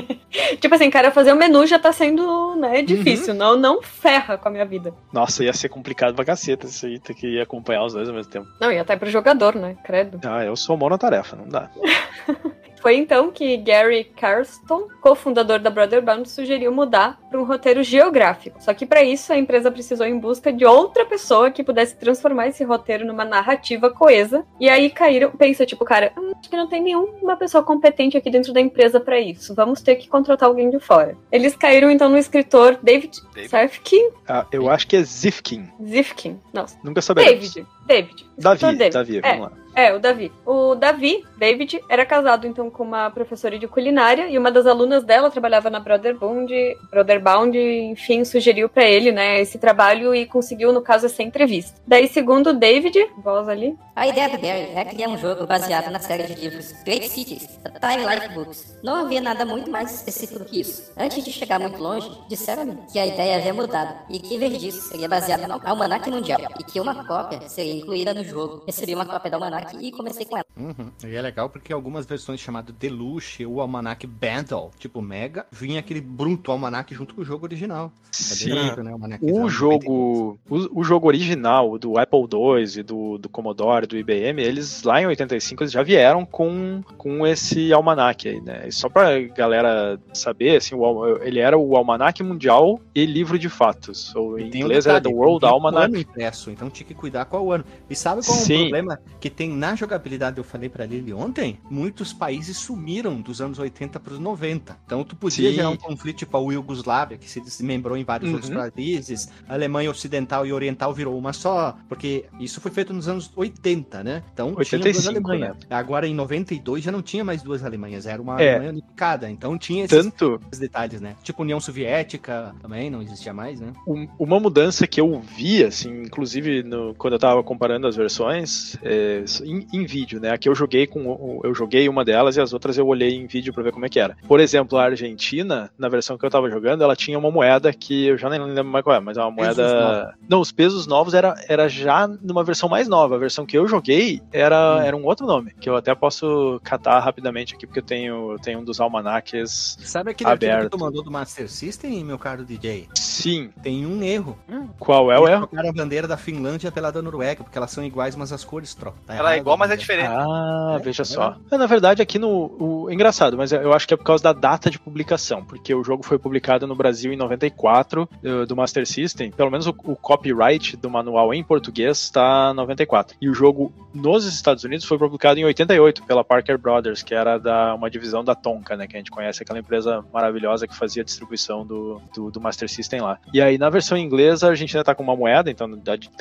[0.60, 3.32] Tipo assim, cara, fazer o menu já tá sendo, né, difícil.
[3.34, 4.92] Não, não ferra com a minha vida.
[5.12, 8.30] Nossa, ia ser complicado pra caceta isso aí, ter que acompanhar os dois ao mesmo
[8.30, 8.46] tempo.
[8.60, 9.76] Não, e até pro jogador, né?
[9.88, 10.20] Credo.
[10.22, 11.70] Ah, eu sou monotarefa, não dá.
[12.80, 18.62] Foi então que Gary Carston, cofundador da Brother Band, sugeriu mudar para um roteiro geográfico.
[18.62, 22.46] Só que para isso a empresa precisou em busca de outra pessoa que pudesse transformar
[22.46, 24.44] esse roteiro numa narrativa coesa.
[24.60, 28.30] E aí caíram, pensa tipo, cara, "Hum, acho que não tem nenhuma pessoa competente aqui
[28.30, 29.56] dentro da empresa para isso.
[29.56, 31.16] Vamos ter que contratar alguém de fora.
[31.32, 33.50] Eles caíram então no escritor David, David.
[33.50, 35.68] Safkin, Ah, eu acho que é Zifkin.
[35.84, 37.52] Zifkin, nossa, Nunca saberemos.
[37.52, 38.26] David, David.
[38.38, 38.90] Davi, David.
[38.92, 39.20] Davi, É.
[39.22, 39.52] vamos lá.
[39.78, 40.32] É, o Davi.
[40.44, 45.04] O Davi, David, era casado então com uma professora de culinária e uma das alunas
[45.04, 46.52] dela trabalhava na Brotherbound,
[46.90, 51.80] Brotherbound, enfim, sugeriu pra ele, né, esse trabalho e conseguiu, no caso, essa entrevista.
[51.86, 55.90] Daí, segundo o David, voz ali, A ideia do Gary é criar um jogo baseado
[55.90, 58.78] na série de livros Great Cities, da Time Life Books.
[58.82, 60.92] Não havia nada muito mais específico que isso.
[60.96, 64.58] Antes de chegar muito longe, disseram que a ideia havia mudado e que, em vez
[64.58, 68.62] disso, seria baseada no Almanac Mundial e que uma cópia seria incluída no jogo.
[68.66, 70.46] Recebi uma cópia do Almanac e comecei com ela.
[70.56, 70.90] Uhum.
[71.04, 76.00] E é legal porque algumas versões chamadas Deluxe ou Almanac Bundle, tipo Mega, vinha aquele
[76.00, 77.92] bruto Almanac junto com o jogo original.
[78.12, 78.52] Sim.
[78.52, 83.28] Aderido, né, O exato, jogo, o, o jogo original do Apple II e do, do
[83.28, 88.40] Commodore, do IBM, eles lá em 85 eles já vieram com, com esse almanac aí,
[88.40, 88.64] né?
[88.66, 93.48] E só pra galera saber, assim, o ele era o almanac mundial e livro de
[93.48, 94.14] fatos.
[94.14, 95.84] Ou em tem um inglês era The detalhe, World o Almanac.
[95.86, 97.64] ano impresso, então tinha que cuidar qual ano.
[97.88, 98.58] E sabe qual é o Sim.
[98.60, 103.58] problema que tem na jogabilidade, eu falei pra Lili ontem, muitos países sumiram dos anos
[103.58, 104.76] 80 pros 90.
[104.86, 105.56] Então tu podia Sim.
[105.56, 108.36] gerar um conflito tipo a Iugoslávia, que se desmembrou em vários Uhum.
[108.36, 109.28] outros países.
[109.48, 114.02] A Alemanha Ocidental e Oriental virou uma só, porque isso foi feito nos anos 80,
[114.04, 114.22] né?
[114.32, 115.56] Então tinha duas 85, Alemanhas.
[115.68, 118.50] Agora em 92 já não tinha mais duas Alemanhas, era uma É.
[118.50, 119.28] Alemanha unificada.
[119.30, 121.16] Então tinha esses Tanto, detalhes, né?
[121.22, 123.72] Tipo União Soviética também não existia mais, né?
[123.86, 128.76] um- uma mudança que eu vi, assim, inclusive no- quando eu tava comparando as versões
[128.82, 130.30] é, em, em vídeo, né?
[130.30, 133.52] Aqui eu joguei com eu joguei uma delas e as outras eu olhei em vídeo
[133.52, 134.16] pra ver como é que era.
[134.26, 138.06] Por exemplo, a Argentina, na versão que eu tava jogando, ela tinha uma moeda que
[138.06, 140.14] eu já nem lembro mais qual é, mas é uma moeda.
[140.28, 143.14] Não, os pesos novos era, era já numa versão mais nova.
[143.16, 147.00] A versão que eu joguei era, era um outro nome, que eu até posso catar
[147.00, 149.76] rapidamente aqui, porque eu tenho, eu tenho um dos almanaques.
[149.80, 150.70] Sabe aquele arquivo que Aberto.
[150.70, 152.88] tu mandou do Master System, meu caro DJ?
[152.94, 154.38] Sim, Tem um erro.
[154.78, 155.46] qual é o erro?
[155.46, 158.74] trocaram a bandeira da Finlândia pela da Noruega, porque elas são iguais, mas as cores
[158.74, 159.00] trocam.
[159.06, 160.08] Tá Ela é igual, mas é diferente.
[160.08, 161.36] Ah, É, veja é só.
[161.50, 162.28] É, na verdade, aqui no.
[162.58, 165.84] O, engraçado, mas eu acho que é por causa da data de publicação, porque o
[165.84, 169.30] jogo foi publicado no Brasil em 94, eh, do Master System.
[169.30, 173.16] Pelo menos o, o copyright do manual em português está 94.
[173.20, 177.38] E o jogo nos Estados Unidos foi publicado em 88 pela Parker Brothers, que era
[177.38, 178.86] da, uma divisão da Tonka, né?
[178.86, 182.68] Que a gente conhece, aquela empresa maravilhosa que fazia a distribuição do, do, do Master
[182.68, 183.18] System lá.
[183.32, 185.68] E aí, na versão inglesa, a gente ainda tá com uma moeda, então,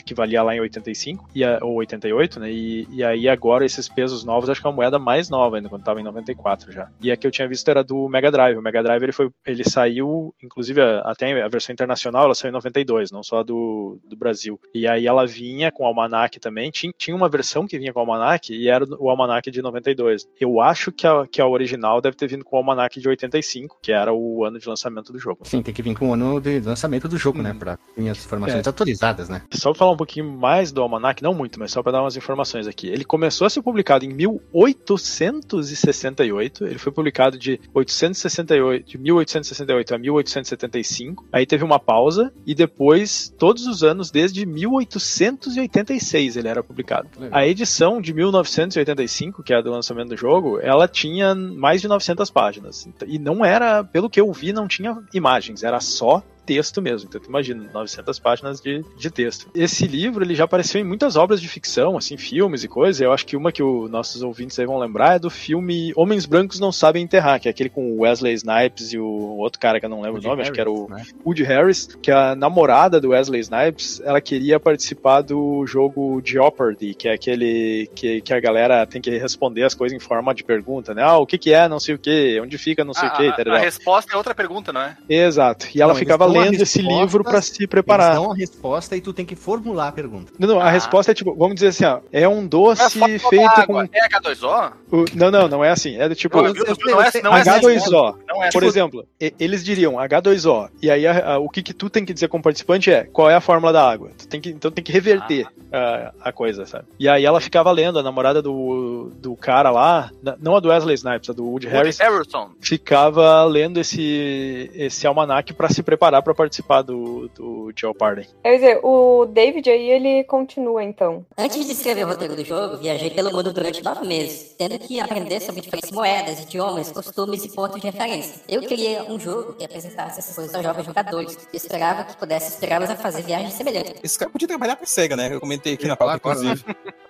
[0.06, 2.52] que valia lá em 85, e a, ou 88, né?
[2.52, 5.70] E, e aí, agora, esses pesos novos, acho que é uma moeda mais nova ainda,
[5.70, 6.90] quando tava em 94 já.
[7.02, 8.58] E a que eu tinha visto era do Mega Drive.
[8.58, 12.50] O Mega Drive, ele, foi, ele saiu, inclusive, a- até a versão internacional, ela saiu
[12.50, 14.60] em 92, não só do, do Brasil.
[14.74, 16.72] E aí, ela vinha com o Almanac também.
[16.72, 20.28] Tinha, tinha uma versão que vinha com o Almanac, e era o Almanac de 92.
[20.40, 23.78] Eu acho que a, que a original deve ter vindo com o Almanac de 85,
[23.82, 25.42] que era o ano de lançamento do jogo.
[25.44, 27.52] Sim, tem que vir com o ano de lançamento do jogo, né?
[27.52, 27.60] Hum.
[27.60, 28.70] Pra ter as informações É.
[28.70, 29.44] atualizadas, né?
[29.54, 32.16] Só pra falar um pouquinho mais do Almanac, não muito, mas só para dar umas
[32.18, 32.87] informações aqui.
[32.88, 39.98] Ele começou a ser publicado em 1868, ele foi publicado de 868, de 1868 a
[39.98, 41.26] 1875.
[41.32, 47.10] Aí teve uma pausa e depois todos os anos desde 1886 ele era publicado.
[47.20, 47.38] Legal.
[47.38, 51.88] A edição de 1985, que é a do lançamento do jogo, ela tinha mais de
[51.88, 52.88] 900 páginas.
[53.06, 57.08] E não era, pelo que eu vi, não tinha imagens, era só texto mesmo.
[57.10, 59.48] Então, tu imagina, 900 páginas de, de texto.
[59.54, 63.02] Esse livro, ele já apareceu em muitas obras de ficção, assim, filmes e coisas.
[63.02, 66.26] Eu acho que uma que os nossos ouvintes aí vão lembrar é do filme Homens
[66.26, 69.06] Brancos Não Sabem Enterrar, que é aquele com o Wesley Snipes e o
[69.38, 71.20] outro cara que eu não lembro Woody o nome, acho que era o Harris, né?
[71.26, 77.08] Woody Harris, que a namorada do Wesley Snipes, ela queria participar do jogo Jeopardy, que
[77.10, 80.94] é aquele que, que a galera tem que responder as coisas em forma de pergunta,
[80.94, 81.04] né?
[81.04, 83.18] Ah, o que que é, não sei o que, onde fica, não sei a, o
[83.18, 84.96] que, a- a resposta é outra pergunta, não é?
[85.10, 85.68] Exato.
[85.74, 88.16] E ela Não, ficava lendo esse livro pra se Eles preparar.
[88.16, 90.32] dão a resposta e tu tem que formular a pergunta.
[90.40, 90.70] Não, não, a Ah.
[90.70, 93.82] resposta é tipo, vamos dizer assim, ó, é um doce É feito com.
[93.82, 94.72] É H2O?
[94.92, 95.98] o- Não, não, não é assim.
[95.98, 96.38] É do tipo.
[96.38, 97.50] Não, eu- eu- não é, eu- não é assim.
[97.50, 98.16] H2O.
[98.28, 98.68] Não é Por assim.
[98.68, 99.06] exemplo,
[99.40, 100.70] eles diriam H2O.
[100.82, 103.30] E aí a- a- o que, que tu tem que dizer como participante é qual
[103.30, 104.12] é a fórmula da água.
[104.18, 106.86] Tu tem que, então tem que reverter a, a coisa, sabe?
[107.00, 110.10] E aí ela ficava lendo, a namorada do, do cara lá,
[110.40, 112.50] não a do Wesley Snipes, a do Woody Harris, Woody Harrelson.
[112.62, 118.28] ficava lendo esse, esse almanac pra se preparar pra participar do, do Jeopardy.
[118.44, 121.26] Quer dizer, o David aí, ele continua, então.
[121.38, 125.00] Antes de escrever o roteiro do jogo, viajei pelo mundo durante nove meses, tendo que
[125.00, 128.42] aprender sobre diferentes moedas, idiomas, costumes e pontos de referência.
[128.48, 132.54] Eu queria um jogo que apresentasse essas coisas aos jovens jogadores e esperava que pudesse
[132.54, 133.96] inspirá-los a fazer viagens semelhantes.
[134.04, 135.34] Esse cara podia trabalhar com a SEGA, né?
[135.34, 136.20] Eu comentei aqui na pauta, né?
[136.20, 136.66] inclusive.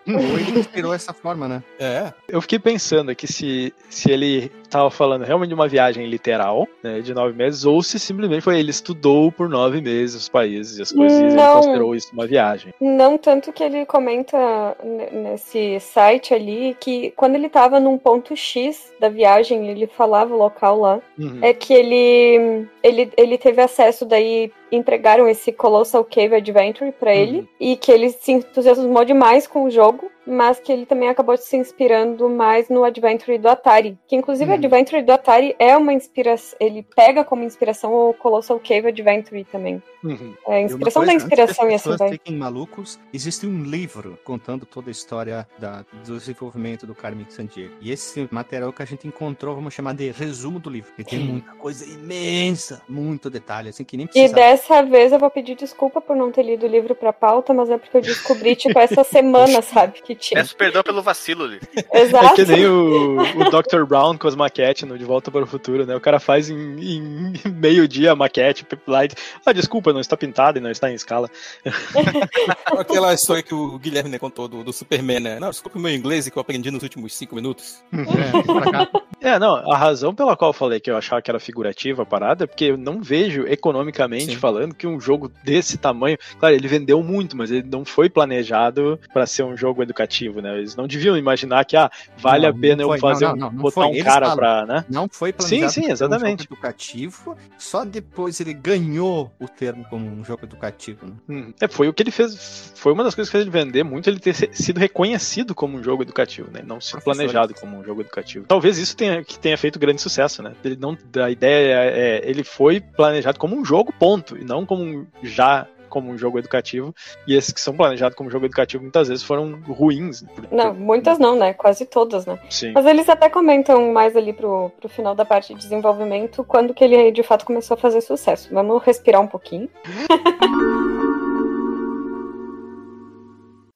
[0.07, 1.63] Ou ele inspirou essa forma, né?
[1.79, 2.13] É.
[2.27, 6.99] Eu fiquei pensando aqui se, se ele tava falando realmente de uma viagem literal, né,
[6.99, 10.81] de nove meses, ou se simplesmente foi ele estudou por nove meses os países e
[10.81, 11.55] as coisas e ele Não.
[11.55, 12.73] considerou isso uma viagem.
[12.81, 14.37] Não tanto que ele comenta
[14.83, 20.33] ne- nesse site ali que quando ele tava num ponto X da viagem, ele falava
[20.33, 21.39] o local lá, Uhum.
[21.41, 27.47] é que ele, ele, ele teve acesso daí entregaram esse Colossal Cave Adventure pra ele
[27.59, 31.55] e que ele se entusiasmou demais com o jogo, mas que ele também acabou se
[31.55, 34.57] inspirando mais no Adventure do Atari, que inclusive o Uhum.
[34.59, 39.81] Adventure do Atari é uma inspiração, ele pega como inspiração o Colossal Cave Adventure também.
[40.03, 40.33] Uhum.
[40.47, 42.09] É E inspiração da coisa, antes inspiração que e as assim vai.
[42.09, 47.73] fiquem malucos, existe um livro contando toda a história da- do desenvolvimento do Carmen Sandiego.
[47.81, 50.91] E esse material que a gente encontrou, vamos chamar de resumo do livro.
[50.95, 54.33] Porque tem muita coisa imensa, muito detalhe, assim, que nem E precisa.
[54.35, 57.69] dessa vez eu vou pedir desculpa por não ter lido o livro pra pauta, mas
[57.69, 60.01] é porque eu descobri, tipo, essa semana, sabe?
[60.01, 60.41] Que tinha.
[60.41, 61.59] Peço perdão pelo vacilo ali.
[61.93, 62.25] Exato.
[62.25, 63.85] É que nem o, o Dr.
[63.85, 65.95] Brown com as maquetes no De Volta para o Futuro, né?
[65.95, 69.15] O cara faz em, em meio-dia a maquete, diz,
[69.45, 71.29] ah, desculpa, não está pintada e não está em escala.
[72.65, 75.39] Aquela história que o Guilherme né, contou do, do Superman, né?
[75.39, 77.83] Não, desculpa o meu inglês que eu aprendi nos últimos cinco minutos.
[77.93, 78.89] É, pra cá.
[79.19, 82.05] É, não, a razão pela qual eu falei que eu achava que era figurativa a
[82.05, 84.35] parada é porque eu não vejo economicamente Sim.
[84.35, 88.99] falando que um jogo desse tamanho, claro, ele vendeu muito, mas ele não foi planejado
[89.11, 90.06] para ser um jogo educativo,
[90.41, 90.57] né?
[90.57, 93.51] Eles não deviam imaginar que ah, vale Não, a pena eu fazer não, um- não,
[93.51, 93.99] não botar foi.
[93.99, 94.85] um cara pra, né?
[94.89, 96.41] Não foi planejado Sim, sim, exatamente.
[96.41, 101.05] um educativo, só depois ele ganhou o termo como um jogo educativo.
[101.05, 101.13] Né?
[101.29, 101.53] Hum.
[101.59, 102.73] É, foi o que ele fez.
[102.75, 105.83] Foi uma das coisas que fez ele vender muito, ele ter sido reconhecido como um
[105.83, 106.61] jogo educativo, né?
[106.65, 108.45] Não ser planejado como um jogo educativo.
[108.47, 110.53] Talvez isso tenha, que tenha feito grande sucesso, né?
[110.63, 114.83] Ele não, a ideia é, ele foi planejado como um jogo, ponto, e não como
[114.83, 116.93] um, já como um jogo educativo.
[117.27, 120.21] E esses que são planejados como jogo educativo muitas vezes foram ruins.
[120.23, 121.53] por- Não, muitas não, né?
[121.53, 122.37] Quase todas, né?
[122.49, 122.71] Sim.
[122.73, 126.83] Mas eles até comentam mais ali pro, pro final da parte de desenvolvimento quando que
[126.83, 128.49] ele de fato começou a fazer sucesso.
[128.51, 129.69] Vamos respirar um pouquinho.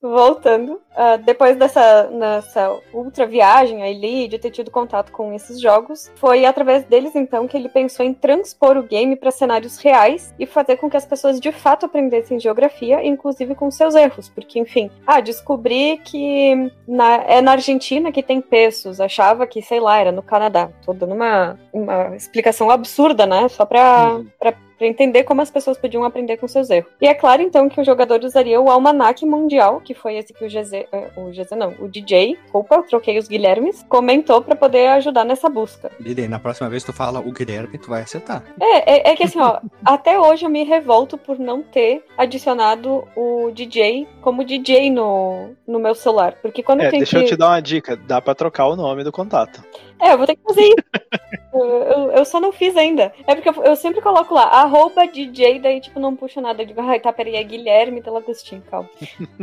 [0.01, 6.11] Voltando, ah, depois dessa nessa ultra viagem ali, de ter tido contato com esses jogos,
[6.15, 10.47] foi através deles então que ele pensou em transpor o game para cenários reais e
[10.47, 14.89] fazer com que as pessoas de fato aprendessem geografia, inclusive com seus erros, porque enfim,
[15.05, 20.11] ah, descobri que na- é na Argentina que tem pesos, achava que sei lá era
[20.11, 20.69] no Canadá.
[20.83, 23.47] Tô dando uma, uma explicação absurda, né?
[23.49, 24.27] Só para Uhum.
[24.39, 24.53] pra
[24.87, 26.91] entender como as pessoas podiam aprender com seus erros.
[27.01, 30.45] E é claro, então, que o jogador usaria o Almanac Mundial, que foi esse que
[30.45, 34.55] o GZ, eh, o GZ não, o DJ, desculpa, eu troquei os Guilhermes, comentou para
[34.55, 35.91] poder ajudar nessa busca.
[35.99, 38.43] Lili, na próxima vez tu fala o Guilherme, tu vai acertar.
[38.59, 43.07] É, é, é que assim, ó, até hoje eu me revolto por não ter adicionado
[43.15, 46.35] o DJ como DJ no, no meu celular.
[46.41, 47.25] Porque quando É, tenho deixa que.
[47.25, 47.95] eu te dar uma dica.
[47.95, 49.63] Dá pra trocar o nome do contato.
[50.01, 50.75] É, eu vou ter que fazer isso.
[51.53, 53.13] eu, eu- eu só não fiz ainda.
[53.27, 56.61] É porque eu, eu sempre coloco lá, arroba DJ, daí tipo, não puxa nada.
[56.61, 58.89] Eu digo, ai, tá, peraí, é Guilherme Delagostin, calma.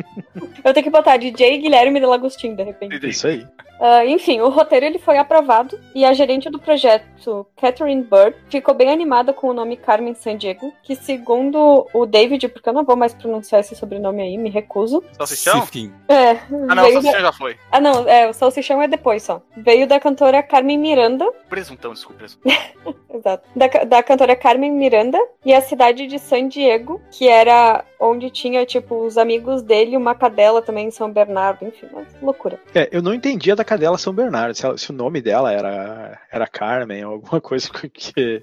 [0.64, 3.08] eu tenho que botar DJ Guilherme Delagostin, de repente.
[3.08, 3.46] Isso aí.
[3.80, 8.74] Ah, enfim, o roteiro ele foi aprovado e a gerente do projeto, Catherine Bird, ficou
[8.74, 12.96] bem animada com o nome Carmen Sandiego, que segundo o David, porque eu não vou
[12.96, 15.02] mais pronunciar esse sobrenome aí, me recuso.
[15.12, 15.66] Salsichão?
[15.66, 15.92] Sim.
[16.08, 17.56] É, Ah, não, o veio da- salsichão já foi.
[17.70, 19.42] ah não, é, o salsichão é depois só.
[19.56, 22.18] Veio da cantora Carmen Miranda, Presuntão, desculpa.
[22.18, 22.52] presuntão.
[23.14, 23.48] Exato.
[23.56, 28.64] Da, da cantora Carmen Miranda e a cidade de San Diego, que era onde tinha,
[28.64, 32.60] tipo, os amigos dele, uma cadela também em São Bernardo, enfim, uma loucura.
[32.74, 36.18] É, eu não entendia da cadela São Bernardo, se, ela- se o nome dela era,
[36.32, 38.42] era Carmen ou alguma coisa que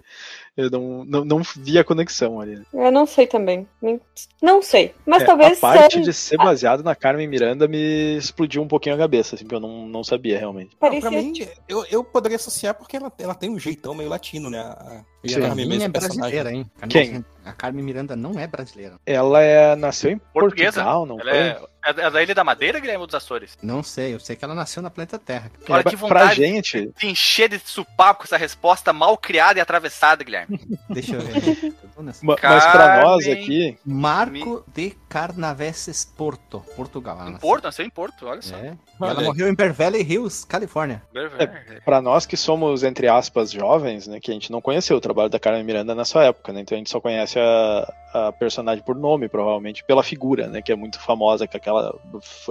[0.58, 2.56] eu não, não, não via conexão ali.
[2.56, 2.64] né?
[2.74, 3.68] Eu não sei também.
[4.42, 4.94] Não sei.
[5.06, 8.68] Mas É, talvez a parte seja- de ser baseado na Carmen Miranda me explodiu um
[8.68, 10.76] pouquinho a cabeça, assim, porque eu não, não sabia realmente.
[10.78, 11.10] Parecia.
[11.10, 11.34] pra mim,
[11.68, 14.60] eu, eu poderia associar porque ela, ela tem um jeitão meio latino, né?
[14.60, 15.36] A, Sim.
[15.42, 16.66] a A Carmen é brasileira, hein?
[16.82, 17.26] A Quem?
[17.44, 18.96] A Carmen Miranda não é brasileira.
[19.06, 20.84] Ela é, nasceu em Portuguesa.
[20.84, 21.40] Portugal, não Ela foi?
[21.40, 23.58] é, é da Ilha da Madeira, Guilherme ou dos Açores?
[23.62, 25.52] Não sei, eu sei que ela nasceu na planeta Terra.
[25.70, 29.60] Olha É, que pra vontade gente, Se encher de supapo com essa resposta mal criada
[29.60, 30.60] e atravessada, Guilherme.
[30.90, 31.74] Deixa eu ver.
[32.22, 37.28] Ma- mas pra nós aqui, Marco de Carnaveses Porto, Portugal.
[37.28, 37.38] Em.
[37.38, 38.56] Porto, nasceu em Porto, olha só.
[38.56, 38.74] É.
[39.02, 41.02] Ela morreu em Beverly Hills, Califórnia.
[41.84, 45.30] Pra nós que somos, entre aspas, jovens, né, que a gente não conheceu o trabalho
[45.30, 48.96] da Carmen Miranda nessa época, né, então a gente só conhece a, a personagem por
[48.96, 52.00] nome, provavelmente, pela figura, né, que é muito famosa, com aquela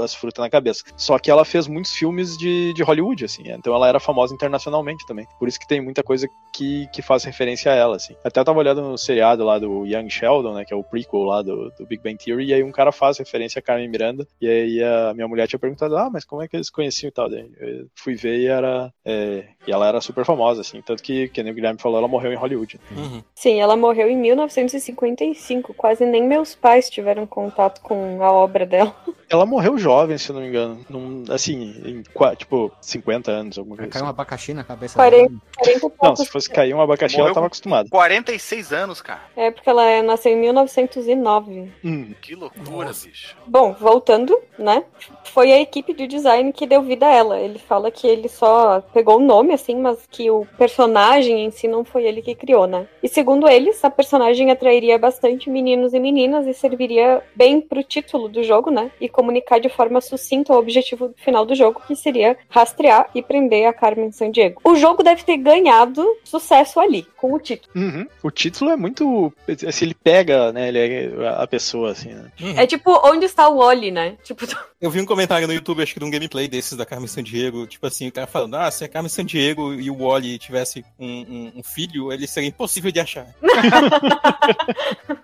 [0.02, 0.84] as frutas na cabeça.
[0.96, 5.06] Só que ela fez muitos filmes de, de Hollywood, assim, então ela era famosa internacionalmente
[5.06, 5.26] também.
[5.38, 8.14] Por isso que tem muita coisa que, que faz referência a ela, assim.
[8.22, 11.22] Até eu tava olhando no seriado lá do Young Sheldon, né, que é o prequel
[11.22, 14.26] lá do, do Big Bang Theory, e aí um cara faz referência a Carmen Miranda,
[14.40, 17.12] e aí a minha mulher tinha perguntado, ah, mas como é que eles conheciam e
[17.12, 17.30] tal?
[17.30, 18.92] Daí eu fui ver e era.
[19.04, 20.82] é, e ela era super famosa, assim.
[20.82, 22.78] Tanto que, que nem o Guilherme falou, ela morreu em Hollywood.
[22.90, 23.22] Uhum.
[23.34, 25.53] Sim, ela morreu em 1955.
[25.62, 28.94] Quase nem meus pais tiveram contato com a obra dela.
[29.30, 30.84] Ela morreu jovem, se não me engano.
[30.88, 32.02] Num, assim, em
[32.36, 33.90] tipo, 50 anos, alguma coisa.
[33.90, 34.14] Caiu um Assim.
[34.14, 35.28] abacaxi na cabeça 40.
[35.28, 35.40] dela.
[35.56, 37.88] 40 e Não, se fosse cair um abacaxi, Morreu ela tava acostumada.
[37.88, 39.20] 46 anos, cara.
[39.36, 41.72] É porque ela nasceu em 1909.
[41.84, 43.06] Hum, Que loucura, Nossa.
[43.08, 43.36] bicho.
[43.46, 44.84] Bom, voltando, né?
[45.24, 47.38] Foi a equipe de design que deu vida a ela.
[47.40, 51.66] Ele fala que ele só pegou o nome, assim, mas que o personagem em si
[51.66, 52.86] não foi ele que criou, né?
[53.02, 58.28] E segundo eles, a personagem atrairia bastante meninos e meninas e serviria bem pro título
[58.28, 58.90] do jogo, né?
[59.00, 63.66] E comunicar de forma sucinta o objetivo final do jogo, que seria rastrear e prender
[63.66, 64.60] a Carmen Sandiego.
[64.64, 67.72] O jogo deve ter ganhado sucesso ali, com o título.
[67.74, 68.06] Uhum.
[68.22, 69.32] O título é muito.
[69.70, 70.68] Se ele pega, né?
[70.68, 72.30] Ele é a pessoa, assim, né?
[72.56, 74.16] É tipo, onde está o Wally, né?
[74.22, 74.44] Tipo,
[74.80, 77.66] Eu vi um comentário no YouTube, acho que de um gameplay desses da Carmen Sandiego,
[77.66, 81.06] tipo assim, o cara falando, ah, se a Carmen Sandiego e o Wally tivesse um,
[81.06, 83.26] um- um filho, ele seria impossível de achar.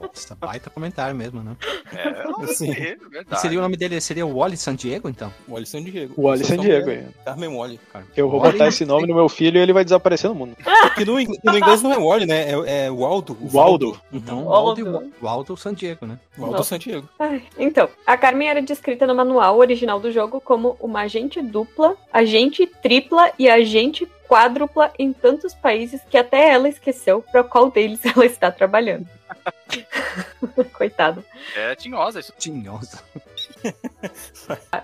[0.00, 1.56] Nossa, baita comentário mesmo, né?
[1.92, 2.70] É, Sim.
[2.72, 3.40] é verdade.
[3.40, 5.32] seria o nome dele seria o Wally San Diego, então?
[5.46, 6.14] O Wally Sandiego.
[6.16, 7.04] O Wally Só Sandiego, mulher.
[7.18, 7.24] é.
[7.24, 7.80] Carmen Wally.
[8.16, 10.56] Eu vou Wally- botar esse nome no meu filho e ele vai desaparecer no mundo.
[10.96, 11.20] Que no, no
[11.58, 12.50] inglês não é Wally, né?
[12.52, 13.36] É, é Waldo.
[13.40, 13.98] o Waldo.
[14.12, 14.84] Então, Waldo.
[14.84, 16.18] Waldo, Waldo San Diego, né?
[16.36, 16.64] Waldo Não.
[16.64, 17.08] Sandiego.
[17.18, 21.96] Ai, Então, a Carmen era descrita no manual original do jogo como uma agente dupla,
[22.12, 28.00] agente tripla e agente quádrupla em tantos países que até ela esqueceu para qual deles
[28.06, 29.08] ela está trabalhando.
[30.72, 31.24] Coitada.
[31.56, 32.32] É tinhosa isso.
[32.38, 33.02] Tinhosa.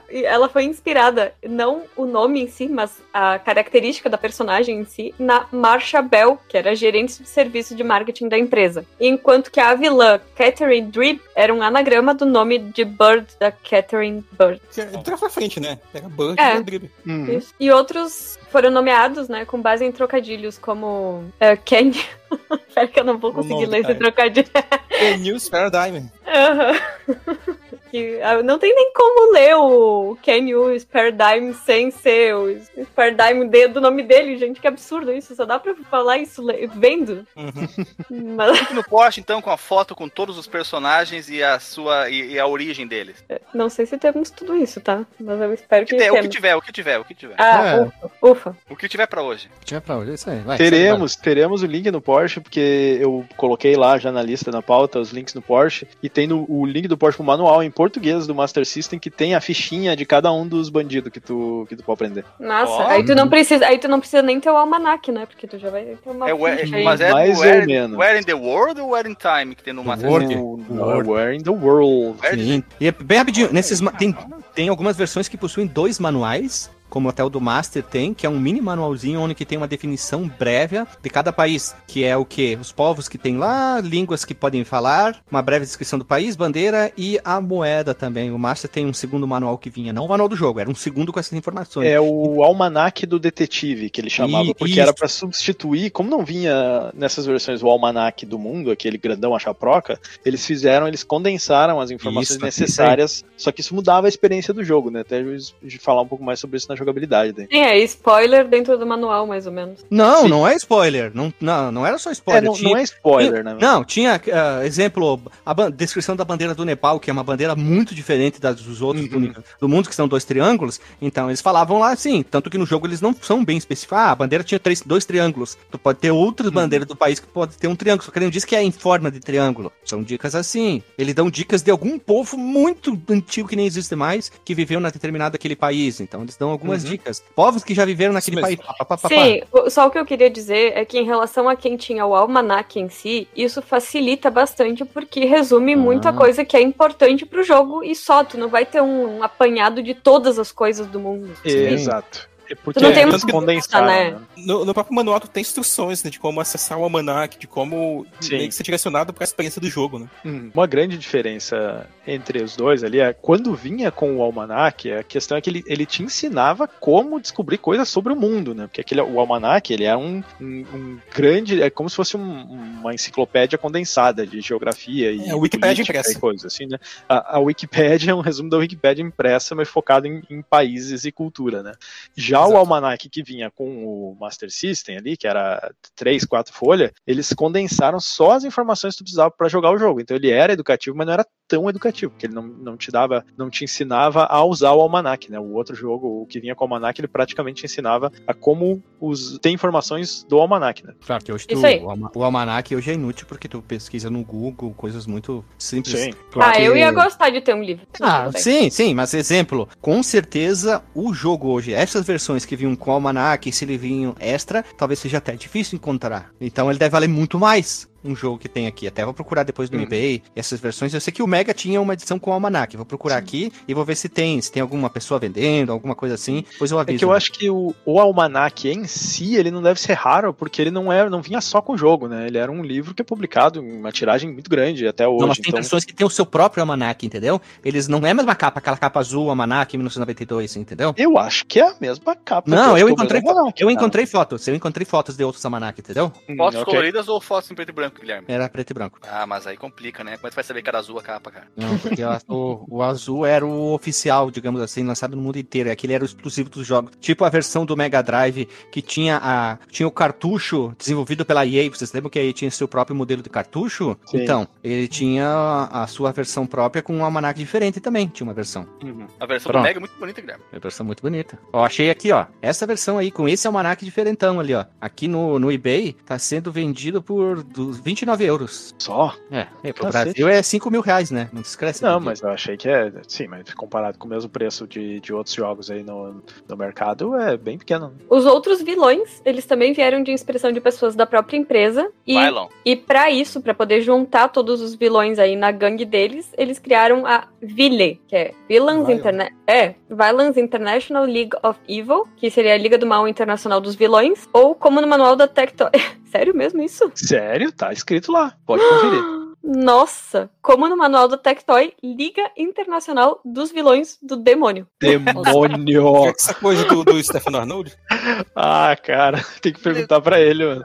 [0.09, 4.85] E ela foi inspirada, não o nome em si, mas a característica da personagem em
[4.85, 8.87] si, na Marsha Bell, que era gerente de serviço de marketing da empresa.
[9.01, 14.25] Enquanto que a vilã Catherine Drib era um anagrama do nome de Bird da Catherine
[14.39, 14.61] Bird.
[14.73, 15.79] Que é- Troca pra frente, né?
[15.93, 16.57] Pega Bird É.
[16.57, 16.91] e Dribble.
[17.07, 17.41] Uhum.
[17.59, 21.91] E outros foram nomeados, né, com base em trocadilhos, como uh, Ken.
[22.69, 24.49] Espera que eu não vou conseguir ler esse trocadilho.
[24.89, 26.07] The News Paradigm.
[26.27, 26.81] Aham.
[27.97, 32.61] Que, ah, não tem nem como ler o Can You Spare Dime sem ser o
[32.85, 34.61] Spare Dime de- do nome dele, gente.
[34.61, 35.35] Que absurdo isso.
[35.35, 36.45] Só dá pra falar isso
[36.75, 37.27] vendo.
[37.35, 38.35] Uhum.
[38.37, 42.11] Mas Link no post, então, com a foto com todos os personagens e a sua
[42.11, 43.25] e, e a origem deles.
[43.55, 45.05] não sei se temos tudo isso, tá?
[45.19, 47.35] Mas eu espero O que, que, o que tiver, o que tiver, o que tiver.
[47.39, 47.81] Ah, É.
[47.83, 48.57] ufa, ufa.
[48.69, 49.49] O que tiver pra hoje.
[49.65, 50.39] Tinha pra hoje, é isso aí.
[50.41, 54.61] Vai, Teremos, teremos o link no Porsche, porque eu coloquei lá já na lista, na
[54.61, 57.71] pauta, os links no Porsche, e tem no- o link do Porsche pro manual em
[57.87, 61.65] português do Master System, que tem a fichinha de cada um dos bandidos que tu,
[61.69, 62.25] que tu pode aprender.
[62.39, 62.87] Nossa, Ó.
[62.89, 65.25] aí tu não precisa, aí tu não precisa nem ter o almanac, né?
[65.27, 67.97] Porque tu já vai ter uma É, where, mas é Mais do ou where, menos.
[67.97, 70.11] where in the World ou Where in Time que tem no Master.
[70.11, 70.39] System?
[70.39, 72.19] O- no, Where in the World.
[72.23, 72.65] Where Sim.
[72.81, 74.15] E é bem rapidinho, nesses tem,
[74.55, 78.29] tem algumas versões que possuem dois manuais, como até o do Master tem, que é
[78.31, 82.25] um mini manualzinho onde que tem uma definição prévia de cada país, que é o
[82.25, 82.57] que?
[82.59, 86.91] Os povos que tem lá, línguas que podem falar, uma breve descrição do país, bandeira
[86.97, 88.31] e a moeda também.
[88.31, 90.75] O Master tem um segundo manual que vinha, não o manual do jogo, era um
[90.75, 91.87] segundo com essas informações.
[91.87, 94.81] É o almanac do detetive que ele chamava, E- porque isso.
[94.81, 99.39] era pra substituir, como não vinha nessas versões o almanac do mundo, aquele grandão a
[99.39, 104.55] chaproca, eles fizeram, eles condensaram as informações Isso, necessárias, só que isso mudava a experiência
[104.55, 105.01] do jogo, né?
[105.01, 105.23] Até
[105.63, 106.86] de falar um pouco mais sobre isso na jogabilidade.
[107.07, 107.33] Daí.
[107.51, 109.85] Sim, é spoiler dentro do manual, mais ou menos.
[109.91, 110.29] Não, Sim.
[110.29, 111.11] não é spoiler.
[111.15, 112.45] Não, não, não era só É, spoiler.
[112.45, 113.57] não, tinha- não é spoiler, né?
[113.61, 117.55] Não, tinha, ah, exemplo, a ban- descrição da bandeira do Nepal, que é uma bandeira
[117.57, 119.33] muito diferente das dos outros Uhum.
[119.33, 120.81] do, do mundo, que são dois triângulos.
[121.01, 123.97] Então, eles falavam lá assim, tanto que no jogo eles não são bem específicos.
[123.99, 125.57] Ah, a bandeira tinha três, dois triângulos.
[125.71, 128.27] Tu pode ter outras bandeiras do país que pode ter um triângulo, só que ele
[128.27, 129.73] não diz que é em forma de triângulo.
[129.85, 130.83] São dicas assim.
[130.99, 134.91] Eles dão dicas de algum povo muito antigo que nem existe mais, que viveu na
[134.91, 136.01] determinado aquele país.
[136.01, 136.91] Então, eles dão algumas Uhum.
[136.91, 137.23] dicas.
[137.35, 138.57] Povos que já viveram naquele país.
[138.61, 139.09] Pá, pá, pá.
[139.09, 142.15] Sim, só o que eu queria dizer é que em relação a quem tinha o
[142.15, 147.83] almanac em si, isso facilita bastante porque resume muita coisa que é importante pro jogo
[147.83, 151.31] e só, tu não vai ter um apanhado de todas as coisas do mundo.
[151.45, 152.29] Exato.
[152.49, 154.11] É porque Tu não tem muita condensaram, né?
[154.13, 154.21] né?
[154.37, 158.07] No, no próprio manual tu tem instruções né, de como acessar o almanac, de como
[158.21, 158.37] Sim.
[158.37, 160.09] meio que ser direcionado pra experiência do jogo, né?
[160.25, 165.03] Hum, Uma grande diferença entre os dois ali é quando vinha com o almanac, a
[165.03, 168.67] questão é que ele, ele te ensinava como descobrir coisas sobre o mundo, né?
[168.67, 172.43] Porque aquele, o almanac ele é um, um, um grande, é como se fosse um-
[172.81, 176.13] uma enciclopédia condensada de geografia e É, a Wikipédia impressa.
[176.13, 176.79] e coisas assim, né?
[177.09, 181.11] A, a Wikipédia é um resumo da Wikipédia impressa, mas focado em, em países e
[181.11, 181.73] cultura, né?
[182.15, 182.59] Já o Exato.
[182.59, 188.01] almanac que vinha com o Master System ali, que era três, quatro folhas, eles condensaram
[188.01, 190.01] só as informações que tu precisava para jogar o jogo.
[190.01, 193.25] Então ele era educativo, mas não era tão educativo, porque ele não, não te dava,
[193.37, 195.39] não te ensinava a usar o almanac, né?
[195.39, 199.39] O outro jogo, o que vinha com o almanac, ele praticamente ensinava a como os,
[199.39, 200.95] ter informações do almanac, né?
[201.05, 204.75] Claro que hoje tu, o, o almanac hoje é inútil porque tu pesquisa no Google
[204.75, 205.99] coisas muito simples.
[205.99, 206.11] Sim.
[206.31, 207.87] Claro ah, eu que- ia gostar de ter um livro.
[208.01, 212.91] Ah, sim, sim, mas exemplo, com certeza o jogo hoje, essas versões que vinham com
[212.91, 216.31] almanac e se ele vinham extra, talvez seja até difícil encontrar.
[216.41, 217.89] Então ele deve valer muito mais.
[218.07, 218.87] Um jogo que tem aqui.
[218.87, 219.85] Até vou procurar depois no Uhum.
[219.85, 220.93] eBay essas versões.
[220.95, 222.77] Eu sei que o Mega tinha uma edição com o Almanac.
[222.77, 226.15] Vou procurar aqui e vou ver se tem, se tem alguma pessoa vendendo, alguma coisa
[226.15, 226.45] assim.
[226.53, 226.99] Depois eu É aviso.
[226.99, 230.61] que eu acho que o, o almanac em si, ele não deve ser raro, porque
[230.63, 232.27] ele não, é, não vinha só com o jogo, né?
[232.27, 235.21] Ele era um livro que é publicado em uma tiragem muito grande até hoje.
[235.21, 237.41] Não, mas tem então, versões que tem o seu próprio Almanac, entendeu?
[237.65, 240.95] Eles não é a mesma capa, aquela capa azul, Almanac 1992, entendeu?
[240.97, 242.51] eu acho que é a mesma capa.
[242.51, 244.47] Não, eu é encontrei, almanac, eu encontrei fotos.
[244.49, 246.13] Eu encontrei fotos de outros Almanac, entendeu?
[246.29, 246.73] Hum, Fotos ok.
[246.73, 248.25] coloridas ou fotos em preto e branco, Guilherme?
[248.29, 248.99] Era preto e branco.
[249.09, 250.17] Ah, mas aí complica, né?
[250.17, 251.47] Como é que você vai saber que era azul a capa, cara?
[251.57, 255.71] Não, porque o, o- o azul era o oficial, digamos assim, lançado no mundo inteiro.
[255.71, 256.93] Aquele era o exclusivo dos jogos.
[257.01, 261.69] Tipo a versão do Mega Drive que tinha, a, tinha o cartucho desenvolvido pela EA.
[261.71, 263.97] Vocês lembram que a EA tinha seu próprio modelo de cartucho?
[264.07, 264.23] Sim.
[264.23, 268.07] Então, ele tinha a, a sua versão própria com um almanac diferente também.
[268.09, 268.67] Tinha uma versão.
[268.83, 269.07] Uhum.
[269.21, 269.63] A versão Pronto.
[269.63, 270.45] do Mega é muito bonita, Guilherme.
[270.53, 271.39] É uma versão muito bonita.
[271.53, 272.27] Ó, achei aqui, ó.
[272.41, 274.65] Essa versão aí, com esse almanac diferentão ali, ó.
[274.81, 278.75] Aqui no, no eBay, tá sendo vendido por dos 29 euros.
[278.79, 279.15] Só?
[279.31, 280.05] É, é pro Cacete.
[280.07, 281.31] Brasil é 5 mil reais, né?
[281.33, 281.85] Não se esquece.
[281.85, 282.93] Não, mas eu achei que é.
[283.07, 287.15] Sim, mas comparado com o mesmo preço de, de outros jogos aí no, no mercado,
[287.15, 287.95] é bem pequeno.
[288.11, 291.89] Os outros vilões, eles também vieram de inspiração de pessoas da própria empresa.
[292.05, 292.17] E,
[292.65, 297.07] e para isso, para poder juntar todos os vilões aí na gangue deles, eles criaram
[297.07, 298.89] a Ville, que é Villains.
[298.89, 303.77] Interna é, Violence International League of Evil, que seria a Liga do Mal Internacional dos
[303.77, 305.71] Vilões, ou como no manual da Tectoy.
[306.11, 306.91] Sério mesmo isso?
[306.95, 307.53] Sério?
[307.53, 308.35] Tá escrito lá.
[308.47, 309.03] Pode conferir.
[309.47, 314.67] Nossa, como no manual da Tectoy, Liga Internacional dos Vilões do Demônio.
[314.81, 316.07] Demônio!
[316.19, 317.73] Essa coisa do, do Stefano Arnold?
[318.35, 320.65] Ah, cara, tem que perguntar pra ele, mano.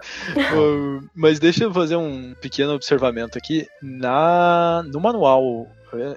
[1.15, 3.65] Mas deixa eu fazer um pequeno observamento aqui.
[3.81, 5.67] Na, no manual,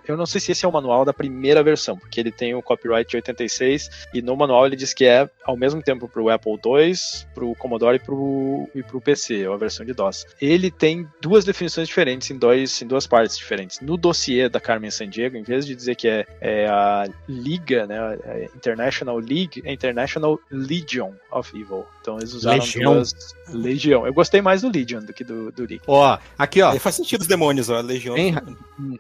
[0.06, 2.62] eu não sei se esse é o manual da primeira versão, porque ele tem o
[2.62, 6.52] copyright de 86 e no manual ele diz que é ao mesmo tempo pro Apple
[6.52, 6.92] II,
[7.34, 10.26] pro Commodore e pro, e pro PC, a versão de DOS.
[10.40, 13.80] Ele tem duas definições diferentes em, dois, em duas partes diferentes.
[13.80, 18.18] No dossiê da Carmen Sandiego, em vez de dizer que é, é a Liga, né,
[18.24, 21.84] é International League, é International Legion of Evil.
[22.00, 22.94] Então eles usaram Legião.
[22.94, 23.14] duas
[23.48, 24.06] Legião.
[24.06, 25.80] Eu gostei mais do Legion do que do, do League.
[25.86, 26.70] Ó, aqui, ó.
[26.70, 27.76] Aí faz sentido os demônios, ó.
[27.78, 28.14] a Legião.
[28.14, 28.42] Bem, ra-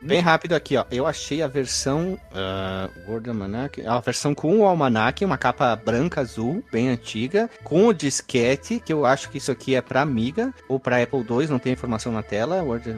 [0.02, 0.84] bem rápido aqui, ó.
[0.90, 6.20] Eu achei a versão uh, Word Almanac, a versão com o almanac, uma capa branca
[6.20, 10.52] azul, bem antiga, com o disquete, que eu acho que isso aqui é pra Amiga
[10.68, 12.62] ou pra Apple II, não tem informação na tela.
[12.62, 12.88] Word,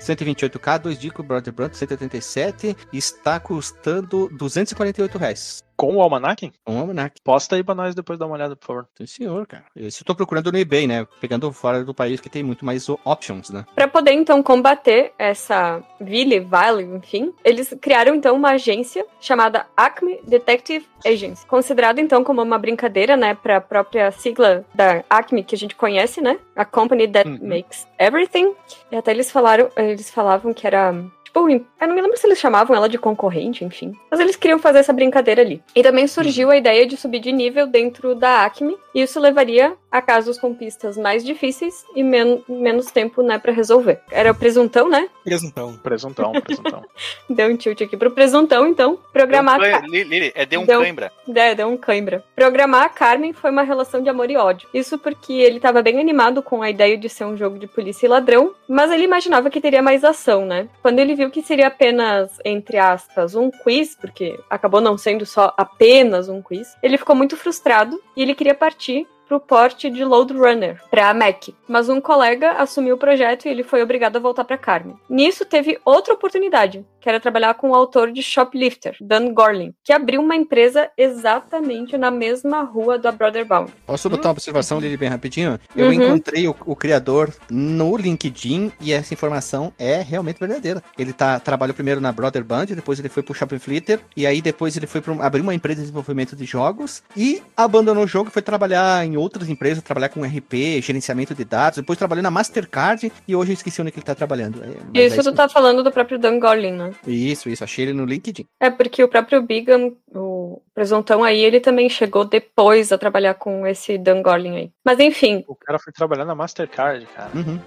[0.00, 5.64] 128K, 2 discos, Broadband 187, está custando 248 reais.
[5.76, 6.52] Com o Almanac?
[6.66, 7.20] Um almanac.
[7.22, 8.88] Posta aí pra nós depois dar uma olhada, por favor.
[8.96, 9.64] Sim, senhor, cara.
[9.74, 11.06] Isso eu tô procurando no eBay, né?
[11.20, 13.64] Pegando fora do país que tem muito mais o- options, né?
[13.74, 20.20] Para poder então combater essa Ville, Vile, enfim, eles criaram então uma agência chamada Acme
[20.26, 25.54] Detective Agency, considerada então como uma brincadeira, né, para a própria sigla da Acme que
[25.54, 27.38] a gente conhece, né, a company that Uhum.
[27.48, 28.54] makes everything.
[28.92, 30.94] E até eles falaram, eles falavam que era
[31.34, 33.92] Tipo, eu não me lembro se eles chamavam ela de concorrente, enfim.
[34.08, 35.60] Mas eles queriam fazer essa brincadeira ali.
[35.74, 38.76] E também surgiu a ideia de subir de nível dentro da Acme.
[38.94, 43.52] E isso levaria a casos com pistas mais difíceis e men menos tempo, né, pra
[43.52, 44.00] resolver.
[44.10, 45.08] Era o presuntão, né?
[45.22, 45.76] Presuntão.
[45.76, 46.84] Presuntão, presuntão.
[47.30, 48.98] Deu um tilt aqui pro presuntão, então.
[49.12, 49.60] Programar.
[49.60, 51.12] Deu um Lili, é de um Deu- cãibra.
[51.32, 52.24] É, deu um cãibra.
[52.34, 54.68] Programar a Carmen foi uma relação de amor e ódio.
[54.74, 58.06] Isso porque ele tava bem animado com a ideia de ser um jogo de polícia
[58.06, 60.68] e ladrão, mas ele imaginava que teria mais ação, né?
[60.82, 65.54] Quando ele viu que seria apenas, entre aspas, um quiz, porque acabou não sendo só
[65.56, 70.32] apenas um quiz, ele ficou muito frustrado e ele queria partir pro porte de Load
[70.32, 71.48] Runner, pra Mac.
[71.68, 74.96] Mas um colega assumiu o projeto e ele foi obrigado a voltar pra Carmen.
[75.08, 79.92] Nisso teve outra oportunidade, que era trabalhar com o autor de Shoplifter, Dan Gorlin, que
[79.92, 83.72] abriu uma empresa exatamente na mesma rua do A Brother Bound.
[83.86, 85.58] Posso botar uma observação dele bem rapidinho?
[85.74, 85.92] Eu Uhum.
[85.92, 90.82] encontrei o, o criador no LinkedIn e essa informação é realmente verdadeira.
[90.98, 94.40] Ele tá, trabalhou primeiro na Brother Band, depois ele foi pro Shopping Flitter, e aí
[94.40, 98.28] depois ele foi para abrir uma empresa de desenvolvimento de jogos e abandonou o jogo
[98.28, 102.30] e foi trabalhar em outras empresas, trabalhar com RP, gerenciamento de dados, depois trabalhou na
[102.30, 104.62] Mastercard e hoje eu esqueci onde que ele tá trabalhando.
[104.94, 106.90] É, é Isso tu tá falando do próprio Dan Gorlin, né?
[107.06, 108.46] Isso, isso, achei ele no LinkedIn.
[108.60, 113.66] É porque o próprio Bigam, o presuntão aí, ele também chegou depois a trabalhar com
[113.66, 114.70] esse Dan Gorlin aí.
[114.84, 117.30] Mas enfim, O cara foi trabalhar na Mastercard, cara.
[117.34, 117.60] Uhum.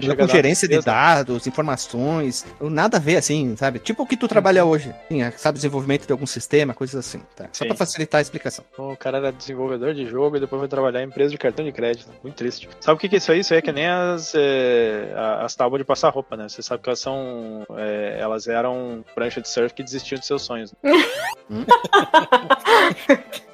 [0.00, 3.78] Chegar com na gerência de dados, informações, nada a ver assim, sabe?
[3.78, 7.22] Tipo o que tu trabalha hoje, Sim, é, sabe, desenvolvimento de algum sistema, coisas assim,
[7.36, 7.48] tá?
[7.52, 7.68] Só Sim.
[7.68, 8.64] pra facilitar a explicação.
[8.78, 11.72] O cara era desenvolvedor de jogo e depois foi trabalhar em empresa de cartão de
[11.72, 12.10] crédito.
[12.22, 12.68] Muito triste.
[12.80, 13.40] Sabe o que, que é isso aí?
[13.40, 16.48] Isso aí é que nem as, é, as tábuas de passar roupa, né?
[16.48, 17.66] Você sabe que elas são.
[17.76, 20.72] é, elas eram prancha de surf que desistiam de seus sonhos.
[20.82, 20.90] né?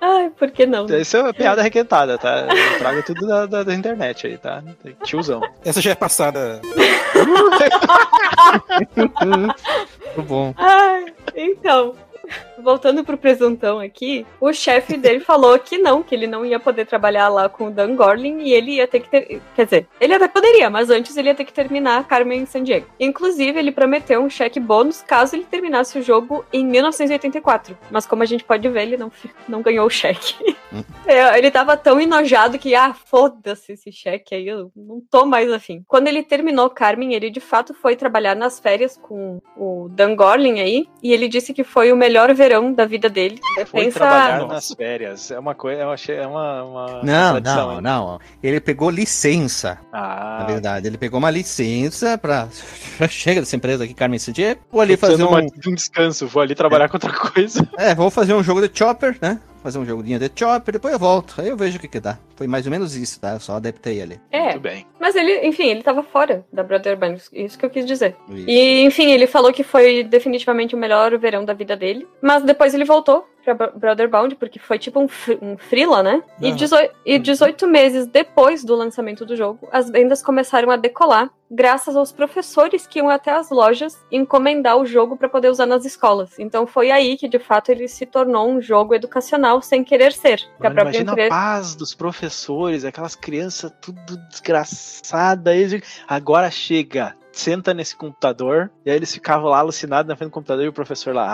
[0.00, 0.86] Ai, por que não?
[0.86, 2.46] Isso é uma piada requentada, tá?
[2.48, 4.62] Eu trago tudo da, da- da internet aí, tá?
[5.04, 5.40] Tiozão.
[5.64, 6.60] Essa já é passada.
[9.24, 10.54] Muito bom.
[10.56, 11.94] Ai, então,
[12.62, 16.86] voltando pro presuntão aqui, o chefe dele falou que não, que ele não ia poder
[16.86, 19.42] trabalhar lá com o Dan Gorlin e ele ia ter que ter.
[19.54, 22.86] Quer dizer, ele até poderia, mas antes ele ia ter que terminar Carmen San Diego.
[22.98, 27.76] Inclusive, ele prometeu um cheque bônus caso ele terminasse o jogo em 1984.
[27.90, 29.10] Mas como a gente pode ver, ele não,
[29.48, 30.34] não ganhou o cheque.
[31.06, 35.50] É, ele tava tão enojado que, ah, foda-se esse cheque aí, eu não tô mais
[35.50, 35.82] afim.
[35.88, 40.60] Quando ele terminou Carmen, ele de fato foi trabalhar nas férias com o Dan Gorlin
[40.60, 43.38] aí, e ele disse que foi o melhor verão da vida dele.
[43.66, 45.30] Foi Pensa- trabalhar nas férias.
[45.30, 47.80] É uma coisa, eu achei, é uma, uma Não, contradição, não, hein?
[47.82, 48.20] não.
[48.42, 49.78] Ele pegou licença.
[49.92, 52.48] Ah, Na verdade, ele pegou uma licença pra.
[53.08, 54.60] Chega dessa empresa aqui, Carmen Sandiego.
[54.70, 55.36] Vou ali fazer um.
[55.36, 57.68] um descanso, vou ali trabalhar com outra coisa.
[57.76, 59.38] É, vou fazer um jogo de Chopper, né?
[59.62, 61.34] Fazer um joguinho de Chopper, depois eu volto.
[61.40, 62.18] Aí eu vejo o que que dá.
[62.34, 63.34] Foi mais ou menos isso, tá?
[63.34, 64.18] Eu só adaptei ali.
[64.30, 64.86] É, Muito bem.
[64.98, 68.16] mas ele, enfim, ele tava fora da Brother Band, isso que eu quis dizer.
[68.30, 68.48] Isso.
[68.48, 72.08] E, enfim, ele falou que foi definitivamente o melhor verão da vida dele.
[72.22, 75.08] Mas depois ele voltou pra Bro- Brotherbound, porque foi tipo um,
[75.42, 76.22] um freela, né?
[76.40, 76.56] E, Aham.
[76.56, 81.96] 18, e 18 meses depois do lançamento do jogo, as vendas começaram a decolar, graças
[81.96, 86.38] aos professores que iam até as lojas encomendar o jogo para poder usar nas escolas.
[86.38, 90.36] Então foi aí que, de fato, ele se tornou um jogo educacional sem querer ser.
[90.60, 91.34] Que a Mano, própria imagina empresa...
[91.34, 95.54] a paz dos professores, aquelas crianças tudo desgraçadas.
[95.54, 98.70] Eles- Agora chega, senta nesse computador.
[98.84, 101.26] E aí eles ficavam lá alucinados na frente do computador e o professor lá,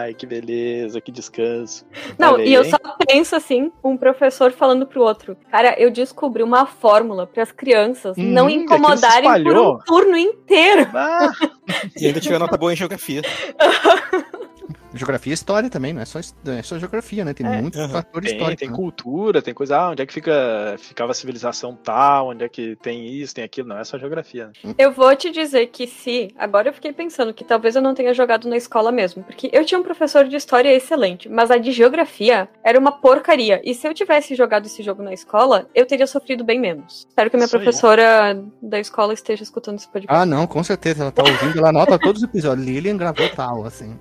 [0.00, 1.86] ai, que beleza, que descanso.
[2.18, 2.70] Não, aí, e eu hein?
[2.70, 5.36] só penso assim, um professor falando pro outro.
[5.50, 10.16] Cara, eu descobri uma fórmula para as crianças Uhum, não se incomodarem por um turno
[10.16, 10.88] inteiro.
[10.94, 11.30] Ah,
[12.00, 13.22] E ainda tirou nota boa em geografia.
[14.94, 17.34] Geografia e história também, não é só, não é só geografia, né?
[17.34, 17.60] Tem É.
[17.60, 17.88] muitos Aham.
[17.90, 18.60] fatores tem, históricos.
[18.60, 18.76] tem né?
[18.76, 22.76] cultura, tem coisa, ah, onde é que fica, ficava a civilização tal, onde é que
[22.76, 24.50] tem isso, tem aquilo, não é só geografia.
[24.64, 24.74] Né?
[24.78, 26.28] Eu vou te dizer que se.
[26.38, 29.22] Agora eu fiquei pensando que talvez eu não tenha jogado na escola mesmo.
[29.24, 33.60] Porque eu tinha um professor de história excelente, mas a de geografia era uma porcaria.
[33.64, 37.06] E se eu tivesse jogado esse jogo na escola, eu teria sofrido bem menos.
[37.08, 37.62] Espero que a minha Isso aí.
[37.62, 40.22] professora da escola esteja escutando esse podcast.
[40.22, 41.02] Ah, não, com certeza.
[41.02, 42.66] Ela tá ouvindo, ela anota todos os episódios.
[42.66, 43.98] Lilian gravou tal, assim.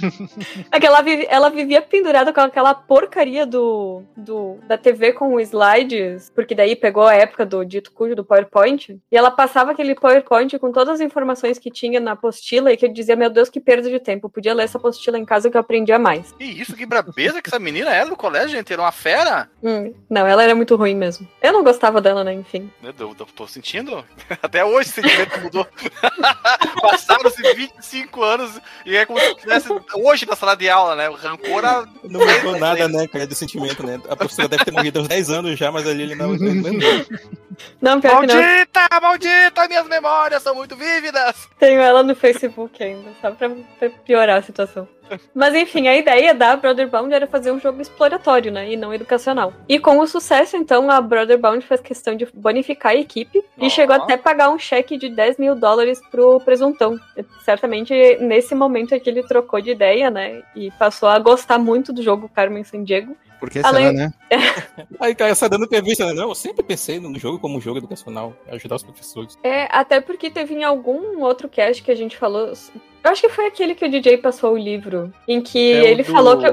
[0.70, 5.34] É que ela, vive- ela vivia pendurada com aquela porcaria do, do da TV com
[5.34, 9.70] os slides, porque daí pegou a época do dito cujo do PowerPoint, e ela passava
[9.72, 13.30] aquele PowerPoint com todas as informações que tinha na apostila e que eu dizia, meu
[13.30, 14.26] Deus, que perda de tempo.
[14.26, 16.32] Eu podia ler essa apostila em casa que eu aprendia mais.
[16.32, 18.72] Que isso, que brabeza que essa menina era do colégio, gente.
[18.72, 19.48] Era uma fera.
[19.62, 21.26] Hum, não, ela era muito ruim mesmo.
[21.40, 22.32] Eu não gostava dela, né?
[22.32, 22.70] Enfim.
[22.82, 24.04] Eu tô, tô- tô sentindo.
[24.42, 25.66] Até hoje esse sentimento mudou.
[26.80, 31.08] Passaram-se 25 anos e é como se tivesse hoje na sala de aula, né?
[31.08, 31.86] O rancor a...
[32.04, 34.00] Não mudou nada, né, cara, do sentimento, né?
[34.08, 36.62] A professora deve ter morrido há uns 10 anos já, mas ali ele não, não
[36.62, 37.06] lembrou.
[37.80, 38.34] Não, pior que não.
[38.34, 41.48] Maldita, maldita, minhas memórias são muito vívidas.
[41.58, 44.88] Tenho ela no Facebook ainda, só pra, pra piorar a situação.
[45.34, 48.70] Mas enfim, a ideia da Brotherbound era fazer um jogo exploratório, né?
[48.72, 49.52] E não educacional.
[49.68, 53.66] E com o sucesso, então, a Brotherbound fez questão de bonificar a equipe Ó.
[53.66, 56.98] e chegou até a pagar um cheque de 10 mil dólares pro presuntão.
[57.44, 60.42] Certamente nesse momento é que ele trocou de ideia, né?
[60.54, 63.16] E passou a gostar muito do jogo Carmen Sandiego.
[63.38, 64.12] Por que Além- será, né?
[64.98, 66.14] Aí, cara, essa dando entrevista, né?
[66.14, 69.36] Não, eu sempre pensei no jogo como um jogo educacional, ajudar os professores.
[69.42, 72.52] É, até porque teve em algum outro cast que a gente falou.
[73.04, 76.02] Eu acho que foi aquele que o DJ passou o livro, em que É ele
[76.02, 76.46] do- falou que,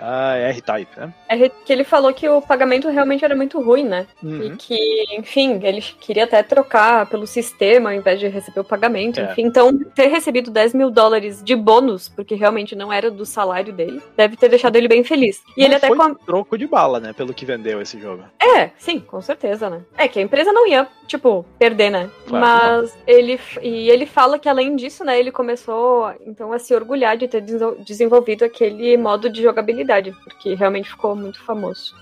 [0.00, 1.12] Ah, R-Type, né?
[1.28, 4.06] é, que ele falou que o pagamento realmente era muito ruim, né?
[4.22, 4.56] E Uhum.
[4.56, 9.20] que, enfim, ele queria até trocar pelo sistema ao invés de receber o pagamento.
[9.20, 9.32] É.
[9.32, 13.72] Enfim, então ter recebido 10 mil dólares de bônus, porque realmente não era do salário
[13.72, 15.42] dele, deve ter deixado ele bem feliz.
[15.56, 17.12] E ele Não até foi com- troco de bala, né?
[17.12, 18.22] Pelo que vendeu esse jogo.
[18.40, 19.80] É, sim, com certeza, né?
[19.96, 22.10] É que a empresa não ia, tipo, perder, né?
[22.26, 22.46] Claro
[22.82, 23.38] Mas ele.
[23.62, 25.87] E ele fala que além disso, né, ele começou
[26.26, 31.14] então a se orgulhar de ter desenvol- desenvolvido aquele modo de jogabilidade, porque realmente ficou
[31.14, 31.94] muito famoso.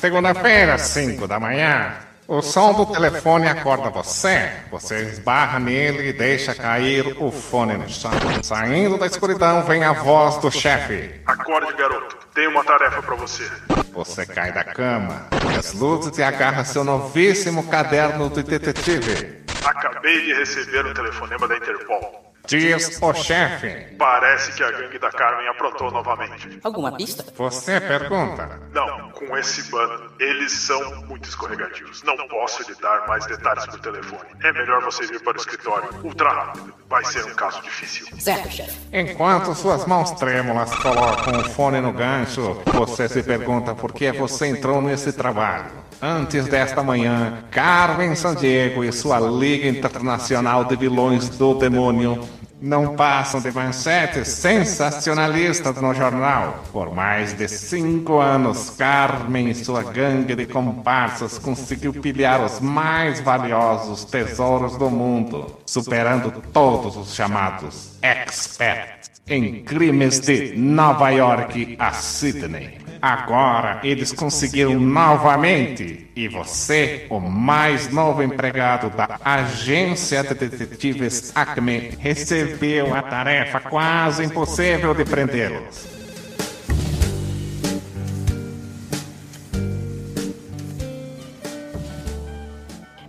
[0.00, 1.92] Segunda-feira, 5 da manhã.
[2.28, 4.50] O som do telefone acorda você.
[4.70, 8.10] Você esbarra nele e deixa cair o fone no chão.
[8.42, 11.20] Saindo da escuridão vem a voz do chefe.
[11.38, 12.16] Acorde, garoto.
[12.34, 13.48] Tenho uma tarefa pra você.
[13.92, 19.44] Você cai da cama, as luzes e agarra seu novíssimo caderno de detetive.
[19.64, 22.27] Acabei de receber um telefonema da Interpol.
[22.48, 23.94] Diz o chefe.
[23.98, 26.58] Parece que a gangue da Carmen aprontou novamente.
[26.64, 27.22] Alguma pista?
[27.36, 28.58] Você pergunta.
[28.72, 32.02] Não, com esse bando, eles são muito escorregadios.
[32.04, 34.30] Não posso lhe dar mais detalhes por telefone.
[34.42, 36.72] É melhor você vir para o escritório ultra rápido.
[36.88, 38.06] Vai ser um caso difícil.
[38.18, 38.78] Certo, chefe.
[38.94, 44.46] Enquanto suas mãos trêmulas colocam o fone no gancho, você se pergunta por que você
[44.46, 45.66] entrou nesse trabalho.
[46.00, 52.26] Antes desta manhã, Carmen Sandiego e sua Liga Internacional de Vilões do Demônio
[52.60, 56.64] não passam de manchetes sensacionalistas no jornal.
[56.72, 63.20] Por mais de cinco anos, Carmen e sua gangue de comparsas conseguiu pilhar os mais
[63.20, 71.92] valiosos tesouros do mundo, superando todos os chamados experts em crimes de Nova York a
[71.92, 72.87] Sydney.
[73.00, 76.10] Agora eles conseguiram novamente.
[76.16, 84.24] E você, o mais novo empregado da agência de detetives Acme, recebeu a tarefa quase
[84.24, 85.98] impossível de prendê-los.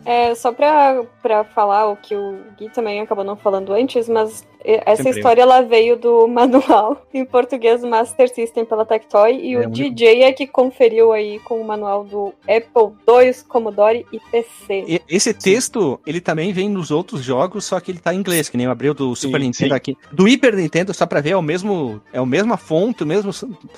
[0.06, 4.44] É, só pra falar o que o Gui também acabou não falando antes, mas
[4.86, 5.20] essa Sempre.
[5.20, 9.70] história ela veio do manual em português do Master System pela Tectoy e É, o
[9.70, 14.86] DJ é que conferiu aí com o manual do Apple II, Commodore e PC.
[14.88, 18.50] E- Esse texto, ele também vem nos outros jogos, só que ele tá em inglês,
[18.50, 19.76] que nem eu abri o do Super Nintendo sim.
[19.76, 19.98] aqui.
[20.12, 23.32] Do Hyper Nintendo, só pra ver, é o mesmo, é o mesma fonte, o mesmo...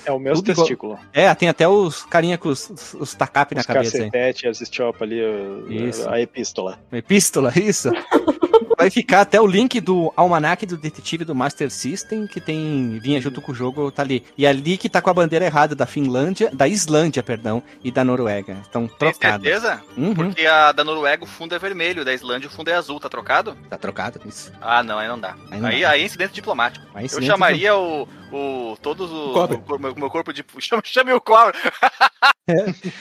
[0.04, 0.66] É o mesmo Tudo igual.
[0.66, 0.98] testículo.
[1.12, 4.10] É, tem até os carinha com os, os, os tacape na Os cabeça aí.
[4.10, 6.78] cacetete, as stop ali, o- a epístola.
[6.92, 7.90] Epístola, isso.
[8.76, 13.20] Vai ficar até o link do almanac do detetive do Master System, que tem vinha
[13.20, 14.24] junto com o jogo, tá ali.
[14.36, 18.04] E ali que tá com a bandeira errada da Finlândia, da Islândia, perdão, e da
[18.04, 18.58] Noruega.
[18.62, 19.46] Estão Tem trocados.
[19.46, 19.80] certeza?
[19.96, 20.14] Uhum.
[20.14, 23.08] Porque a da Noruega o fundo é vermelho, da Islândia o fundo é azul, tá
[23.08, 23.56] trocado?
[23.70, 24.52] Tá trocado isso.
[24.60, 25.36] Ah, não, aí não dá.
[25.50, 25.90] Aí não Aí, dá.
[25.90, 26.84] aí é incidente diplomático.
[26.94, 28.76] Aí Eu chamaria o, o.
[28.80, 29.10] Todos.
[29.32, 29.60] Cobra.
[29.68, 30.44] O, meu, meu corpo de.
[30.58, 31.54] Chame, chame o cobra.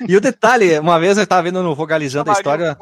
[0.07, 2.77] E o detalhe, uma vez eu tava vendo no Vogalizando a história,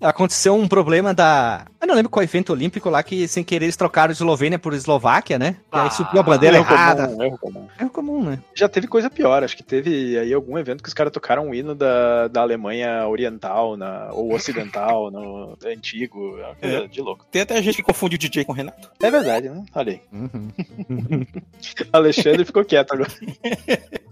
[0.00, 1.66] aconteceu um problema da.
[1.80, 5.38] Eu não lembro qual evento olímpico lá que, sem querer, eles trocaram Eslovênia por Eslováquia,
[5.38, 5.56] né?
[5.72, 7.08] E aí Ah, subiu a bandeira erro errada.
[7.08, 7.68] comum, erro comum.
[7.78, 8.38] É comum, né?
[8.54, 11.54] Já teve coisa pior, acho que teve aí algum evento que os caras tocaram um
[11.54, 16.86] hino da, da Alemanha Oriental na, ou Ocidental, no antigo, é É.
[16.86, 17.26] de louco.
[17.30, 18.90] Tem até gente que confunde o DJ com o Renato.
[19.02, 19.64] É verdade, né?
[19.74, 20.00] Olha aí.
[20.12, 20.48] Uhum.
[21.92, 23.10] Alexandre ficou quieto agora.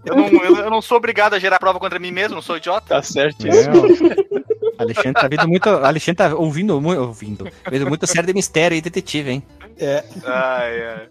[0.05, 2.57] Eu não, eu, eu não sou obrigado a gerar prova contra mim mesmo, não sou
[2.57, 2.87] idiota.
[2.87, 3.69] Tá certo É, isso.
[4.77, 5.69] Alexandre tá vendo muito.
[5.69, 7.01] Alexandre tá ouvindo muito.
[7.01, 7.47] Ouvindo.
[7.69, 9.43] Vendo muita série de mistério e detetive, hein?
[9.79, 10.03] É.
[10.23, 11.07] Ai, ai.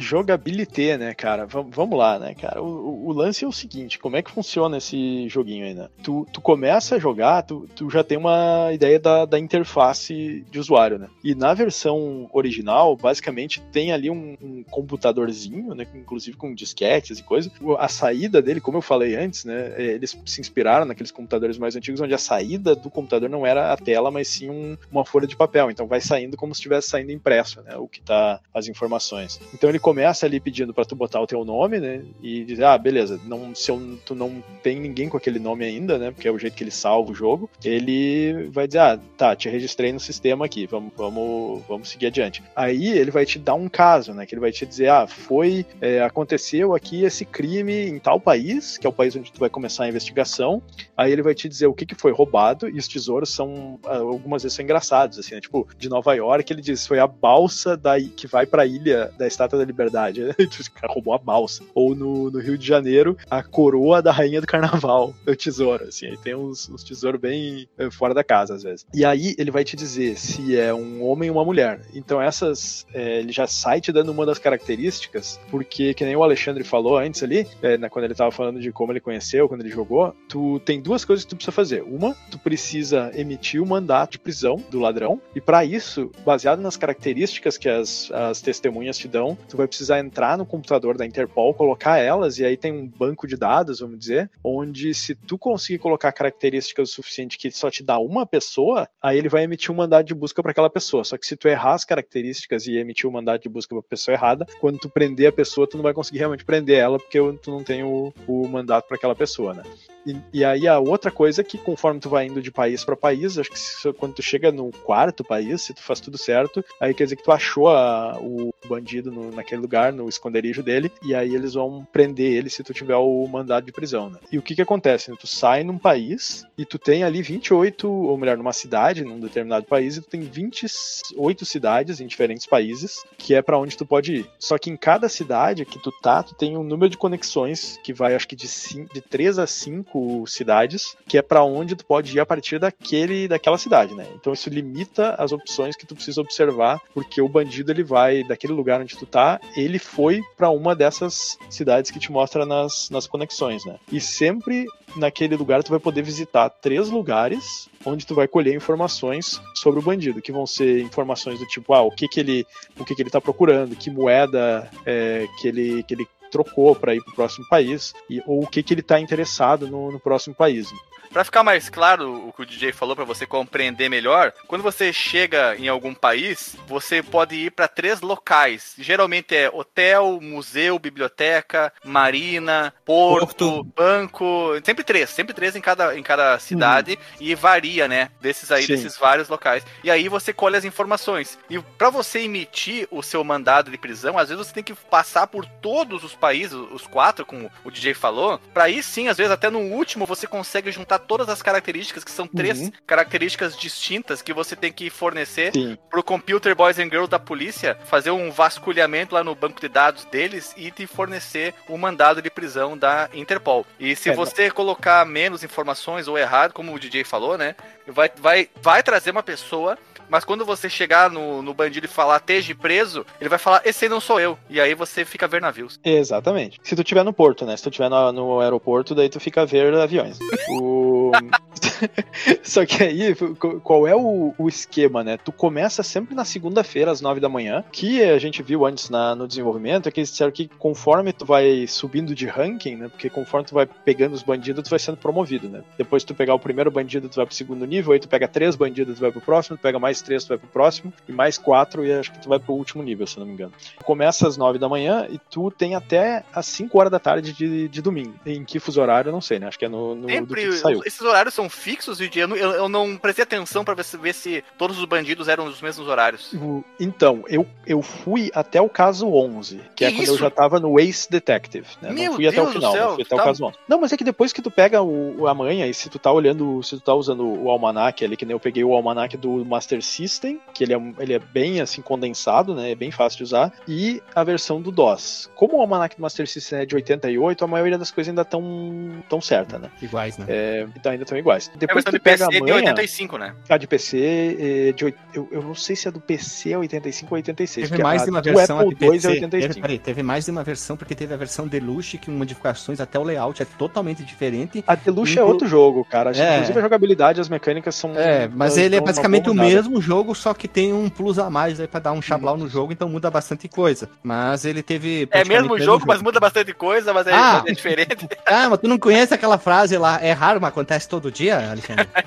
[0.00, 1.46] Jogabilité, né, cara?
[1.46, 2.62] Vam- vamos lá, né, cara?
[2.62, 5.88] O, o- lance é o seguinte: como é que funciona esse joguinho aí, né?
[6.02, 10.58] Tu, tu começa a jogar, tu, tu já tem uma ideia da, da interface de
[10.58, 11.08] usuário, né?
[11.22, 15.86] E na versão original, basicamente, tem ali um, um computadorzinho, né?
[15.94, 17.50] Inclusive com disquetes e coisa.
[17.60, 19.74] O- A saída dele, como eu falei antes, né?
[19.76, 23.72] é, Eles se inspiraram naqueles computadores mais antigos, onde a saída do computador não era
[23.72, 25.70] a tela, mas sim um- uma folha de papel.
[25.70, 27.76] Então vai saindo como se estivesse saindo impresso, né?
[27.76, 29.40] O que tá as informações.
[29.54, 32.02] Então ele começa ali pedindo para tu botar o teu nome, né?
[32.22, 35.98] E dizer, ah, beleza, não, se eu, tu não tem ninguém com aquele nome ainda,
[35.98, 36.12] né?
[36.12, 39.48] Porque é o jeito que ele salva o jogo, ele vai dizer, ah, tá, te
[39.48, 42.40] registrei no sistema aqui, vamos, vamos, vamos seguir adiante.
[42.54, 44.24] Aí ele vai te dar um caso, né?
[44.26, 48.78] Que ele vai te dizer, ah, foi, é, aconteceu aqui esse crime em tal país,
[48.78, 50.62] que é o país onde tu vai começar a investigação.
[50.96, 53.96] Aí ele vai te dizer o que, que foi roubado, e os tesouros são, ah,
[53.96, 55.40] algumas vezes são engraçados, assim, né?
[55.40, 59.26] Tipo, de Nova York, ele diz, foi a balsa da, que vai pra ilha da
[59.26, 59.79] Estátua da Liberdade.
[60.38, 61.62] o cara roubou a balsa.
[61.74, 66.06] Ou no, no Rio de Janeiro, a coroa da rainha do carnaval, o tesouro, assim.
[66.06, 68.86] Aí tem uns, uns tesouros bem eh, fora da casa, às vezes.
[68.92, 71.80] E aí ele vai te dizer se é um homem ou uma mulher.
[71.94, 76.22] Então essas, eh, ele já sai te dando uma das características, porque, que nem o
[76.22, 79.60] Alexandre falou antes ali, eh, na- quando ele tava falando de como ele conheceu, quando
[79.62, 81.82] ele jogou, tu tem duas coisas que tu precisa fazer.
[81.82, 86.76] Uma, tu precisa emitir o mandato de prisão do ladrão, e para isso, baseado nas
[86.76, 91.54] características que as, as testemunhas te dão, tu vai precisar entrar no computador da Interpol,
[91.54, 95.78] colocar elas, e aí tem um banco de dados, vamos dizer, onde se tu conseguir
[95.78, 99.74] colocar características o suficiente que só te dá uma pessoa, aí ele vai emitir um
[99.76, 101.04] mandado de busca para aquela pessoa.
[101.04, 104.14] Só que se tu errar as características e emitir o mandado de busca para pessoa
[104.14, 107.50] errada, quando tu prender a pessoa, tu não vai conseguir realmente prender ela, porque tu
[107.50, 109.62] não tem o, o mandato para aquela pessoa, né?
[110.06, 112.96] E, e aí a outra coisa é que conforme tu vai indo de país pra
[112.96, 116.64] país, acho que se- quando tu chega no quarto país, se tu faz tudo certo,
[116.80, 120.90] aí quer dizer que tu achou a- o bandido no- naquele lugar, no esconderijo dele,
[121.02, 124.18] e aí eles vão prender ele se tu tiver o mandado de prisão, né?
[124.30, 125.10] E o que que acontece?
[125.10, 125.16] né?
[125.18, 129.66] Tu sai num país e tu tem ali 28, ou melhor, numa cidade, num determinado
[129.66, 134.16] país, e tu tem 28 cidades em diferentes países, que é pra onde tu pode
[134.16, 134.26] ir.
[134.38, 137.92] Só que em cada cidade que tu tá, tu tem um número de conexões que
[137.92, 138.46] vai, acho que de,
[138.92, 143.28] de 3 a 5 cidades, que é pra onde tu pode ir a partir daquele,
[143.28, 144.06] daquela cidade, né?
[144.14, 148.52] Então isso limita as opções que tu precisa observar, porque o bandido ele vai daquele
[148.52, 153.06] lugar onde tu tá, ele foi pra uma dessas cidades que te mostra nas, nas
[153.06, 153.76] conexões, né?
[153.90, 154.66] E sempre
[154.96, 159.82] naquele lugar tu vai poder visitar três lugares onde tu vai colher informações sobre o
[159.82, 162.46] bandido, que vão ser informações do tipo, ah, o que que ele,
[162.78, 166.94] o que que ele tá procurando, que moeda é, que ele que ele trocou para
[166.94, 170.34] ir pro próximo país e ou o que que ele tá interessado no, no próximo
[170.34, 170.68] país.
[171.12, 174.92] Pra ficar mais claro o que o DJ falou pra você compreender melhor, quando você
[174.92, 178.74] chega em algum país, você pode ir pra três locais.
[178.78, 186.02] Geralmente é hotel, museu, biblioteca, marina, porto, banco, sempre três, sempre três em cada, em
[186.02, 188.74] cada cidade e varia, né, desses aí, Sim.
[188.74, 189.66] desses vários locais.
[189.82, 191.36] E aí você colhe as informações.
[191.50, 195.26] E pra você emitir o seu mandado de prisão, às vezes você tem que passar
[195.26, 199.32] por todos os países, os quatro, como o DJ falou, pra aí sim, às vezes
[199.32, 202.72] até no último você consegue juntar todas as características, que são três Uhum.
[202.86, 205.76] características distintas que você tem que fornecer Sim.
[205.90, 210.04] pro Computer Boys and Girls da polícia fazer um vasculhamento lá no banco de dados
[210.04, 213.66] deles e te fornecer o mandado de prisão da Interpol.
[213.78, 217.54] E se É, você colocar menos informações ou errado, como o DJ falou, né?
[217.86, 219.76] Vai, vai, vai trazer uma pessoa.
[220.10, 223.84] Mas quando você chegar no, no bandido e falar esteja preso, ele vai falar, esse
[223.84, 224.36] aí não sou eu.
[224.48, 225.78] E aí você fica a ver navios.
[225.84, 226.58] Exatamente.
[226.62, 227.56] Se tu tiver no porto, né?
[227.56, 230.18] Se tu tiver no, no aeroporto, daí tu fica a ver aviões.
[230.50, 231.12] O...
[232.42, 235.16] Só que aí, qu- qual é o, o esquema, né?
[235.16, 239.14] Tu começa sempre na segunda-feira, às nove da manhã, que a gente viu antes na-
[239.14, 242.88] no desenvolvimento, é que eles disseram que conforme tu vai subindo de ranking, né?
[242.88, 245.62] Porque conforme tu vai pegando os bandidos, tu vai sendo promovido, né?
[245.78, 248.56] Depois tu pegar o primeiro bandido, tu vai pro segundo nível, aí tu pega três
[248.56, 251.38] bandidos, tu vai pro próximo, tu pega mais três, tu vai pro próximo, e mais
[251.38, 253.52] quatro, e acho que tu vai pro último nível, se não me engano.
[253.84, 257.68] Começa às nove da manhã e tu tem até às 5 horas da tarde de,
[257.68, 258.14] de domingo.
[258.26, 259.46] Em que fuso horário, eu não sei, né?
[259.48, 260.80] Acho que é no, no do Sempre, que que saiu.
[260.84, 263.96] esses horários são fixos, e eu, não- eu, eu não prestei atenção pra ver se,
[263.96, 266.32] ver se todos os bandidos eram os mesmos horários.
[266.78, 270.58] Então, eu, eu fui até o caso 11, que, é Que quando eu já tava
[270.60, 271.90] no Ace Detective, né?
[271.92, 273.56] Meu não fui até o Deus final, céu, fui até tá- o caso 11.
[273.68, 275.98] Não, mas é que depois que tu pega o, o- a manha e se tu
[275.98, 279.16] tá olhando, se tu tá usando o almanac ali, que nem eu peguei o almanac
[279.16, 282.70] do Master System, que ele é, ele é bem assim condensado, né?
[282.70, 285.30] É bem fácil de usar, e a versão do DOS.
[285.34, 289.02] Como o almanac do Master System é de 88, a maioria das coisas ainda tão
[289.08, 289.70] tão certa, né?
[289.82, 290.26] Iguais, né?
[290.28, 291.50] É, então ainda estão iguais.
[291.60, 293.34] É a Depois que versão de pega PC a de manha, 85, né?
[293.48, 294.36] a de PC
[294.68, 297.68] é de eu, eu não sei se é do PC é 85 ou 86.
[297.70, 299.00] Teve mais a de uma versão Apple a de é PC.
[299.08, 299.60] Teve, 85.
[299.62, 303.02] peraí, teve mais de uma versão, porque teve a versão Deluxe, que modificações até o
[303.02, 304.62] layout é totalmente diferente.
[304.66, 306.12] A Deluxe é Inclu- outro jogo, cara.
[306.16, 306.34] É.
[306.34, 307.92] Inclusive a jogabilidade, as mecânicas são.
[307.96, 311.60] É, mas ele é basicamente o mesmo jogo, só que tem um plus a mais
[311.60, 313.88] aí pra dar um chablau no jogo, então muda bastante coisa.
[314.02, 315.08] Mas ele teve.
[315.10, 317.40] É mesmo jogo, mas muda bastante coisa, mas é, Ah!
[317.42, 318.08] mas é diferente.
[318.26, 321.88] Ah, mas tu não conhece aquela frase lá, é raro, mas acontece todo dia, Alexandre?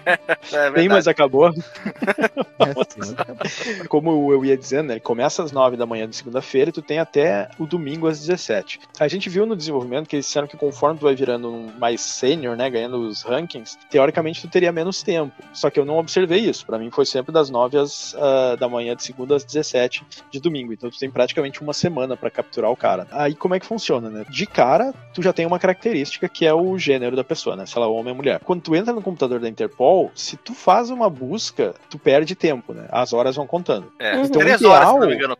[0.44, 0.89] É Tem, verdade.
[0.89, 1.48] mas acabou.
[1.48, 1.52] É.
[3.88, 6.82] Como eu ia dizendo, né, ele começa às 9 da manhã de segunda-feira e tu
[6.82, 8.80] tem até o domingo às 17.
[9.00, 12.02] A gente viu no desenvolvimento que eles disseram que conforme tu vai virando um mais
[12.02, 15.34] sênior, né, ganhando os rankings, teoricamente tu teria menos tempo.
[15.54, 16.66] Só que eu não observei isso.
[16.66, 20.39] Pra mim foi sempre das 9 às, ah, da manhã de segunda às 17 de
[20.39, 20.74] domingo.
[20.74, 23.08] Então tu tem praticamente uma semana pra capturar o cara.
[23.12, 24.26] Aí como é que funciona, né?
[24.30, 27.66] De cara, tu já tem uma característica que é o gênero da pessoa, né?
[27.66, 28.39] Se ela é homem ou mulher.
[28.44, 32.74] Quando tu entra no computador da Interpol, se tu faz uma busca, tu perde tempo,
[32.74, 32.88] né?
[32.91, 33.91] As horas vão contando.
[33.99, 35.38] É, Então, três o ideal- horas, se não me engano.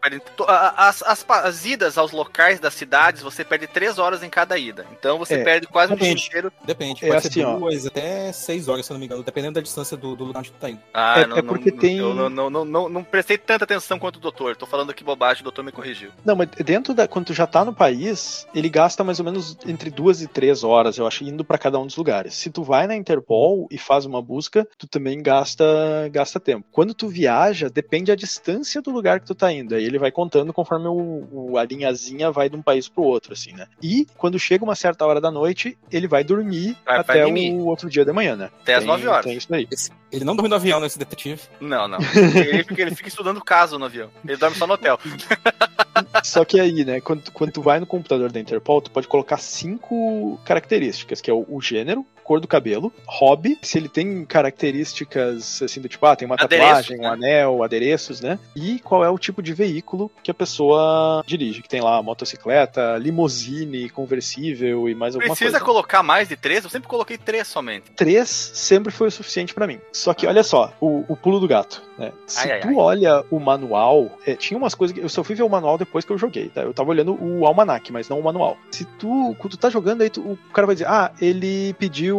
[0.47, 4.86] As, as, as idas aos locais das cidades, você perde três horas em cada ida.
[4.97, 6.27] Então você É, perde quase um dia depende.
[6.27, 6.51] inteiro.
[6.65, 7.57] Depende, É pode assim, ser ó.
[7.57, 10.39] duas até seis horas, se eu não me engano, dependendo da distância do, do lugar
[10.39, 10.79] onde tu tá indo.
[10.93, 13.63] Ah, É- não, é porque não- tem- Eu não, não, não, não, não prestei tanta
[13.63, 14.55] atenção quanto o doutor.
[14.55, 16.09] Tô falando aqui bobagem, o doutor me corrigiu.
[16.25, 17.07] Não, mas dentro da.
[17.07, 20.63] Quando tu já tá no país, ele gasta mais ou menos entre duas e três
[20.63, 22.34] horas, eu acho, indo pra cada um dos lugares.
[22.34, 25.63] Se tu vai na Interpol e faz uma busca, tu também gasta,
[26.11, 26.65] gasta tempo.
[26.71, 29.76] Quando tu viaja, depende a distância do lugar que tu tá indo.
[29.76, 33.34] Aí ele vai contando conforme o, o- a linhazinha vai de um país pro outro,
[33.34, 33.67] assim, né?
[33.82, 37.51] E quando chega uma certa hora da noite, ele vai dormir Vai- até dormir.
[37.53, 38.49] o outro dia de manhã, né?
[38.61, 39.26] Até às Tem- nove horas.
[39.26, 39.67] Tem isso aí.
[39.71, 41.41] Esse- ele não dorme no avião, nesse detetive.
[41.59, 41.97] Não, não.
[42.53, 44.09] Ele fica, ele fica estudando caso no avião.
[44.24, 44.99] Ele dorme só no hotel.
[46.24, 49.38] Só que aí, né, quando, quando tu vai no computador da Interpol, tu pode colocar
[49.38, 55.61] cinco características, que é o, o gênero, cor do cabelo, hobby, se ele tem características
[55.61, 57.07] assim do tipo, ah, tem uma Adereço, tatuagem, né?
[57.07, 58.39] um anel, adereços, né?
[58.55, 62.97] E qual é o tipo de veículo que a pessoa dirige, que tem lá motocicleta,
[62.97, 65.65] limousine, conversível e mais alguma Precisa coisa.
[65.65, 66.63] colocar mais de três?
[66.63, 67.91] Eu sempre coloquei três somente.
[67.91, 69.80] Três sempre foi o suficiente pra mim.
[69.91, 71.82] Só que olha só, o, o pulo do gato.
[71.97, 72.11] Né?
[72.26, 72.76] Se Ai, ai, tu ai.
[72.76, 76.04] olha o manual, é, tinha umas coisas que eu só fui ver o manual depois
[76.04, 76.62] que eu joguei, tá?
[76.62, 78.58] Eu tava olhando o almanac, mas não o manual.
[78.71, 82.12] Se tu, quando tu tá jogando, aí tu- o cara vai dizer, ah, ele pediu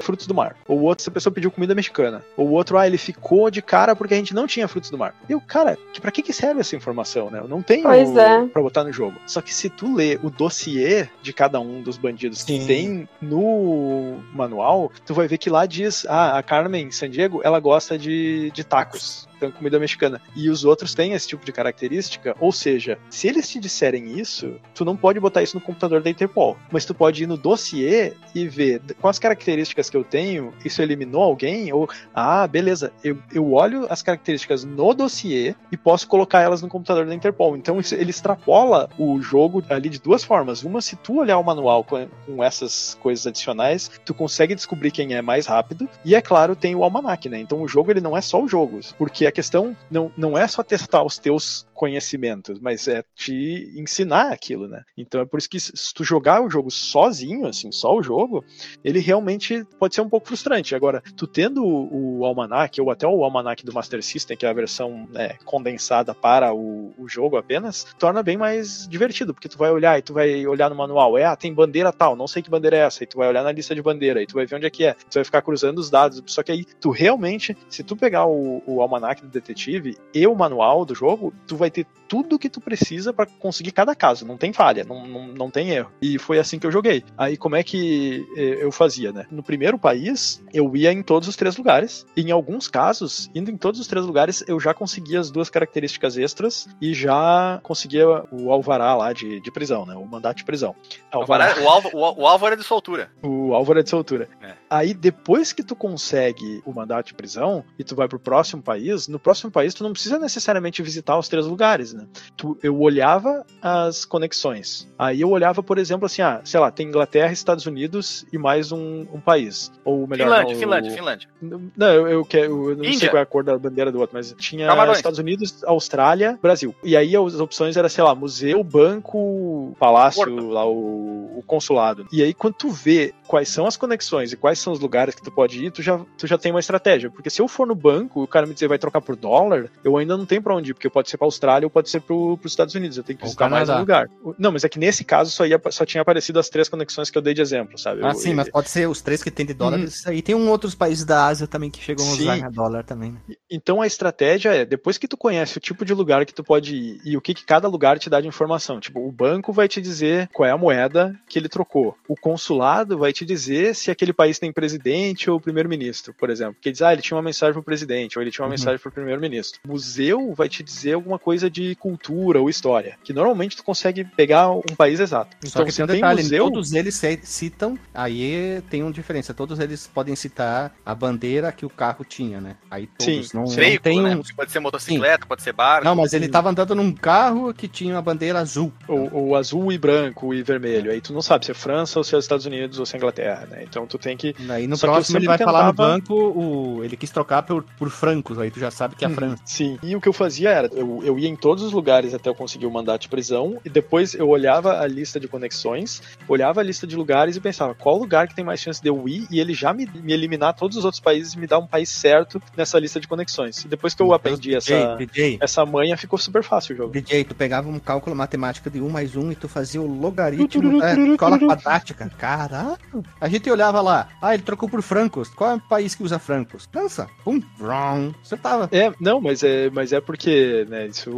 [0.00, 0.56] frutos do mar.
[0.66, 2.24] Ou outro, essa pessoa pediu comida mexicana.
[2.36, 4.98] Ou o outro, ah, ele ficou de cara porque a gente não tinha frutos do
[4.98, 5.14] mar.
[5.28, 7.40] E o cara, que, pra que, que serve essa informação, né?
[7.40, 8.46] Eu não tenho Pois é.
[8.46, 9.16] pra botar no jogo.
[9.26, 12.66] Só que se tu lê o dossiê de cada um dos bandidos que Sim.
[12.66, 17.60] tem no manual, tu vai ver que lá diz, ah, a Carmen San Diego, ela
[17.60, 19.28] gosta de, de tacos.
[19.36, 20.20] Então, comida mexicana.
[20.34, 22.36] E os outros têm esse tipo de característica.
[22.40, 26.10] Ou seja, se eles te disserem isso, tu não pode botar isso no computador da
[26.10, 26.56] Interpol.
[26.70, 31.22] Mas tu pode ir no dossiê e ver as características que eu tenho, isso eliminou
[31.22, 31.72] alguém?
[31.72, 36.68] Ou, ah, beleza, eu, eu olho as características no dossiê e posso colocar elas no
[36.68, 37.56] computador da Interpol.
[37.56, 40.62] Então isso, ele extrapola o jogo ali de duas formas.
[40.62, 45.14] Uma, se tu olhar o manual com, com essas coisas adicionais, tu consegue descobrir quem
[45.14, 45.88] é mais rápido.
[46.04, 47.40] E é claro, tem o almanac, né?
[47.40, 50.62] Então o jogo ele não é só o jogo, porque questão não, não é só
[50.62, 54.82] testar os teus conhecimentos, mas é te ensinar aquilo, né?
[54.96, 58.44] Então é por isso que se tu jogar o jogo sozinho, assim, só o jogo,
[58.82, 60.74] ele realmente pode ser um pouco frustrante.
[60.74, 64.48] Agora, tu tendo o, o Almanac, ou até o Almanac do Master System, que é
[64.48, 69.58] a versão né, condensada para o, o jogo apenas, torna bem mais divertido, porque tu
[69.58, 72.42] vai olhar e tu vai olhar no manual, é, ah, tem bandeira tal, não sei
[72.42, 74.46] que bandeira é essa, e tu vai olhar na lista de bandeira, e tu vai
[74.46, 76.90] ver onde é que é, tu vai ficar cruzando os dados, só que aí tu
[76.90, 81.56] realmente, se tu pegar o, o Almanac do Detetive e o manual do jogo, tu
[81.56, 85.26] vai ter tudo que tu precisa para conseguir cada caso, não tem falha, não, não,
[85.28, 85.90] não tem erro.
[86.00, 87.02] E foi assim que eu joguei.
[87.16, 89.26] Aí como é que eh, eu fazia, né?
[89.30, 93.50] No primeiro país, eu ia em todos os três lugares, e em alguns casos, indo
[93.50, 98.06] em todos os três lugares, eu já conseguia as duas características extras e já conseguia
[98.30, 99.94] o alvará lá de, de prisão, né?
[99.94, 100.74] O mandato de prisão.
[101.12, 103.10] O, alvará- o, alvo, o, o alvo era de soltura.
[103.22, 104.28] O alvo era de soltura.
[104.42, 104.54] É.
[104.68, 109.08] Aí, depois que tu consegue o mandato de prisão e tu vai pro próximo país,
[109.08, 111.53] no próximo país tu não precisa necessariamente visitar os três lugares,
[111.92, 112.06] né?
[112.36, 114.88] Tu, eu olhava as conexões.
[114.98, 118.72] Aí eu olhava, por exemplo, assim, ah, sei lá, tem Inglaterra, Estados Unidos e mais
[118.72, 119.70] um, um país.
[119.84, 121.28] Ou melhor, Finlândia, não, Finlândia, o- Finlândia.
[121.76, 123.10] Não, eu, eu, quero- eu não sei Índia.
[123.10, 124.96] qual é a cor da bandeira do outro, mas tinha Camarões.
[124.98, 126.74] Estados Unidos, Austrália, Brasil.
[126.82, 128.62] E aí as opções eram, sei lá, museu,
[129.08, 130.48] banco, palácio, Porto.
[130.48, 132.06] lá o, o consulado.
[132.12, 135.22] E aí quando tu vê quais são as conexões e quais são os lugares que
[135.22, 137.10] tu pode ir, tu já, tu já tem uma estratégia.
[137.10, 139.68] Porque se eu for no banco e o cara me dizer vai trocar por dólar,
[139.82, 142.00] eu ainda não tenho pra onde ir, porque pode ser pra Austrália ou pode ser
[142.00, 142.96] pro, pros Estados Unidos.
[142.96, 144.08] Eu tenho que visitar mais um lugar.
[144.38, 147.18] Não, mas é que nesse caso só, ia, só tinha aparecido as três conexões que
[147.18, 148.00] eu dei de exemplo, sabe?
[148.04, 149.78] Ah, Eu- sim, mas pode ser os três que tem de dólar.
[149.80, 152.50] Isso aí tem um outros países da Ásia também que chegam a usar Sim.
[152.50, 153.12] dólar também.
[153.12, 153.18] né?
[153.50, 156.74] Então a estratégia é, depois que tu conhece o tipo de lugar que tu pode
[156.74, 158.80] ir e o que, que cada lugar te dá de informação.
[158.80, 161.96] Tipo, o banco vai te dizer qual é a moeda que ele trocou.
[162.08, 166.54] O consulado vai te dizer se aquele país tem presidente ou primeiro-ministro, por exemplo.
[166.54, 168.50] Porque diz, ah, ele tinha uma mensagem pro presidente, ou ele tinha uma Uhum.
[168.52, 169.60] mensagem pro primeiro-ministro.
[169.66, 174.50] Museu vai te dizer alguma coisa de cultura ou história, que normalmente tu consegue pegar
[174.50, 175.36] um país exato.
[175.44, 176.44] Só Então, que se tem um tem detalhe, museu...
[176.44, 181.70] todos eles citam, aí tem uma diferença, todos eles podem citar a bandeira que o
[181.70, 182.56] carro tinha, né?
[182.70, 183.56] Aí todos Sim, não, sim.
[183.56, 184.16] não Veículo, tem né?
[184.16, 184.22] um...
[184.36, 185.84] Pode ser motocicleta, pode ser barco.
[185.84, 188.72] Não, mas ele tava andando num carro que tinha uma bandeira azul.
[188.88, 190.90] ou, ou azul e branco e vermelho.
[190.90, 192.98] Aí tu não sabe se é França ou se é Estados Unidos ou se é
[192.98, 193.62] Inglaterra, né?
[193.62, 194.34] Então tu tem que.
[194.48, 197.42] Aí no Só que próximo ele vai falar no tentava- banco, o, ele quis trocar
[197.42, 199.42] por, por francos, aí tu já sabe que é a França.
[199.44, 199.78] Sim.
[199.82, 202.34] E o que eu fazia era, eu, eu ia em todos os lugares até eu
[202.34, 206.64] conseguir o mandato de prisão, e depois eu olhava a lista de conexões, olhava a
[206.64, 209.40] lista de lugares e pensava qual lugar que tem mais chance de eu ir e
[209.40, 212.40] ele já me, me eliminar todos os outros países e me dar um país certo
[212.56, 213.64] nessa lista de conexões.
[213.64, 216.92] E depois que eu aprendi essa, DJ, essa manha, ficou super fácil o jogo.
[216.92, 220.78] DJ, tu pegava um cálculo matemático de 1 mais 1 e tu fazia o logaritmo
[220.78, 222.10] da escola quadrática.
[222.18, 223.04] Caralho!
[223.20, 225.28] A gente olhava lá, ah, ele trocou por francos.
[225.28, 226.68] Qual é o país que usa francos?
[226.70, 227.08] França.
[227.24, 228.14] Pum, wrong.
[228.22, 228.68] Você tava.
[228.72, 231.13] É, não, mas é, mas é porque, né, isso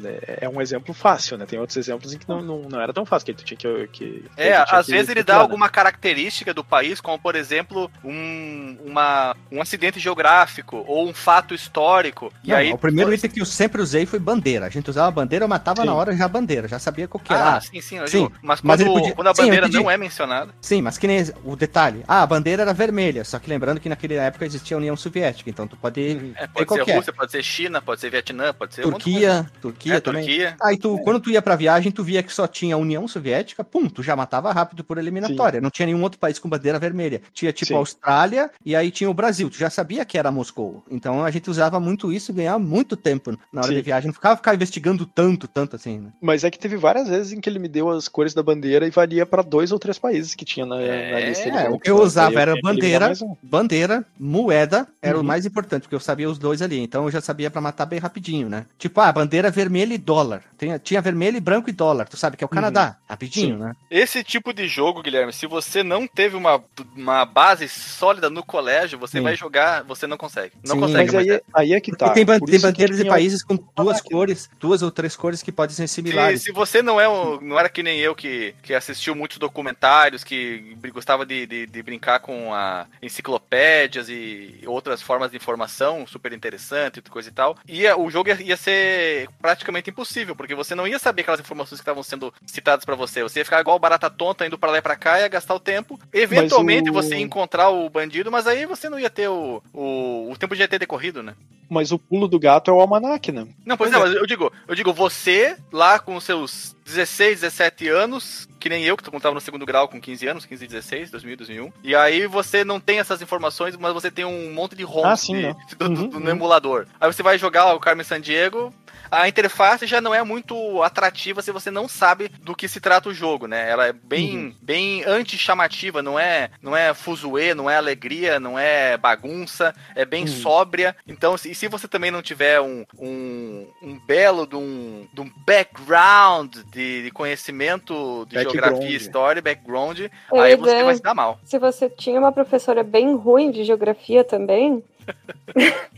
[0.00, 1.46] né, é um exemplo fácil, né?
[1.46, 3.88] Tem outros exemplos em que não, não, não era tão fácil, que tu tinha que.
[3.88, 5.40] que É, tinha às que vezes ele dá né?
[5.40, 11.54] alguma característica do país, como por exemplo, um, uma, um acidente geográfico ou um fato
[11.54, 12.32] histórico.
[12.44, 14.66] E Não, aí, o primeiro item que eu sempre usei foi bandeira.
[14.66, 15.86] A gente usava a bandeira, eu matava Sim.
[15.86, 17.56] na hora já a bandeira, já sabia qual que era.
[17.56, 18.28] Ah, sim, sim, eu sim.
[18.28, 19.76] digo, mas Mas quando, podia- quando a sim, bandeira entendi.
[19.82, 20.54] não é mencionada.
[20.60, 22.04] Sim, mas que nem o detalhe.
[22.08, 25.48] Ah, a bandeira era vermelha, só que lembrando que naquela época existia a União Soviética,
[25.50, 26.00] então tu pode
[26.34, 26.94] É, ver pode ser que é.
[26.96, 29.29] Rússia, pode ser China, pode ser Vietnã, pode ser Turquia,
[29.60, 30.24] Turquia, Turquia É, também.
[30.24, 30.56] Turquia.
[30.62, 33.62] Aí tu, quando tu ia pra viagem, tu via que só tinha a União Soviética,
[33.64, 35.60] pum, tu já matava rápido por eliminatória.
[35.60, 37.20] Não tinha nenhum outro país com bandeira vermelha.
[37.32, 37.74] Tinha tipo Sim.
[37.74, 39.48] a Austrália e aí tinha o Brasil.
[39.50, 40.84] Tu já sabia que era Moscou.
[40.90, 43.76] Então a gente usava muito isso e ganhava muito tempo na hora Sim.
[43.76, 44.06] de viagem.
[44.08, 46.10] Não ficava ficar investigando tanto, tanto assim, né?
[46.20, 48.86] Mas é que teve várias vezes em que ele me deu as cores da bandeira
[48.86, 51.48] e valia pra dois ou três países que tinha na, na lista.
[51.48, 53.36] É, o que eu usava eu era bandeira, um.
[53.42, 55.22] bandeira, moeda, era Uhum.
[55.22, 56.78] o mais importante, porque eu sabia os dois ali.
[56.80, 58.66] Então eu já sabia pra matar bem rapidinho, né?
[58.78, 60.42] Tipo, ah, bandeira vermelha e dólar.
[60.58, 62.08] Tinha, tinha vermelho e branco e dólar.
[62.08, 62.96] Tu sabe que é o Canadá.
[63.08, 63.62] Rapidinho, Sim.
[63.62, 63.72] né?
[63.90, 66.62] Esse tipo de jogo, Guilherme, se você não teve uma,
[66.96, 69.24] uma base sólida no colégio, você Sim.
[69.24, 70.52] vai jogar, você não consegue.
[70.66, 70.80] Não Sim.
[70.80, 71.12] consegue.
[71.12, 72.10] Mas aí, mas- aí é que tá.
[72.10, 75.52] Tem, ban- tem bandeiras de tinha- países com duas cores, duas ou três cores que
[75.52, 76.42] podem ser Se, similares.
[76.42, 80.24] se você não é um, não era que nem eu que, que assistiu muitos documentários,
[80.24, 86.32] que gostava de, de, de brincar com a enciclopédias e outras formas de informação super
[86.32, 88.99] interessante e coisa e tal, ia, o jogo ia, ia ser
[89.40, 93.22] praticamente impossível, porque você não ia saber aquelas informações que estavam sendo citadas pra você.
[93.22, 95.60] Você ia ficar igual barata tonta indo pra lá e pra cá, ia gastar o
[95.60, 95.98] tempo.
[96.12, 100.30] Eventualmente o- você ia encontrar o bandido, mas aí você não ia ter o, o,
[100.30, 101.34] o tempo já ia ter decorrido, né?
[101.68, 103.46] Mas o pulo do gato é o almanac, né?
[103.64, 107.88] Não, pois é, mas eu digo, eu digo, você lá com os seus 16, 17
[107.88, 111.36] anos, que nem eu, que tava no segundo grau com 15 anos, 15, 16, 2000,
[111.36, 111.72] 2001.
[111.82, 115.16] E aí você não tem essas informações, mas você tem um monte de ROMs Ah,
[115.16, 115.54] sim, de- né?
[115.70, 116.24] do- do- Uhum, do- uhum.
[116.24, 116.86] no emulador.
[117.00, 118.74] Aí você vai jogar o Carmen Sandiego,
[119.10, 123.08] a interface já não é muito atrativa se você não sabe do que se trata
[123.08, 123.68] o jogo, né?
[123.70, 124.54] Ela é bem, Uhum.
[124.62, 130.22] bem anti-chamativa, não é, não é fuzuê, não é alegria, não é bagunça, é bem
[130.22, 130.28] Uhum.
[130.28, 130.94] sóbria.
[131.06, 135.20] Então, se- e se você também não tiver um, um, um belo de um, de
[135.20, 138.52] um background de, de conhecimento de Background.
[138.52, 140.00] geografia, história, background,
[140.32, 141.38] Eu aí você vai se dar mal.
[141.44, 144.82] Se você tinha uma professora bem ruim de geografia também,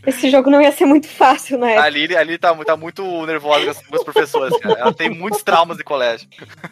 [0.05, 1.85] esse jogo não ia ser muito fácil na época.
[1.85, 4.79] A Lili, a Lili tá, tá muito nervosa com as, com as professoras, cara.
[4.79, 6.27] Ela tem muitos traumas de colégio.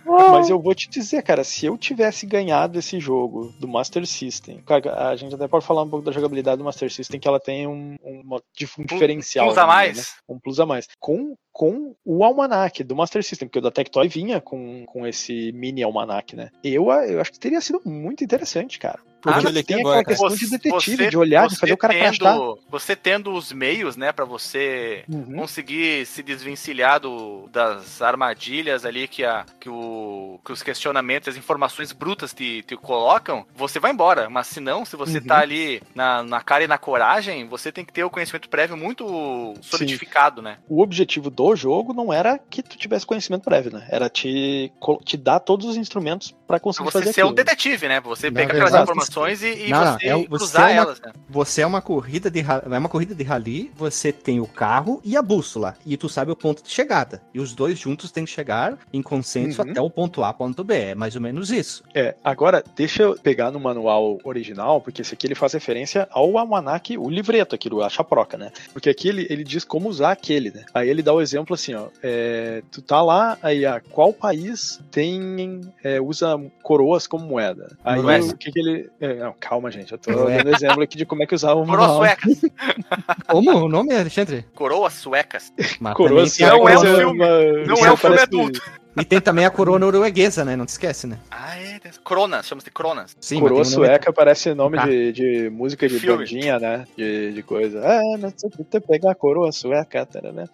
[0.05, 4.61] Mas eu vou te dizer, cara, se eu tivesse ganhado esse jogo do Master System,
[4.65, 7.39] cara, a gente até pode falar um pouco da jogabilidade do Master System, que ela
[7.39, 9.45] tem um, um, uma- um diferencial.
[9.45, 9.97] plus a dizer, mais.
[9.97, 10.03] né?
[10.27, 10.88] Um plus a mais.
[10.99, 15.51] Com, com o Almanac do Master System, porque o da Tectoy vinha com, com esse
[15.53, 16.49] mini Almanac, né?
[16.63, 18.99] Eu, eu acho que teria sido muito interessante, cara.
[19.22, 20.39] Porque vendo ele aqui tem agora, aquela questão cara.
[20.39, 22.60] de detetive, Você- de olhar, de você fazer o cara tendo.
[22.69, 25.35] Você tendo os meios, né, pra você Uhum.
[25.38, 31.38] conseguir se desvencilhar do, das armadilhas ali que, a, que, o, que os questionamentos, as
[31.38, 34.30] informações brutas te, te colocam, você vai embora.
[34.30, 35.26] Mas se não, se você Uhum.
[35.26, 38.76] tá ali na, na cara e na coragem, você tem que ter o conhecimento prévio
[38.77, 40.57] muito solidificado, né?
[40.68, 43.85] o objetivo do jogo não era que tu tivesse conhecimento prévio, né?
[43.89, 44.72] Era te,
[45.06, 47.36] te dar todos os instrumentos Pra conseguir você fazer ser um aquilo.
[47.44, 47.99] detetive, né?
[48.02, 50.73] Você Na pegar aquelas verdade, informações e, e Não, não, você é você cruzar é
[50.73, 51.11] uma- elas, né?
[51.30, 55.15] Você é uma corrida de é uma corrida de rally, você tem o carro e
[55.15, 57.22] a bússola, e tu sabe o ponto de chegada.
[57.34, 59.72] E os dois juntos têm que chegar em consenso Uhum.
[59.72, 60.76] até o ponto A, ponto B.
[60.76, 61.84] É mais ou menos isso.
[61.94, 66.38] É, agora, deixa eu pegar no manual original, porque esse aqui ele faz referência ao
[66.38, 68.52] almanac, o livreto aqui, a chaproca, né?
[68.73, 70.65] Porque aqui ele, ele diz como usar aquele, né?
[70.73, 74.80] Aí ele dá o exemplo assim, ó, é, tu tá lá, aí, ah, qual país
[74.91, 77.76] tem, é, usa coroas como moeda?
[77.84, 78.26] Aí Noruega.
[78.26, 78.89] o que que ele...
[78.99, 80.43] é, não, calma, gente, eu tô Noruega.
[80.43, 82.41] dando exemplo aqui de como é que usava o Coroas suecas.
[83.27, 84.45] Como o nome, Alexandre?
[84.55, 85.53] Coroas suecas.
[85.95, 87.65] Coroas a Não é um coroa- filme.
[87.65, 88.61] Não isso é um filme parece- adulto.
[88.97, 90.53] E tem também a coroa norueguesa, né?
[90.57, 91.18] Não te esquece, né?
[91.31, 91.80] Ah, é.
[91.80, 93.15] tem- Cronas, chama-se Cronas.
[93.22, 94.85] Sim, Coroa um nome- sueca parece nome Tá.
[94.85, 96.18] de, de música de Filme.
[96.18, 96.85] bandinha, né?
[96.97, 97.80] De, de coisa.
[97.80, 100.45] É, não sei se tu pegar a coroa sueca, tá, né?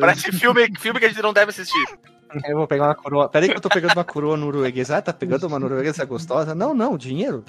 [0.00, 1.84] Parece filme, filme que a gente não deve assistir.
[2.44, 3.28] Eu vou pegar uma coroa.
[3.28, 4.96] Peraí que eu tô pegando uma coroa norueguesa.
[4.96, 6.54] Ah, tá pegando uma norueguesa gostosa?
[6.54, 7.44] Não, não, dinheiro.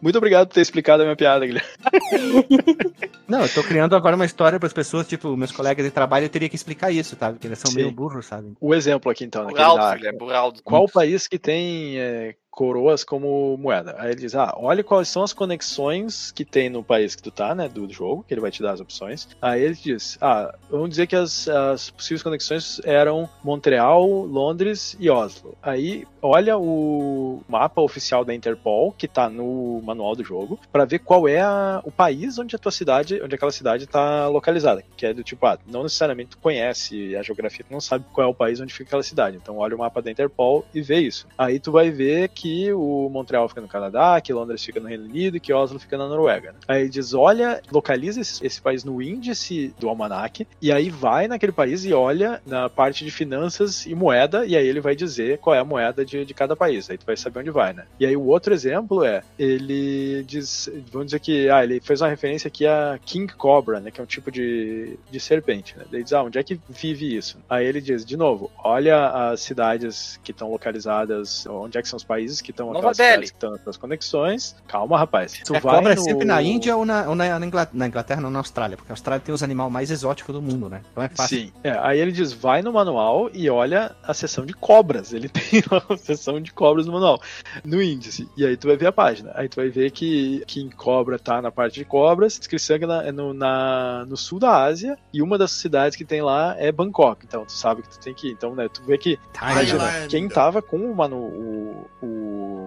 [0.00, 1.68] Muito obrigado por ter explicado a minha piada, Guilherme.
[3.26, 6.26] Não, eu tô criando agora uma história para as pessoas, tipo, meus colegas de trabalho,
[6.26, 7.34] eu teria que explicar isso, sabe?
[7.34, 7.78] Porque eles são Sim.
[7.78, 8.52] meio burros, sabe?
[8.60, 9.94] O exemplo aqui, então, né, dá.
[9.94, 10.62] Guilherme, Burraldo.
[10.62, 13.96] Qual país que tem é, coroas como moeda?
[13.98, 17.30] Aí ele diz, ah, olha quais são as conexões que tem no país que tu
[17.30, 19.26] tá, né, do jogo, que ele vai te dar as opções.
[19.40, 25.08] Aí ele diz, ah, vamos dizer que as, as possíveis conexões eram Montreal, Londres e
[25.08, 25.56] Oslo.
[25.62, 30.98] Aí olha o mapa oficial da Interpol, que tá no manual do jogo, para ver
[30.98, 34.84] qual é a- o país onde a tua cidade, onde aquela cidade tá localizada.
[34.96, 38.26] Que é do tipo, ah, não necessariamente tu conhece a geografia, tu não sabe qual
[38.26, 39.38] é o país onde fica aquela cidade.
[39.40, 41.26] Então olha o mapa da Interpol e vê isso.
[41.38, 42.41] Aí tu vai ver que
[42.72, 46.08] o Montreal fica no Canadá, que Londres fica no Reino Unido que Oslo fica na
[46.08, 46.54] Noruega.
[46.66, 51.28] Aí ele diz: olha, localiza esse, esse país no índice do almanac, e aí vai
[51.28, 55.38] naquele país e olha na parte de finanças e moeda, e aí ele vai dizer
[55.38, 56.88] qual é a moeda de, de cada país.
[56.88, 57.84] Aí tu vai saber onde vai, né?
[57.98, 62.08] E aí o outro exemplo é: ele diz, vamos dizer que, ah, ele fez uma
[62.08, 63.90] referência aqui a King Cobra, né?
[63.90, 65.84] Que é um tipo de, de serpente, né?
[65.92, 67.38] Ele diz: ah, onde é que vive isso?
[67.48, 71.96] Aí ele diz, de novo, olha as cidades que estão localizadas, onde é que são
[71.96, 74.56] os países que estão aquelas que estão nas conexões.
[74.66, 75.32] Calma, rapaz.
[75.44, 77.68] Tu a vai cobra é no- sempre na Índia ou na, ou na, na Ingla-
[77.72, 80.68] na Inglaterra, não na Austrália, porque a Austrália tem os animais mais exóticos do mundo,
[80.68, 80.82] né?
[80.90, 81.38] Então é fácil.
[81.38, 81.52] Sim.
[81.62, 85.12] É, aí ele diz, vai no manual e olha a seção de cobras.
[85.12, 87.20] Ele tem a seção de cobras no manual,
[87.64, 88.28] no índice.
[88.36, 89.32] E aí tu vai ver a página.
[89.34, 92.38] Aí tu vai ver que, que em cobra tá na parte de cobras,
[92.86, 96.54] na- é no, na- no sul da Ásia, e uma das cidades que tem lá
[96.58, 97.24] é Bangkok.
[97.26, 98.32] Então tu sabe que tu tem que ir.
[98.32, 100.08] Então, né, tu vê que imagina, Thailand.
[100.08, 102.06] quem tava com o, manu, o, o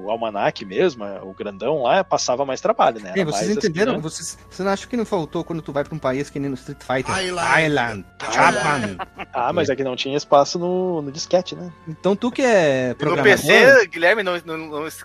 [0.10, 3.14] almanac mesmo, o grandão lá, passava mais trabalho, né?
[3.16, 3.94] É, Era vocês mais assim, entenderam?
[3.94, 4.00] né?
[4.00, 6.50] Vocês, você não acha que não faltou quando tu vai pra um país que nem
[6.50, 7.06] no Street Fighter?
[7.14, 7.48] Thailand.
[7.50, 8.06] Thailand.
[8.32, 8.98] Japan.
[9.34, 11.72] Ah, mas é que não tinha espaço no, no disquete, né?
[11.88, 13.38] Então tu que é No programador...
[13.38, 14.58] PC, Guilherme, não, não,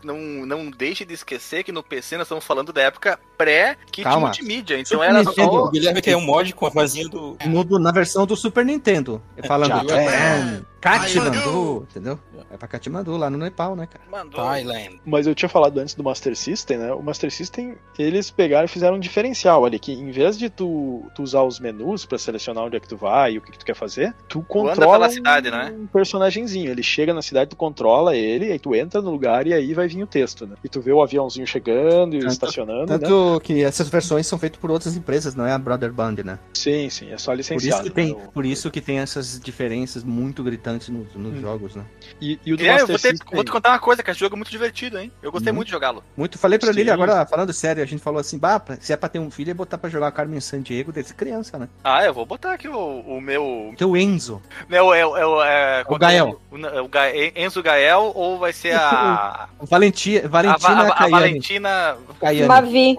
[0.05, 4.75] não, não, deixe de esquecer que no PC nós estamos falando da época pré-kit multimídia.
[4.79, 5.51] Então Super era Nintendo.
[5.53, 5.65] só.
[5.65, 7.37] O Guilherme quer um mod com a vozinha do.
[7.47, 9.23] No- na versão do Super Nintendo.
[9.47, 10.65] Falando Japan.
[10.81, 12.19] Katmandu, entendeu?
[12.51, 14.27] É pra Katmandu, lá no Nepal, né, cara?
[14.28, 15.01] Thailand.
[15.05, 16.93] Mas eu tinha falado antes do Master System, né?
[16.93, 21.05] O Master System, eles pegaram e fizeram um diferencial ali, que em vez de tu,
[21.15, 23.59] tu usar os menus pra selecionar onde é que tu vai e o que, que
[23.59, 25.74] tu quer fazer, tu controla pela um, cidade, né?
[25.78, 26.70] um personagemzinho.
[26.70, 29.86] Ele chega na cidade, tu controla ele, aí tu entra no lugar e aí vai
[29.86, 30.57] vir o texto, né?
[30.65, 32.98] E tu vê o aviãozinho chegando e Tanto- estacionando, né?
[32.98, 36.39] Tanto que essas versões são feitas por outras empresas, não é a Brother Band, né?
[36.55, 37.85] Sim, sim, é só Por isso, licenciado.
[37.85, 38.28] que tem, né?
[38.32, 41.41] por isso que tem essas diferenças muito gritantes nos, nos Hum.
[41.41, 41.85] jogos, né?
[42.21, 43.35] E, e o do Guilherme, eu vou, ter- System...
[43.35, 45.11] vou te contar uma coisa, que esse jogo é muito divertido, hein?
[45.23, 45.57] Eu gostei Uhum.
[45.57, 46.03] muito de jogá-lo.
[46.17, 46.81] Muito, falei pra Sim.
[46.81, 49.51] ele agora, falando sério, a gente falou assim, bah, se é pra ter um filho,
[49.51, 51.69] é botar pra jogar Carmen Sandiego desde criança, né?
[51.85, 53.75] Ah, eu vou botar aqui o, o meu.
[53.77, 54.41] Teu Enzo.
[54.69, 56.41] Não, é, o- é, o- é, O Gael.
[56.51, 59.49] O, o Ga- Enzo Gael ou vai ser a.
[59.63, 61.11] Valentia, a, Valentina a, a Caiane.
[61.11, 61.97] Valentina.
[62.21, 62.49] Caiane.
[62.49, 62.97] Mavi.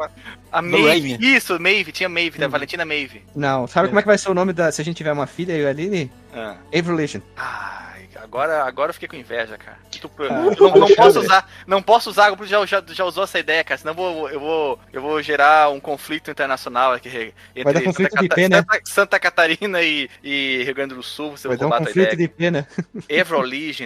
[0.52, 1.18] A Maeve.
[1.22, 2.42] Isso, Maeve, tinha Maeve, Hum.
[2.42, 3.22] da Valentina Maeve.
[3.36, 4.72] Não, sabe como é que vai ser o nome da.
[4.72, 6.12] Se a gente tiver uma filha e ali?
[6.34, 6.58] Ah.
[6.68, 7.24] Avery Legend.
[8.24, 9.78] Agora, agora eu fiquei com inveja, cara.
[10.00, 13.24] Tu- Ah, não, não posso usar, não posso usar, o Bruno já, já, já usou
[13.24, 17.10] essa ideia, cara, senão eu vou, eu vou, eu vou gerar um conflito internacional aqui
[17.56, 18.58] entre dar conflito Santa, de Cata- IP, né?
[18.58, 21.80] Santa, Santa Catarina e, e Rio Grande do Sul, você Vai dar um roubar a
[21.80, 22.18] tua conflito ideia.
[22.18, 22.68] de IP, né?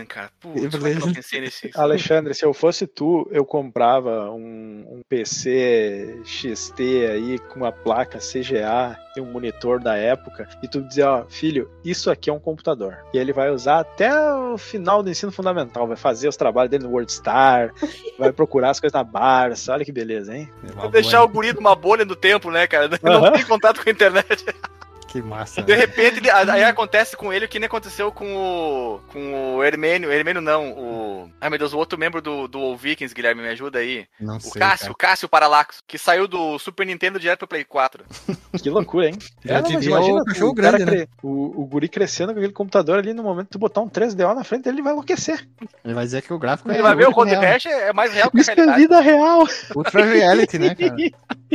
[0.05, 0.29] Cara.
[0.39, 1.13] Putz, é que eu não Legion.
[1.13, 1.71] pensei nesse...
[1.75, 6.81] Alexandre, se eu fosse tu, eu comprava um, um PC XT
[7.11, 12.09] aí com uma placa CGA um monitor da época e tu dizia, ó, filho, isso
[12.09, 12.97] aqui é um computador.
[13.13, 16.83] E ele vai usar até o final do ensino fundamental, vai fazer os trabalhos dele
[16.83, 17.73] no WordStar,
[18.17, 20.49] vai procurar as coisas na Barça, olha que beleza, hein?
[20.75, 22.89] Vou deixar o guri numa bolha do tempo, né, cara?
[23.01, 24.45] Não tem contato com a internet.
[25.15, 25.61] Que massa.
[25.63, 28.99] De repente, ele- aí acontece com ele o que nem aconteceu com o.
[29.13, 30.11] com o Hermênio.
[30.11, 31.31] Hermênio não, o.
[31.39, 34.05] Ai meu Deus, o outro membro do, do Vikings, Guilherme, me ajuda aí.
[34.19, 34.59] Não O sei.
[34.59, 38.03] Cássio, o Cássio Paralax, que saiu do Super Nintendo direto pro Play 4.
[38.61, 39.15] Que loucura, hein?
[39.43, 40.91] Já mas diria o cachorro grande, né?
[40.91, 43.89] cre- o, o guri crescendo com aquele computador ali, no momento que tu botar um
[43.89, 45.45] 3DO na frente dele, ele vai enlouquecer.
[45.83, 47.11] Ele vai dizer que o gráfico Ele é vai ver o.
[47.11, 48.81] Rash é mais real que a Isso é realidade.
[48.81, 49.45] vida real.
[49.75, 50.95] Ultra reality, né, cara?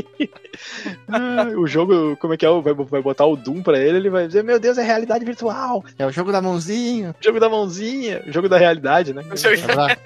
[1.57, 2.49] O jogo, como é que é?
[2.49, 5.85] Vai, vai botar o Doom pra ele, ele vai dizer, meu Deus, é realidade virtual.
[5.99, 7.15] É o jogo da mãozinha.
[7.21, 9.23] Jogo da mãozinha, jogo da realidade, né?
[9.35, 9.97] Jogo da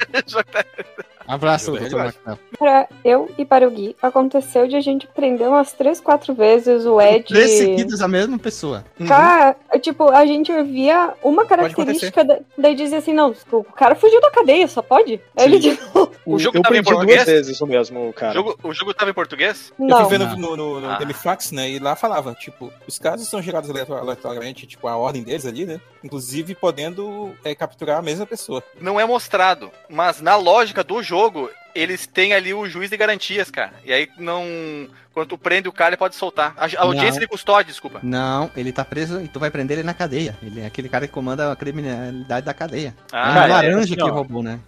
[1.27, 1.99] doutor.
[1.99, 2.39] Marcel.
[2.59, 6.85] Pra eu e para o Gui, aconteceu de a gente prender umas três, quatro vezes
[6.87, 7.25] o Ed.
[7.25, 8.85] Três seguidas a mesma pessoa.
[9.09, 14.21] Cara, tipo, a gente via uma característica, da- daí dizia assim, não, o cara fugiu
[14.21, 15.21] da cadeia, só pode?
[15.37, 17.25] Aí ele tipo, O jogo eu tava em perdi duas português?
[17.25, 18.33] vezes o mesmo, O cara.
[18.33, 19.73] jogo, o jogo tava em português?
[19.79, 20.01] Eu não.
[20.09, 20.37] fui vendo Não.
[20.37, 20.99] no, no, no Ah.
[21.53, 21.71] Né?
[21.71, 25.65] E lá falava, tipo, os casos são gerados aleator- aleatoriamente, tipo, a ordem deles ali,
[25.67, 25.81] né?
[26.03, 28.63] Inclusive podendo é, capturar a mesma pessoa.
[28.81, 31.14] Não é mostrado, mas na lógica do jogo,
[31.74, 33.73] eles têm ali o juiz de garantias, cara.
[33.85, 34.89] E aí não.
[35.12, 36.53] Quando tu prende o cara, ele pode soltar.
[36.57, 37.20] A, a audiência Não.
[37.20, 38.01] de custódia, desculpa.
[38.03, 40.36] Não, ele tá preso e tu vai prender ele na cadeia.
[40.43, 42.89] Ele é aquele cara que comanda a criminalidade da cadeia.
[42.89, 44.09] é Ah, um cara, laranja assim, que ó.
[44.12, 44.59] roubou, né?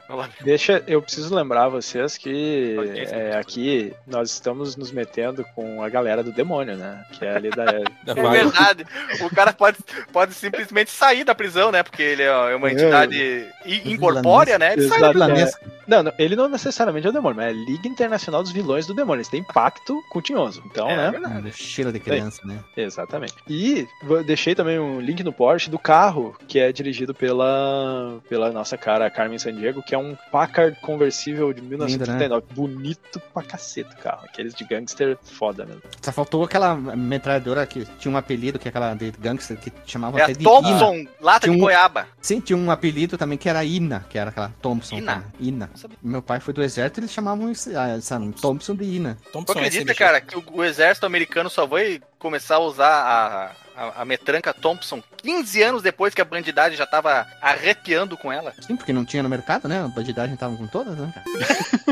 [0.43, 2.77] Deixa, eu preciso lembrar vocês que
[3.10, 7.05] é, aqui nós estamos nos metendo com a galera do demônio, né?
[7.10, 7.64] Que é ali da.
[8.06, 8.86] Da É verdade.
[9.23, 9.78] O cara pode,
[10.12, 11.82] pode simplesmente sair da prisão, né?
[11.82, 12.73] Porque ele é uma É.
[12.73, 13.48] entidade
[13.85, 14.74] incorpórea, né?
[14.74, 15.60] Ele sai da Exato, prisão.
[15.87, 15.91] É.
[15.91, 18.87] Não, não, ele não necessariamente é o demônio, mas é a Liga Internacional dos Vilões
[18.87, 19.19] do Demônio.
[19.19, 20.63] Eles têm pacto com o Tinhoso.
[20.67, 21.11] Então, É, né?
[21.11, 21.53] verdade.
[21.53, 22.59] Cheiro de criança, né?
[22.77, 23.35] Exatamente.
[23.49, 23.87] E
[24.27, 29.11] deixei também um link no Porsche do carro, que é dirigido pela, pela nossa cara
[29.11, 32.45] Carmen Sandiego, que é um Packard conversível de 1939.
[32.55, 34.25] Bonito pra caceta o carro.
[34.25, 35.83] Aqueles de gangster foda mesmo.
[36.03, 40.19] Só faltou aquela metralhadora que tinha um apelido, que é aquela de gangster, que chamava
[40.19, 40.51] É até a de Ina.
[40.51, 42.07] Thompson, lata Tinha de um- goiaba.
[42.21, 44.97] Sim, tinha um apelido também que era Ina, que era aquela Thompson.
[44.97, 45.25] Ina?
[45.41, 45.71] Ina.
[45.77, 45.98] Não sabia.
[46.03, 49.19] Meu pai foi do exército, eles chamavam isso, ah, essa Thompson de Ina.
[49.23, 49.94] Tu Thompson acredita, SMG.
[49.94, 54.55] cara, que o, o exército americano só vai começar a usar a, a, a metranca
[54.55, 58.55] Thompson 15 anos depois que a bandidagem já tava arrepiando com ela?
[58.61, 59.85] Sim, porque não tinha no mercado, né?
[59.85, 61.12] A bandidagem tava com todas, né?
[61.15, 61.27] cara?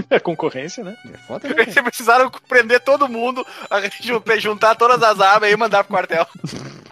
[0.11, 0.97] É concorrência, né?
[1.13, 1.55] É foda, né?
[1.59, 4.09] Eles precisaram prender todo mundo, a gente
[4.39, 6.27] juntar todas as armas e mandar pro quartel.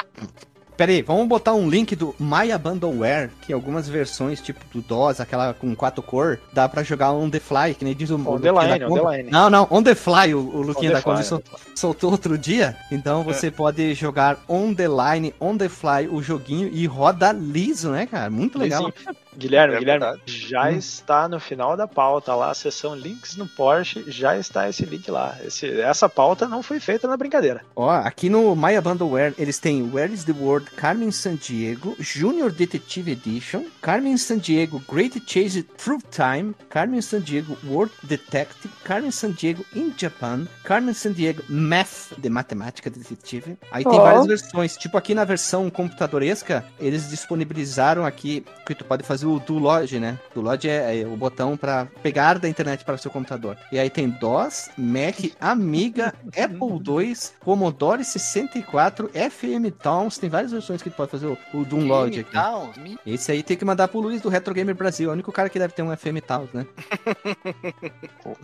[0.77, 5.21] Pera aí, vamos botar um link do Maya Bundleware, que algumas versões, tipo do DOS,
[5.21, 8.41] aquela com quatro cor, dá pra jogar on the fly, que nem diz o, On
[8.41, 9.31] the line, on the line.
[9.31, 11.43] Não, não, on the fly, o, o Luquinha da fly, sol-
[11.75, 12.75] soltou outro dia.
[12.91, 17.91] Então você pode jogar on the line, on the fly, o joguinho e roda liso,
[17.91, 18.31] né, cara?
[18.31, 18.87] Muito legal.
[18.87, 19.17] Lisinho.
[19.37, 20.23] Guilherme, É Guilherme, verdade.
[20.27, 20.77] já Hum.
[20.77, 25.11] está no final da pauta lá, a seção links no Porsche, já está esse link
[25.11, 25.37] lá.
[25.45, 27.63] Esse- essa pauta não foi feita na brincadeira.
[27.75, 33.11] Ó, aqui no Maya Bundleware eles têm Where is the World Carmen Sandiego, Junior Detective
[33.11, 40.47] Edition, Carmen Sandiego Great Chase Through Time, Carmen Sandiego World Detective, Carmen Sandiego in Japan,
[40.65, 43.57] Carmen Sandiego Math, de matemática detetive.
[43.71, 44.03] Aí tem Ó.
[44.03, 49.39] várias versões, tipo aqui na versão computadoresca, eles disponibilizaram aqui que tu pode fazer o
[49.41, 50.19] download, né?
[50.35, 53.57] Download é, é o botão para pegar da internet para o seu computador.
[53.71, 60.83] E aí tem DOS, Mac, Amiga, Apple II, Commodore 64, FM Towns, tem várias versões
[60.83, 62.35] que tu pode fazer o, o download aqui.
[62.35, 62.73] Não,
[63.07, 65.49] Esse aí tem que mandar pro Luiz do Retro Gamer Brasil, é o único cara
[65.49, 66.67] que deve ter um FM Towns, né?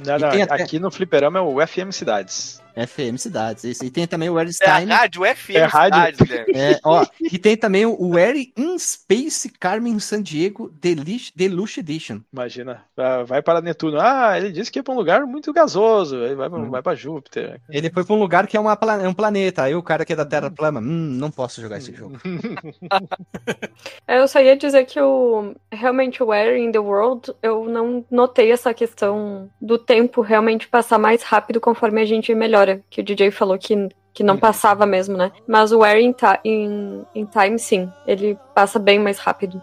[0.04, 2.60] Não, não, até- Aqui no Fliperama é o FM Cidades.
[2.86, 3.64] FM Cidades.
[3.64, 6.16] Esse aí tem também o Where is é rádio FM É rádio.
[6.16, 6.52] Cidades, Guilherme.
[6.54, 12.20] É, ó, e tem também o Where in Space Carmen San Diego Deluxe, Deluxe Edition.
[12.32, 12.82] Imagina,
[13.26, 13.98] vai para Netuno.
[14.00, 16.16] Ah, ele disse que ia para um lugar muito gasoso.
[16.22, 16.70] Aí vai, pra- Hum.
[16.70, 17.60] vai para Júpiter.
[17.70, 19.62] Ele foi pra um lugar que é, uma, é um planeta.
[19.62, 20.84] Aí o cara que é da Terra plana, hum,
[21.18, 22.18] não posso jogar esse jogo.
[24.06, 28.50] Eu só ia dizer que o realmente o Where in the World, eu não notei
[28.50, 33.30] essa questão do tempo realmente passar mais rápido conforme a gente melhora, que o DJ
[33.30, 35.30] falou que, que não passava mesmo, né?
[35.46, 36.14] Mas o Where in,
[36.44, 39.62] in, in Time, sim, ele passa bem mais rápido.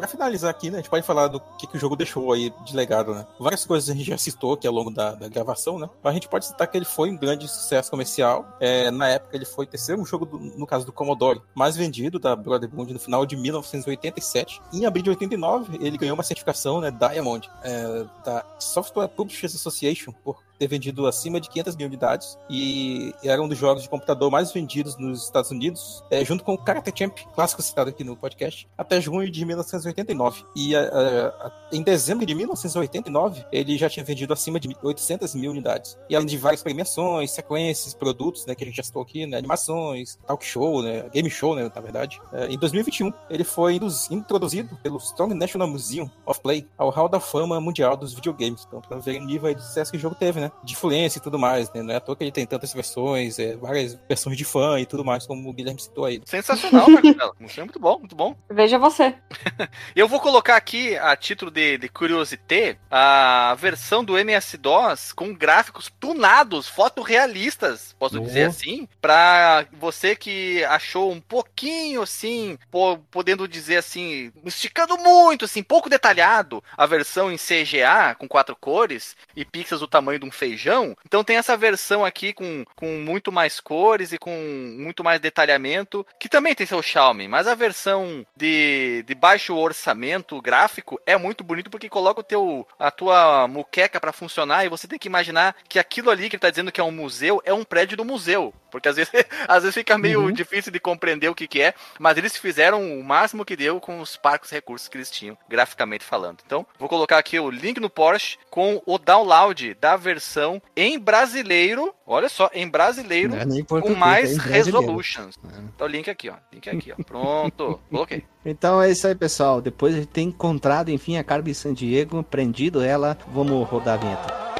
[0.00, 2.52] Pra finalizar aqui, né, a gente pode falar do que, que o jogo deixou aí
[2.64, 3.26] de legado, né?
[3.38, 5.88] Várias coisas a gente já citou aqui ao longo da, da gravação, né?
[6.02, 8.56] Mas a gente pode citar que ele foi um grande sucesso comercial.
[8.60, 12.18] É, na época ele foi o terceiro jogo, do- no caso do Commodore, mais vendido
[12.18, 14.60] da Brotherhood no final de 1987.
[14.72, 20.12] Em abril de 89, ele ganhou uma certificação, né, Diamond, é, da Software Publishers Association,
[20.24, 24.30] por ter vendido acima de 500 mil unidades e era um dos jogos de computador
[24.30, 28.14] mais vendidos nos Estados Unidos, é, junto com o Karate Champ, clássico citado aqui no
[28.14, 30.44] podcast, até junho de 1989.
[30.54, 35.34] E a- a- a- em dezembro de 1989, ele já tinha vendido acima de 800
[35.34, 35.96] mil unidades.
[36.10, 39.38] E além de várias premiações, sequências, produtos, né, que a gente já citou aqui, né,
[39.38, 42.20] animações, talk show, né, game show, né, na verdade.
[42.34, 43.80] É, em 2021, ele foi
[44.10, 48.64] introduzido pelo Strong National Museum of Play ao Hall da Fama Mundial dos Videogames.
[48.68, 50.49] Então, pra ver o nível de sucesso que o jogo teve, né?
[50.64, 51.82] De influência e tudo mais, né?
[51.82, 54.86] Não é à toa que ele tem tantas versões, é, várias versões de fã e
[54.86, 56.20] tudo mais, como o Guilherme citou aí.
[56.24, 57.34] Sensacional, Marcelo.
[57.40, 58.36] Isso é muito bom, muito bom.
[58.50, 59.14] Veja você.
[59.94, 65.90] Eu vou colocar aqui, a título de, de curiosité, a versão do MS-DOS com gráficos
[66.00, 68.24] tunados, fotorrealistas, posso Oh.
[68.24, 75.44] dizer assim, pra você que achou um pouquinho assim, po- podendo dizer assim, esticando muito,
[75.44, 80.26] assim, pouco detalhado, a versão em CGA com quatro cores e pixels do tamanho de
[80.26, 80.96] um feijão.
[81.04, 84.30] Então tem essa versão aqui com, com muito mais cores e com
[84.78, 90.40] muito mais detalhamento, que também tem seu charme, mas a versão de, de baixo orçamento
[90.40, 94.88] gráfico é muito bonito porque coloca o teu a tua muqueca pra funcionar e você
[94.88, 97.52] tem que imaginar que aquilo ali que ele tá dizendo que é um museu é
[97.52, 99.12] um prédio do museu, porque às vezes
[99.48, 100.32] às vezes fica meio Uhum.
[100.32, 104.00] difícil de compreender o que que é, mas eles fizeram o máximo que deu com
[104.00, 106.38] os parcos recursos que eles tinham, graficamente falando.
[106.44, 111.94] Então, vou colocar aqui o link no Porsche com o download da versão em brasileiro,
[112.06, 115.36] olha só, em brasileiro é com mais é resolutions.
[115.74, 116.34] Então, o link aqui, ó.
[116.52, 117.02] Link aqui, ó.
[117.02, 117.80] Pronto.
[117.90, 118.24] Coloquei.
[118.44, 119.60] Então é isso aí, pessoal.
[119.60, 124.59] Depois de ter encontrado, enfim, a Carmen San Diego, prendido ela, vamos rodar a vinheta.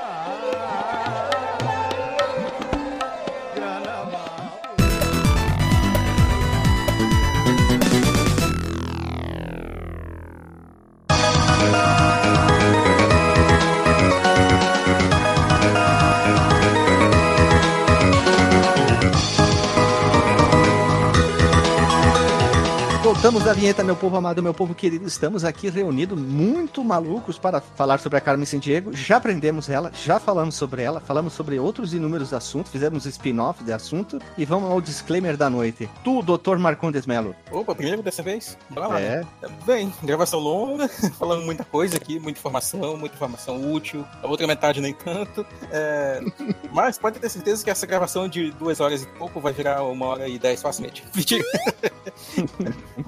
[23.20, 25.06] Voltamos da vinheta, meu povo amado, meu povo querido.
[25.06, 28.97] Estamos aqui reunidos, muito malucos, para falar sobre a Carmen Sandiego.
[28.97, 33.74] Já aprendemos ela, já falamos sobre ela, falamos sobre outros inúmeros assuntos, fizemos spin-off de
[33.74, 35.86] assunto e vamos ao disclaimer da noite.
[36.02, 37.36] Tu, doutor Marcondes Melo.
[37.52, 38.56] Opa, primeiro dessa vez?
[38.70, 38.98] Bora lá.
[38.98, 39.18] É.
[39.18, 39.26] né?
[39.66, 40.88] Bem, gravação longa,
[41.18, 44.02] falando muita coisa aqui, muita informação, muita informação útil.
[44.22, 45.44] A outra metade nem tanto.
[45.70, 46.22] É,
[46.72, 50.06] Mas pode ter certeza que essa gravação de duas horas e pouco vai virar uma
[50.06, 51.05] hora e dez facilmente.
[51.14, 51.44] Mentira.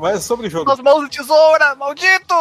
[0.03, 0.69] Mas sobre o jogo.
[0.69, 2.35] As mãos de tesoura, maldito!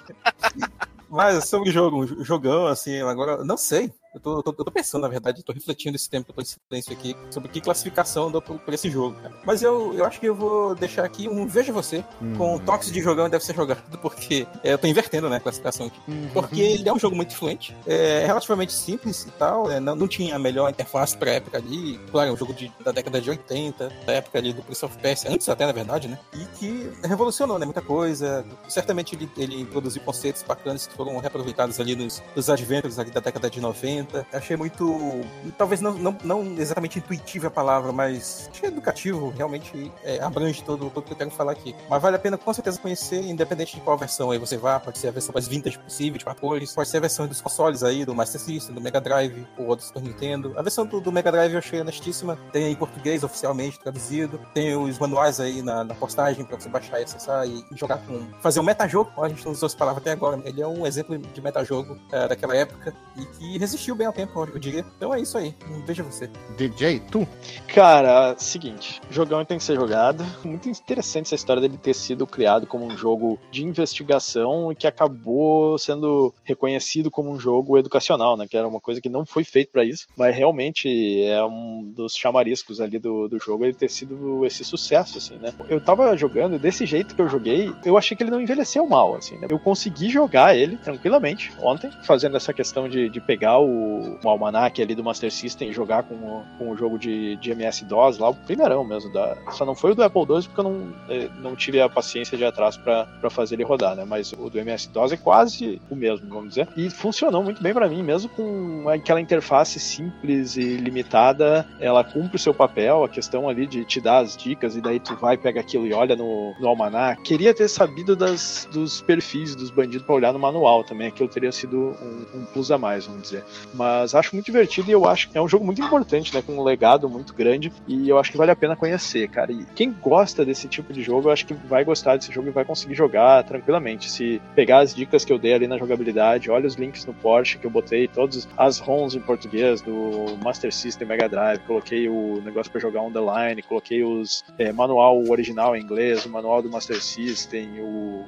[1.10, 3.92] Mas sobre o jogo, um jogão, assim, agora, não sei.
[4.12, 6.34] Eu tô, eu tô, eu tô pensando, na verdade, tô refletindo esse tempo que eu
[6.34, 9.34] tô em silêncio aqui, sobre que classificação eu dou por, por esse jogo, cara.
[9.44, 12.04] Mas eu, eu acho que eu vou deixar aqui um Veja Você,
[12.36, 15.86] com toques de jogão deve ser jogado, porque é, eu tô invertendo, né, a classificação
[15.86, 16.00] aqui.
[16.32, 20.08] Porque ele é um jogo muito influente, é relativamente simples e tal, é, não, não
[20.08, 23.30] tinha a melhor interface pra época ali, claro, é um jogo de, da década de
[23.30, 26.90] 80, da época ali do Prince of Persia, antes até, na verdade, né, e que
[27.04, 32.20] revolucionou, né, muita coisa, certamente ele, ele produziu conceitos bacanas que foram reaproveitados ali nos,
[32.34, 33.99] nos adventures ali da década de 90,
[34.32, 35.22] achei muito,
[35.56, 40.86] talvez não, não, não exatamente intuitivo a palavra, mas achei educativo, realmente é, abrange todo,
[40.86, 41.74] o que eu quero falar aqui.
[41.88, 44.98] Mas vale a pena com certeza conhecer, independente de qual versão aí você vá, pode
[44.98, 47.82] ser a versão mais vintage possível, de quatro cores, pode ser a versão dos consoles
[47.82, 50.54] aí, do Master System, do Mega Drive, ou do Super Nintendo.
[50.56, 54.76] A versão do, do Mega Drive eu achei honestíssima, tem em português oficialmente traduzido, tem
[54.76, 58.26] os manuais aí na, na postagem pra você baixar e acessar e, e jogar com.
[58.40, 61.16] fazer um metajogo, a gente não usou essa palavra até agora, ele é um exemplo
[61.18, 64.84] de metajogo é, daquela época e que resistiu bem ao tempo, eu diria.
[64.96, 65.54] Então é isso aí,
[65.86, 66.28] veja você.
[66.56, 67.26] DJ, tu?
[67.68, 70.24] Cara, seguinte, jogão tem que ser jogado.
[70.44, 74.86] Muito interessante essa história dele ter sido criado como um jogo de investigação e que
[74.86, 78.46] acabou sendo reconhecido como um jogo educacional, né?
[78.48, 82.14] Que era uma coisa que não foi feito para isso, mas realmente é um dos
[82.14, 85.52] chamariscos ali do, do jogo ele ter sido esse sucesso, assim, né?
[85.68, 89.14] Eu tava jogando desse jeito que eu joguei, eu achei que ele não envelheceu mal,
[89.14, 89.46] assim, né?
[89.50, 94.80] Eu consegui jogar ele tranquilamente ontem, fazendo essa questão de, de pegar o, o almanac
[94.82, 98.28] ali do Master System e jogar com, o- com o jogo de, de MS-DOS lá,
[98.30, 99.12] o primeirão mesmo.
[99.12, 101.88] Da, só não foi o do Apple II porque eu não, eh, não tive a
[101.88, 104.04] paciência de atrás pra fazer ele rodar, né?
[104.06, 106.68] Mas o do MS-DOS é quase o mesmo, vamos dizer.
[106.76, 112.36] E funcionou muito bem pra mim, mesmo com aquela interface simples e limitada, ela cumpre
[112.36, 115.36] o seu papel, a questão ali de te dar as dicas e daí tu vai,
[115.36, 117.22] pega aquilo e olha no, no almanac.
[117.22, 121.52] Queria ter sabido das, dos perfis dos bandidos pra olhar no manual também, aquilo teria
[121.52, 123.44] sido um, um plus a mais, vamos dizer.
[123.72, 126.42] Mas acho muito divertido e eu acho que é um jogo muito importante, né?
[126.42, 129.52] Com um legado muito grande e eu acho que vale a pena conhecer, cara.
[129.52, 132.50] E quem gosta desse tipo de jogo, eu acho que vai gostar desse jogo e
[132.50, 134.10] vai conseguir jogar tranquilamente.
[134.10, 137.58] Se pegar as dicas que eu dei ali na jogabilidade, olha os links no Porsche
[137.58, 142.40] que eu botei, todas as ROMs em português do Master System Mega Drive, coloquei o
[142.44, 146.60] negócio para jogar on the line, coloquei os é, manual original em inglês, o manual
[146.62, 148.24] do Master System, o-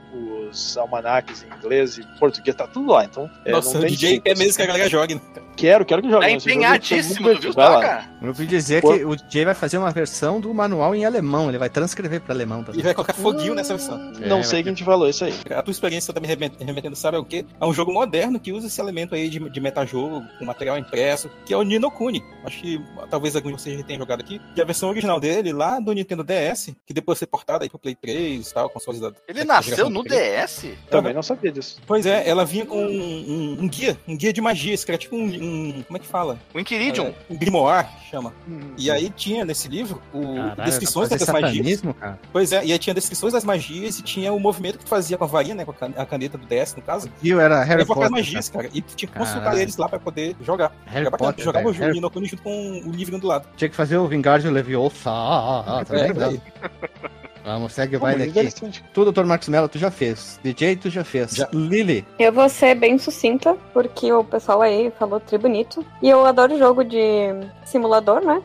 [0.49, 3.05] os almanacs em inglês e português, tá tudo lá.
[3.05, 4.43] Então, é, Nossa, não o tem DJ quer assim.
[4.45, 5.21] mesmo que a galera jogue, né?
[5.57, 6.25] Quero, quero que jogue.
[6.27, 8.11] Tá Esse jogo é empenhadíssimo, muito viu cara?
[8.21, 8.93] Eu ouvi dizer Pô.
[8.95, 12.35] que o DJ vai fazer uma versão do manual em alemão, ele vai transcrever para
[12.35, 12.83] alemão E também.
[12.83, 13.99] vai colocar foguinho nessa versão.
[14.27, 15.35] Não É, sei vai quem te falou isso aí.
[15.51, 17.45] A tua experiência tá me remet- remetendo, sabe ao quê?
[17.61, 21.31] É um jogo moderno que usa esse elemento aí de, de metajogo, com material impresso,
[21.45, 22.23] que é o Nino Kuni.
[22.45, 22.81] Acho que
[23.11, 24.41] talvez algum de vocês já tenham jogado aqui.
[24.55, 27.69] Que é a versão original dele, lá do Nintendo DS, que depois foi portada aí
[27.69, 29.13] pro Play 3 e tal, consoles da.
[29.29, 30.19] Ele da nasceu no Play.
[30.41, 30.67] DS?
[30.91, 31.81] Também não sabia disso.
[31.87, 34.99] Pois é, ela vinha com um, um- um guia, um guia de magias, que era
[34.99, 35.22] tipo um.
[35.25, 36.39] Um- como é que fala?
[36.55, 37.07] O Inquiridium.
[37.09, 38.33] É, um grimoire, chama.
[38.77, 41.83] E aí tinha nesse livro o, Caralho, descrições das magias.
[41.99, 42.19] cara.
[42.33, 45.17] Pois é, e aí tinha descrições das magias e tinha o movimento que tu fazia
[45.19, 45.65] com a varinha, né?
[45.65, 47.09] Com a can- a caneta do DS, no caso.
[47.21, 48.11] Viu, era Harry Potter.
[48.11, 48.69] magias, cara.
[48.73, 49.61] E tu tinha que consultar Caralho.
[49.63, 50.73] eles lá pra poder jogar.
[50.87, 53.47] Harry bacana, Potter, jogava o Nino Kuni junto com o livro do lado.
[53.57, 54.93] Tinha que fazer o Vingardium Leviosa.
[55.07, 56.41] Ah, tá É, lembrando?
[57.45, 58.83] Vamos, segue o Pô, baile mas aqui.
[58.95, 59.25] Tu, Dr.
[59.25, 60.39] Marcos Mello, tu já fez.
[60.45, 61.33] DJ, tu já fez.
[61.33, 61.49] Já.
[61.53, 62.05] Lily.
[62.19, 65.85] Eu vou ser bem sucinta, porque o pessoal aí falou tri bonito.
[66.01, 67.01] E eu adoro jogo de
[67.65, 68.41] simulador, né?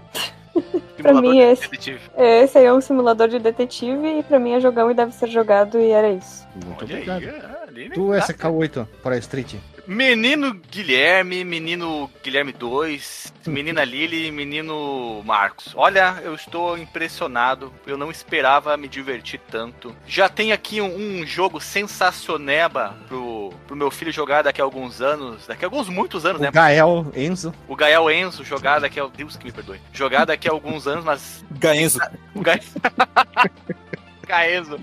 [0.98, 2.00] Pra mim, de esse- detetive.
[2.18, 5.28] Esse aí é um simulador de detetive e pra mim é jogão e deve ser
[5.30, 6.48] jogado e era isso.
[6.66, 7.44] Muito Olha aí, obrigado.
[7.46, 7.92] ah, ali, né?
[7.94, 9.54] Tu, SK8, para Street.
[9.88, 15.74] Menino Guilherme, menino Guilherme 2, menina Lili, menino Marcos.
[15.76, 17.72] Olha, eu estou impressionado.
[17.86, 19.96] Eu não esperava me divertir tanto.
[20.06, 25.02] Já tem aqui um, um jogo sensacioneba pro, pro meu filho jogar daqui a alguns
[25.02, 25.48] anos.
[25.48, 26.50] Daqui a alguns muitos anos, né?
[26.50, 27.54] O Gael, Enzo.
[27.66, 29.08] O Gael Enzo jogar daqui a.
[29.08, 29.80] Deus que me perdoe.
[29.94, 32.00] Jogar daqui a alguns anos, mas Gaenzo.
[32.36, 32.60] o Ga...
[34.28, 34.80] Gaenzo.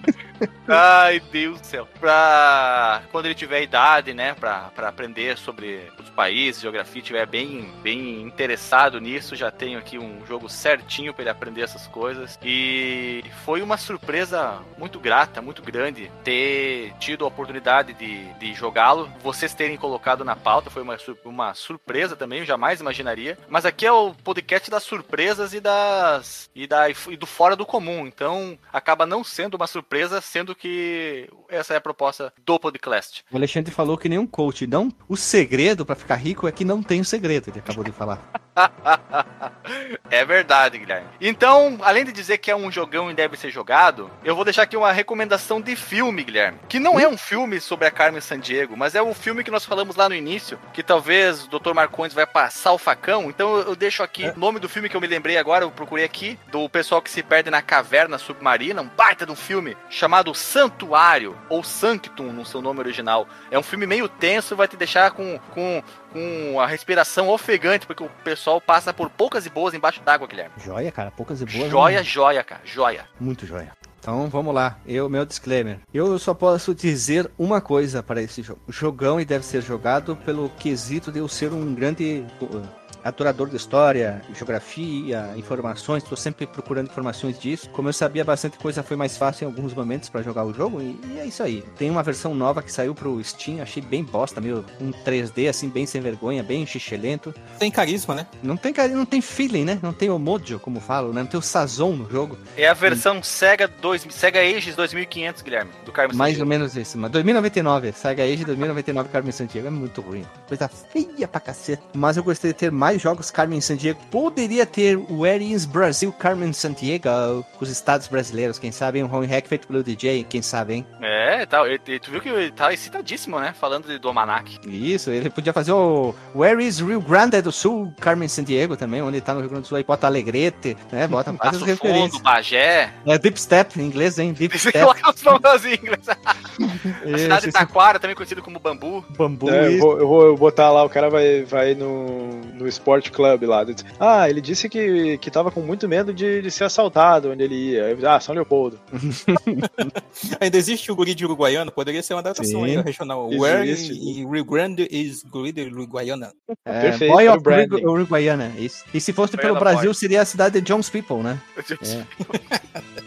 [0.67, 1.89] Ai, Deus do céu.
[2.01, 7.73] Pra quando ele tiver idade, né, pra, pra aprender sobre os países, geografia, tiver bem,
[7.83, 12.39] bem interessado nisso, já tenho aqui um jogo certinho pra ele aprender essas coisas.
[12.43, 19.11] E foi uma surpresa muito grata, muito grande, ter tido a oportunidade de, de jogá-lo.
[19.23, 23.39] Vocês terem colocado na pauta foi uma, uma surpresa também, eu jamais imaginaria.
[23.49, 27.67] Mas aqui é o podcast das surpresas e das e, da, e do fora do
[27.67, 28.07] comum.
[28.07, 33.25] Então acaba não sendo uma surpresa, sendo que essa é a proposta do podcast.
[33.33, 34.65] O Alexandre falou que nem um coach.
[34.67, 37.91] Não, o segredo pra ficar rico é que não tem o segredo, ele acabou de
[37.91, 38.23] falar.
[40.09, 41.09] é verdade, Guilherme.
[41.21, 44.63] Então, além de dizer que é um jogão e deve ser jogado, eu vou deixar
[44.63, 46.61] aqui uma recomendação de filme, Guilherme.
[46.69, 49.65] Que não é um filme sobre a Carmen Sandiego, mas é o filme que nós
[49.65, 51.75] falamos lá no início, que talvez o Dr.
[51.75, 53.29] Marcondes vai passar o facão.
[53.29, 56.05] Então eu deixo aqui o nome do filme que eu me lembrei agora, eu procurei
[56.05, 60.35] aqui, do pessoal que se perde na caverna submarina, um baita de um filme chamado
[60.35, 63.27] Santuário, ou Sanctum no seu nome original.
[63.51, 65.83] É um filme meio tenso, vai te deixar com, com,
[66.13, 70.55] com a respiração ofegante, porque o pessoal passa por poucas e boas embaixo d'água, Guilherme.
[70.59, 71.71] Joia, cara, poucas e boas.
[71.71, 72.05] Joia, né?
[72.05, 73.07] joia, cara, joia.
[73.19, 73.73] Muito joia.
[74.05, 75.79] Então vamos lá, eu meu disclaimer.
[75.93, 78.61] Eu só posso dizer uma coisa para esse jogo.
[78.69, 82.63] Jogão e deve ser jogado pelo quesito de eu ser um grande uh,
[83.05, 86.03] adorador de história, geografia, informações.
[86.03, 87.69] Estou sempre procurando informações disso.
[87.71, 90.81] Como eu sabia bastante coisa, foi mais fácil em alguns momentos para jogar o jogo
[90.81, 91.63] e, e é isso aí.
[91.77, 95.69] Tem uma versão nova que saiu pro Steam, achei bem bosta, meio um 3D assim,
[95.69, 97.35] bem sem vergonha, bem xixelento.
[97.59, 98.27] Tem carisma, né?
[98.43, 99.79] Não tem cari- não tem feeling, né?
[99.83, 101.21] Não tem o mojo, como falo, né?
[101.23, 102.39] Não tem o sazon no jogo.
[102.57, 106.97] É a versão Sega 2, Sega Ages 2500, Guilherme, do Carmen Mais ou menos isso,
[106.99, 110.25] mas 2099, Saga Age 2099 Carmen Sandiego é muito ruim.
[110.49, 111.83] Coisa feia pra cacete.
[111.95, 113.99] Mas eu gostaria de ter mais jogos Carmen Sandiego.
[114.11, 117.09] Poderia ter o Where is Brasil Carmen Sandiego,
[117.57, 120.87] com os estados brasileiros, quem sabe, um home hack feito pelo DJ, quem sabe, hein?
[121.01, 123.55] É, tá, e- e tu viu que ele tá excitadíssimo, né?
[123.59, 124.59] Falando de, do Almanac.
[124.67, 129.21] Isso, ele podia fazer o Where is Rio Grande do Sul Carmen Sandiego também, onde
[129.21, 131.07] tá no Rio Grande do Sul, aí bota Alegrete, né?
[131.07, 132.13] Bota várias Passo referências.
[132.13, 132.91] Fundo, Bagé.
[133.07, 134.33] É Deep Step, em inglês, hein?
[134.33, 134.79] Deep Step.
[134.79, 136.01] lá os nomes em inglês.
[137.15, 137.53] A cidade de.
[137.53, 139.05] Taquara, também conhecido como Bambu.
[139.17, 143.11] Bambu, É, eu, vou, eu vou botar lá, o cara vai, vai no, no Sport
[143.11, 143.65] Club lá.
[143.99, 147.55] Ah, ele disse que, que tava com muito medo de, de ser assaltado onde ele
[147.55, 147.97] ia.
[148.09, 148.79] Ah, São Leopoldo.
[150.41, 152.77] Ainda existe o guri de Uruguaiana, poderia ser uma adaptação Sim.
[152.77, 153.29] aí, regional.
[153.29, 153.41] Existe.
[153.41, 156.33] Where in Rio Grande is guri de Uruguaiana?
[156.65, 157.85] É, Perfeito, Boy of branding.
[157.85, 158.85] Uruguaiana, isso.
[158.93, 159.95] E se fosse pelo Brasil, Boy.
[159.95, 161.39] seria a cidade de Jones People, né?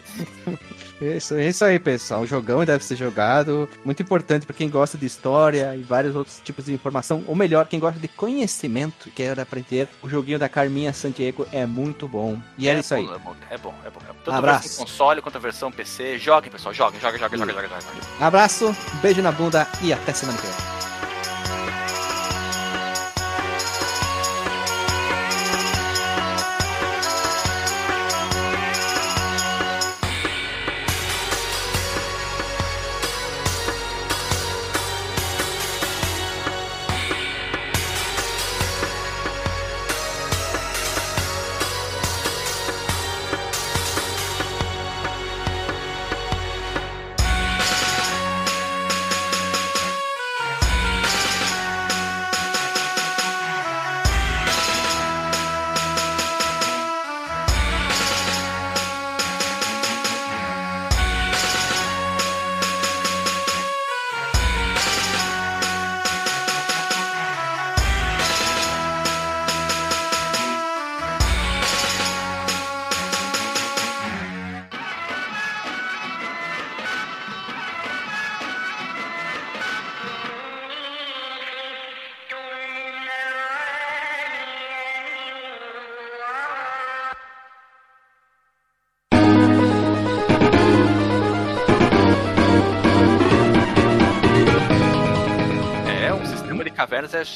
[1.01, 2.21] Isso, isso aí, pessoal.
[2.21, 3.69] O jogão deve ser jogado.
[3.85, 7.23] Muito importante para quem gosta de história e vários outros tipos de informação.
[7.27, 9.87] Ou melhor, quem gosta de conhecimento, quer aprender.
[10.01, 12.39] O joguinho da Carminha Santiago é muito bom.
[12.57, 13.05] E é, isso aí.
[13.05, 13.99] É bom, é bom, é bom.
[14.23, 14.63] Tanto Abraço.
[14.63, 16.17] versão console quanto a versão PC.
[16.17, 18.01] Joguem, pessoal, joguem, joguem, joguem, joguem, joguem, joguem.
[18.19, 21.06] Abraço, beijo na bunda e até semana que vem.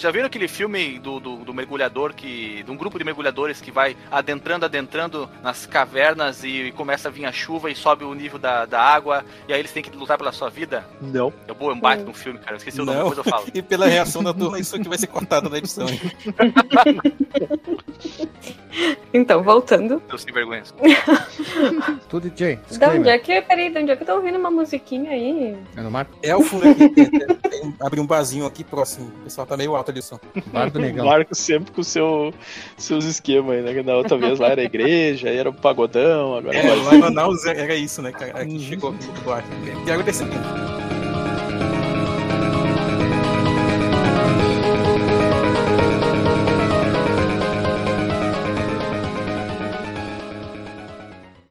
[0.02, 2.64] Já viram aquele filme do, do, do mergulhador que.
[2.64, 7.26] de um grupo de mergulhadores que vai adentrando, adentrando nas cavernas e começa a vir
[7.26, 10.18] a chuva e sobe o nível da, da água, e aí eles têm que lutar
[10.18, 10.84] pela sua vida?
[10.99, 11.32] Não.
[11.48, 12.53] É bom, é um baita de um filme, cara.
[12.53, 13.45] Eu esqueci o nome, depois eu falo.
[13.53, 15.88] E pela reação da turma, isso aqui vai ser cortado na edição.
[15.88, 15.99] hein?
[19.14, 20.02] Então, voltando.
[20.10, 20.64] Eu sem vergonha.
[22.07, 22.57] Tudo DJ.
[22.80, 23.41] Da onde é que.
[23.41, 25.57] Peraí, de onde é que eu tô ouvindo uma musiquinha aí?
[25.76, 26.07] É no mar?
[26.23, 26.88] É o fundo aqui.
[26.90, 29.07] tem- tem- tem um, abrir um barzinho aqui próximo.
[29.19, 30.19] O pessoal tá meio alto o som.
[30.47, 31.05] Bar do O Negão.
[31.05, 32.34] Marco sempre com seu,
[32.77, 33.73] seus esquemas aí, né?
[33.73, 36.95] Que Da outra vez lá era igreja, aí era o pagodão, agora É, é lá
[36.95, 38.41] em Manaus era isso, né, cara?
[38.41, 39.43] Aqui chegou aqui do bar.
[39.85, 40.27] Quero descer.